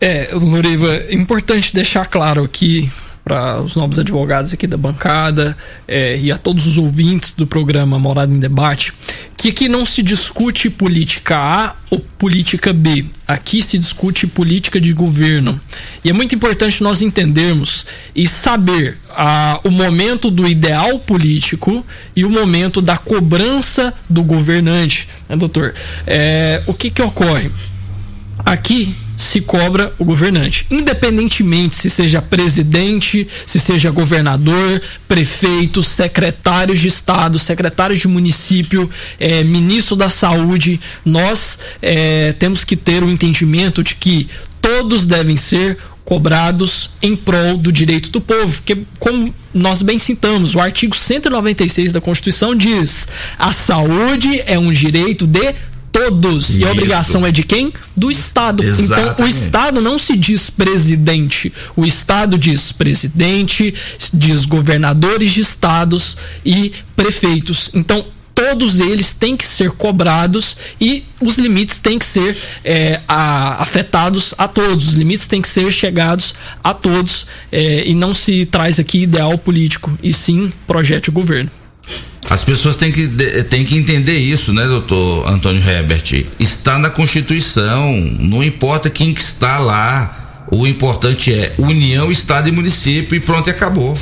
[0.00, 2.88] É, Loriva, é importante deixar claro aqui
[3.24, 5.56] para os novos advogados aqui da bancada
[5.86, 8.92] é, e a todos os ouvintes do programa Morada em Debate,
[9.36, 13.04] que aqui não se discute política A ou política B.
[13.26, 15.60] Aqui se discute política de governo.
[16.04, 18.98] E é muito importante nós entendermos e saber
[19.64, 21.84] o momento do ideal político
[22.14, 25.74] e o momento da cobrança do governante, né, doutor?
[26.06, 27.50] É, o que que ocorre?
[28.44, 36.88] Aqui se cobra o governante, independentemente se seja presidente, se seja governador, prefeito, secretários de
[36.88, 43.82] estado, secretários de município, é, ministro da saúde, nós é, temos que ter o entendimento
[43.82, 44.28] de que
[44.60, 50.54] todos devem ser cobrados em prol do direito do povo, porque como nós bem citamos,
[50.54, 53.06] o artigo 196 da Constituição diz:
[53.38, 55.54] a saúde é um direito de
[55.92, 56.50] todos.
[56.50, 56.60] Isso.
[56.60, 57.72] E a obrigação é de quem?
[57.96, 58.62] Do Estado.
[58.62, 59.12] Exatamente.
[59.12, 61.52] Então, o Estado não se diz presidente.
[61.76, 63.74] O Estado diz presidente,
[64.12, 67.70] diz governadores de estados e prefeitos.
[67.74, 68.04] Então,
[68.34, 72.34] todos eles têm que ser cobrados e os limites têm que ser
[72.64, 76.34] é, a, afetados a todos, os limites têm que ser chegados
[76.64, 81.50] a todos é, e não se traz aqui ideal político e sim projeto de governo.
[82.28, 83.08] As pessoas têm que,
[83.44, 86.26] têm que entender isso, né, doutor Antônio Herbert?
[86.38, 90.46] Está na Constituição, não importa quem que está lá.
[90.50, 93.96] O importante é união, Estado e município e pronto, acabou.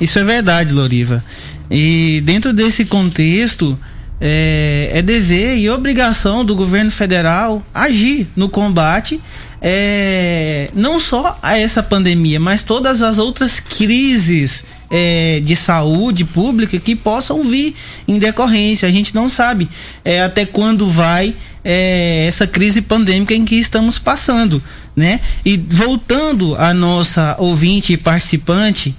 [0.00, 1.24] Isso é verdade, Loriva.
[1.70, 3.78] E dentro desse contexto,
[4.20, 9.20] é, é dever e obrigação do governo federal agir no combate
[9.64, 16.78] é, não só a essa pandemia, mas todas as outras crises é, de saúde pública
[16.80, 17.74] que possam vir
[18.08, 18.88] em decorrência.
[18.88, 19.68] A gente não sabe
[20.04, 24.60] é, até quando vai é, essa crise pandêmica em que estamos passando,
[24.96, 25.20] né?
[25.46, 28.92] E voltando à nossa ouvinte e participante,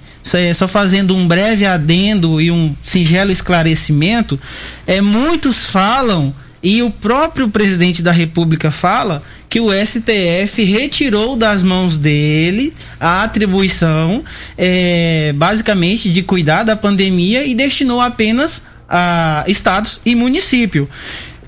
[0.54, 4.40] só fazendo um breve adendo e um singelo esclarecimento,
[4.86, 6.34] é, muitos falam
[6.64, 13.22] e o próprio presidente da República fala que o STF retirou das mãos dele a
[13.22, 14.24] atribuição,
[14.56, 20.88] é, basicamente, de cuidar da pandemia e destinou apenas a estados e município.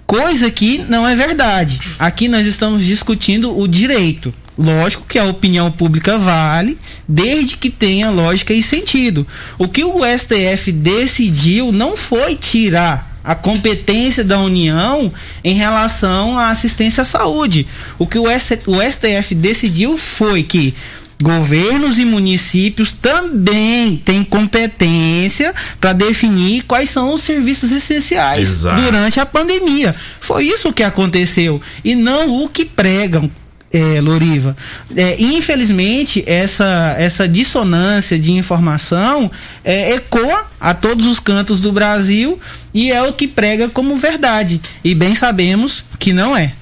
[0.06, 1.80] Coisa que não é verdade.
[1.98, 4.34] Aqui nós estamos discutindo o direito.
[4.58, 6.78] Lógico que a opinião pública vale,
[7.08, 9.26] desde que tenha lógica e sentido.
[9.58, 15.12] O que o STF decidiu não foi tirar a competência da União
[15.42, 17.66] em relação à assistência à saúde.
[17.98, 20.74] O que o, STF decidiu foi que
[21.20, 28.82] governos e municípios também têm competência para definir quais são os serviços essenciais Exato.
[28.82, 29.94] durante a pandemia.
[30.20, 33.30] Foi isso que aconteceu e não o que pregam
[33.72, 34.56] é, Loriva.
[34.94, 39.30] É, infelizmente, essa, essa dissonância de informação
[39.64, 42.38] é, ecoa a todos os cantos do Brasil
[42.72, 44.60] e é o que prega como verdade.
[44.82, 46.52] E bem sabemos que não é.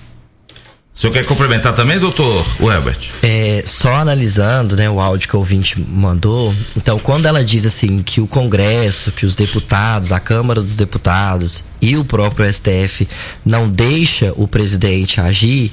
[0.96, 3.14] O senhor quer complementar também, doutor Herbert?
[3.20, 8.00] É, só analisando né, o áudio que o ouvinte mandou, então quando ela diz assim
[8.00, 13.08] que o Congresso, que os deputados, a Câmara dos Deputados e o próprio STF
[13.44, 15.72] não deixa o presidente agir,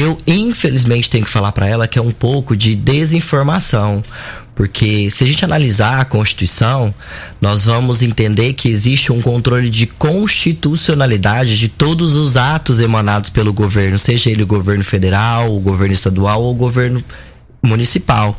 [0.00, 4.02] eu infelizmente tenho que falar para ela que é um pouco de desinformação,
[4.54, 6.92] porque se a gente analisar a Constituição,
[7.40, 13.52] nós vamos entender que existe um controle de constitucionalidade de todos os atos emanados pelo
[13.52, 17.04] governo, seja ele o governo federal, o governo estadual ou o governo
[17.68, 18.38] municipal.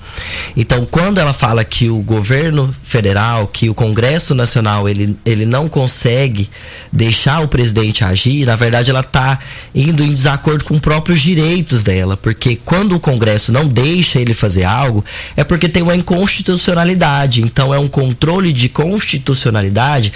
[0.57, 5.69] Então, quando ela fala que o governo federal, que o Congresso Nacional, ele, ele não
[5.69, 6.49] consegue
[6.91, 9.39] deixar o presidente agir, na verdade ela está
[9.73, 14.33] indo em desacordo com os próprios direitos dela, porque quando o Congresso não deixa ele
[14.33, 15.05] fazer algo,
[15.37, 17.41] é porque tem uma inconstitucionalidade.
[17.41, 20.11] Então, é um controle de constitucionalidade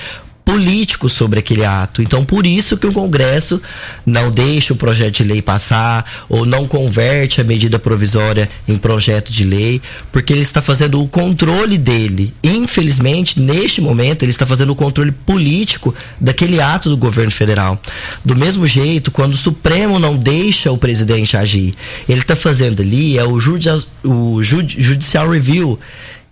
[0.45, 2.01] político sobre aquele ato.
[2.01, 3.61] Então, por isso que o Congresso
[4.05, 9.31] não deixa o projeto de lei passar ou não converte a medida provisória em projeto
[9.31, 12.33] de lei, porque ele está fazendo o controle dele.
[12.43, 17.79] Infelizmente, neste momento, ele está fazendo o controle político daquele ato do governo federal.
[18.23, 21.73] Do mesmo jeito, quando o Supremo não deixa o presidente agir,
[22.07, 25.79] ele está fazendo ali é o, judici o judicial review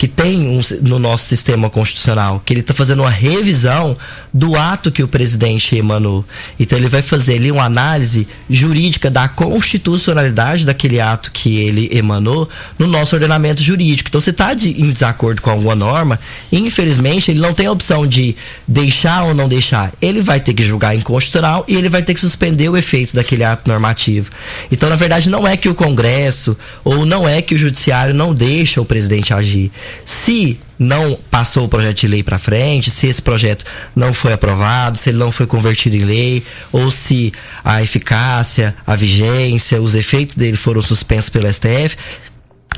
[0.01, 3.95] que tem um, no nosso sistema constitucional, que ele está fazendo uma revisão
[4.33, 6.25] do ato que o presidente emanou.
[6.59, 12.49] Então ele vai fazer ali uma análise jurídica da constitucionalidade daquele ato que ele emanou
[12.79, 14.09] no nosso ordenamento jurídico.
[14.09, 16.19] Então se está de, em desacordo com alguma norma,
[16.51, 18.35] infelizmente ele não tem a opção de
[18.67, 19.93] deixar ou não deixar.
[20.01, 23.43] Ele vai ter que julgar inconstitucional e ele vai ter que suspender o efeito daquele
[23.43, 24.31] ato normativo.
[24.71, 28.33] Então na verdade não é que o Congresso ou não é que o Judiciário não
[28.33, 29.71] deixa o presidente agir
[30.05, 33.65] se não passou o projeto de lei para frente, se esse projeto
[33.95, 37.31] não foi aprovado, se ele não foi convertido em lei, ou se
[37.63, 41.95] a eficácia, a vigência, os efeitos dele foram suspensos pelo STF,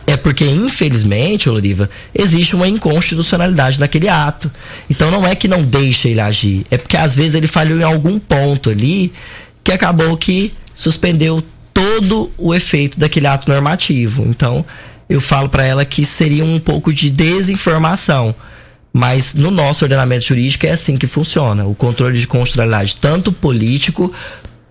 [0.06, 4.52] é porque, infelizmente, Oloriva, existe uma inconstitucionalidade naquele ato.
[4.90, 7.84] Então não é que não deixa ele agir, é porque às vezes ele falhou em
[7.84, 9.14] algum ponto ali
[9.64, 14.26] que acabou que suspendeu todo o efeito daquele ato normativo.
[14.28, 14.66] Então,
[15.10, 18.36] eu falo para ela que seria um pouco de desinformação.
[18.92, 21.66] Mas no nosso ordenamento jurídico é assim que funciona.
[21.66, 24.14] O controle de constitucionalidade, tanto político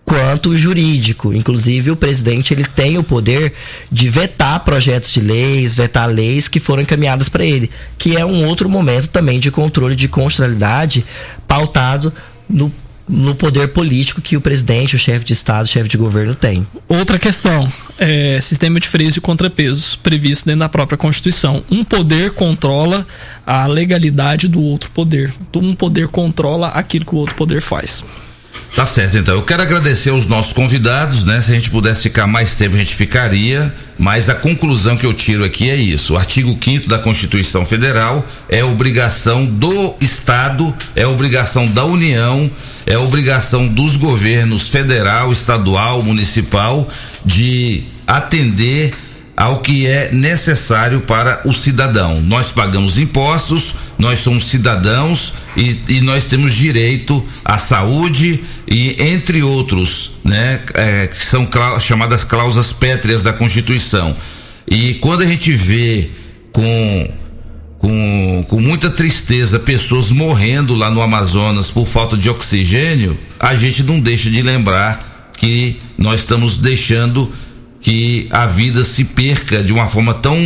[0.04, 1.32] quanto jurídico.
[1.32, 3.52] Inclusive, o presidente ele tem o poder
[3.90, 8.46] de vetar projetos de leis, vetar leis que foram encaminhadas para ele, que é um
[8.46, 11.04] outro momento também de controle de constitucionalidade
[11.46, 12.12] pautado
[12.48, 12.72] no
[13.12, 16.66] no poder político que o presidente, o chefe de Estado, o chefe de governo tem.
[16.88, 21.62] Outra questão, é, sistema de freios e contrapesos previsto dentro da própria Constituição.
[21.70, 23.06] Um poder controla
[23.46, 25.32] a legalidade do outro poder.
[25.54, 28.02] Um poder controla aquilo que o outro poder faz.
[28.74, 29.34] Tá certo, então.
[29.34, 31.42] Eu quero agradecer aos nossos convidados, né?
[31.42, 33.72] Se a gente pudesse ficar mais tempo, a gente ficaria.
[33.98, 36.14] Mas a conclusão que eu tiro aqui é isso.
[36.14, 42.50] O artigo 5 da Constituição Federal é obrigação do Estado, é obrigação da União,
[42.86, 46.88] é obrigação dos governos federal, estadual, municipal
[47.24, 48.92] de atender
[49.36, 52.20] ao que é necessário para o cidadão.
[52.20, 59.42] Nós pagamos impostos, nós somos cidadãos e, e nós temos direito à saúde e entre
[59.42, 61.48] outros, né, é, que são
[61.80, 64.14] chamadas cláusulas pétreas da Constituição.
[64.66, 66.10] E quando a gente vê
[66.52, 67.10] com
[67.82, 73.82] com, com muita tristeza pessoas morrendo lá no Amazonas por falta de oxigênio, a gente
[73.82, 77.32] não deixa de lembrar que nós estamos deixando
[77.80, 80.38] que a vida se perca de uma forma tão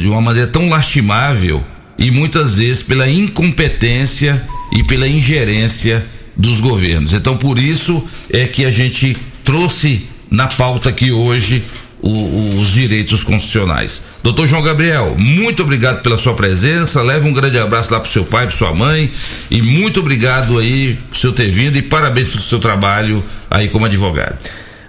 [0.00, 1.62] de uma maneira tão lastimável
[1.98, 6.04] e muitas vezes pela incompetência e pela ingerência
[6.34, 7.12] dos governos.
[7.12, 9.14] Então por isso é que a gente
[9.44, 11.62] trouxe na pauta aqui hoje
[12.00, 14.02] o, os direitos constitucionais.
[14.22, 17.02] Doutor João Gabriel, muito obrigado pela sua presença.
[17.02, 19.10] Leve um grande abraço lá pro seu pai, pro sua mãe.
[19.50, 23.86] E muito obrigado aí por seu ter vindo e parabéns pelo seu trabalho aí como
[23.86, 24.36] advogado.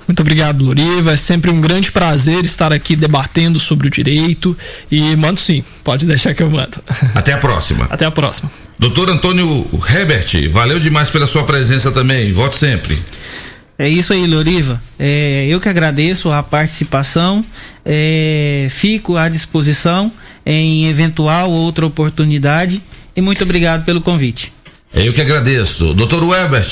[0.09, 1.13] Muito obrigado, Loriva.
[1.13, 4.57] É sempre um grande prazer estar aqui debatendo sobre o direito.
[4.89, 6.81] E mando sim, pode deixar que eu mando.
[7.13, 7.85] Até a próxima.
[7.91, 8.51] Até a próxima.
[8.79, 12.33] Doutor Antônio Herbert, valeu demais pela sua presença também.
[12.33, 12.97] Volte sempre.
[13.79, 14.81] É isso aí, Loriva.
[14.99, 17.43] É, eu que agradeço a participação.
[17.85, 20.11] É, fico à disposição
[20.45, 22.81] em eventual outra oportunidade.
[23.15, 24.51] E muito obrigado pelo convite.
[24.93, 25.93] Eu que agradeço.
[25.93, 26.67] Doutor Webert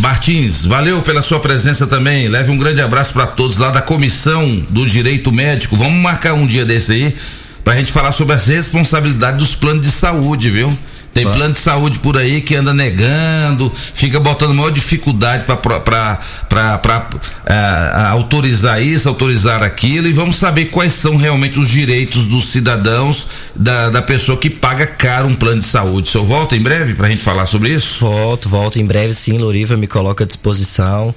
[0.00, 2.28] Martins, valeu pela sua presença também.
[2.28, 5.76] Leve um grande abraço para todos lá da Comissão do Direito Médico.
[5.76, 7.16] Vamos marcar um dia desse aí
[7.62, 10.74] para a gente falar sobre as responsabilidades dos planos de saúde, viu?
[11.24, 17.08] Tem plano de saúde por aí que anda negando, fica botando maior dificuldade para
[17.44, 23.26] é, autorizar isso, autorizar aquilo e vamos saber quais são realmente os direitos dos cidadãos,
[23.54, 26.08] da, da pessoa que paga caro um plano de saúde.
[26.08, 28.00] O senhor volta em breve para a gente falar sobre isso?
[28.00, 31.14] Volto, volto em breve sim, Loriva me coloca à disposição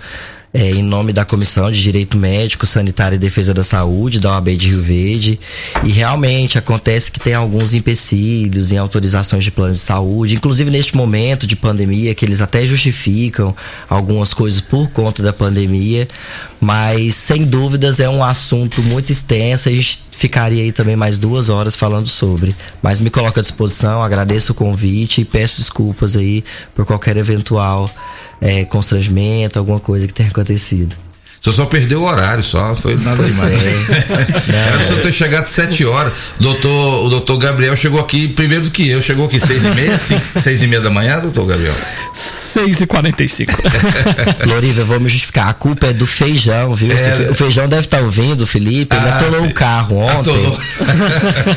[0.54, 4.50] é, em nome da Comissão de Direito Médico, Sanitário e Defesa da Saúde da OAB
[4.50, 5.40] de Rio Verde.
[5.84, 10.96] E realmente acontece que tem alguns empecilhos em autorizações de planos de saúde, inclusive neste
[10.96, 13.56] momento de pandemia, que eles até justificam
[13.90, 16.08] algumas coisas por conta da pandemia,
[16.60, 19.70] mas sem dúvidas é um assunto muito extenso.
[19.70, 22.54] A gente ficaria aí também mais duas horas falando sobre.
[22.82, 26.44] Mas me coloco à disposição, agradeço o convite e peço desculpas aí
[26.76, 27.90] por qualquer eventual
[28.42, 30.98] é, constrangimento, alguma coisa que tenha acontecido.
[31.42, 33.60] Você só perdeu o horário, só foi nada demais.
[33.64, 34.54] É.
[34.54, 36.14] Era só ter chegado sete horas.
[36.40, 39.02] Doutor, o doutor Gabriel chegou aqui primeiro do que eu.
[39.02, 41.74] Chegou aqui seis e meia, cinco, seis e meia da manhã, doutor Gabriel?
[42.14, 43.54] Seis e quarenta e cinco.
[44.46, 45.50] Loriva, vou me justificar.
[45.50, 46.92] A culpa é do feijão, viu?
[46.96, 47.32] É...
[47.32, 48.96] O feijão deve estar ouvindo, Felipe.
[48.96, 50.36] Ele ah, atolou o carro ontem.
[50.36, 50.60] Atolou.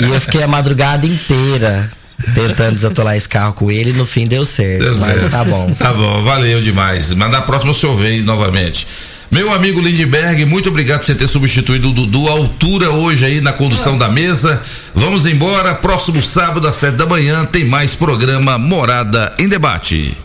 [0.01, 1.91] e eu fiquei a madrugada inteira
[2.35, 4.85] tentando desatolar esse carro com ele no fim deu certo.
[4.85, 5.31] Deu mas certo.
[5.31, 5.73] tá bom.
[5.75, 7.13] Tá bom, valeu demais.
[7.13, 8.87] Mas na próxima o senhor vem novamente.
[9.31, 13.41] Meu amigo Lindberg, muito obrigado por você ter substituído o Dudu à altura hoje aí
[13.41, 14.63] na condução da mesa.
[14.95, 15.75] Vamos embora.
[15.75, 20.17] Próximo sábado às sete da manhã tem mais programa Morada em Debate.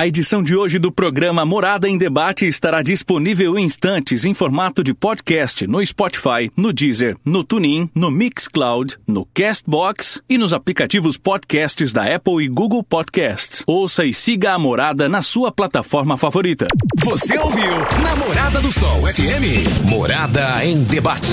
[0.00, 4.82] A edição de hoje do programa Morada em Debate estará disponível em instantes em formato
[4.82, 11.18] de podcast no Spotify, no Deezer, no TuneIn, no Mixcloud, no Castbox e nos aplicativos
[11.18, 13.62] podcasts da Apple e Google Podcasts.
[13.66, 16.66] Ouça e siga a Morada na sua plataforma favorita.
[17.04, 17.70] Você ouviu
[18.02, 19.86] Namorada do Sol FM.
[19.86, 21.28] Morada em Debate.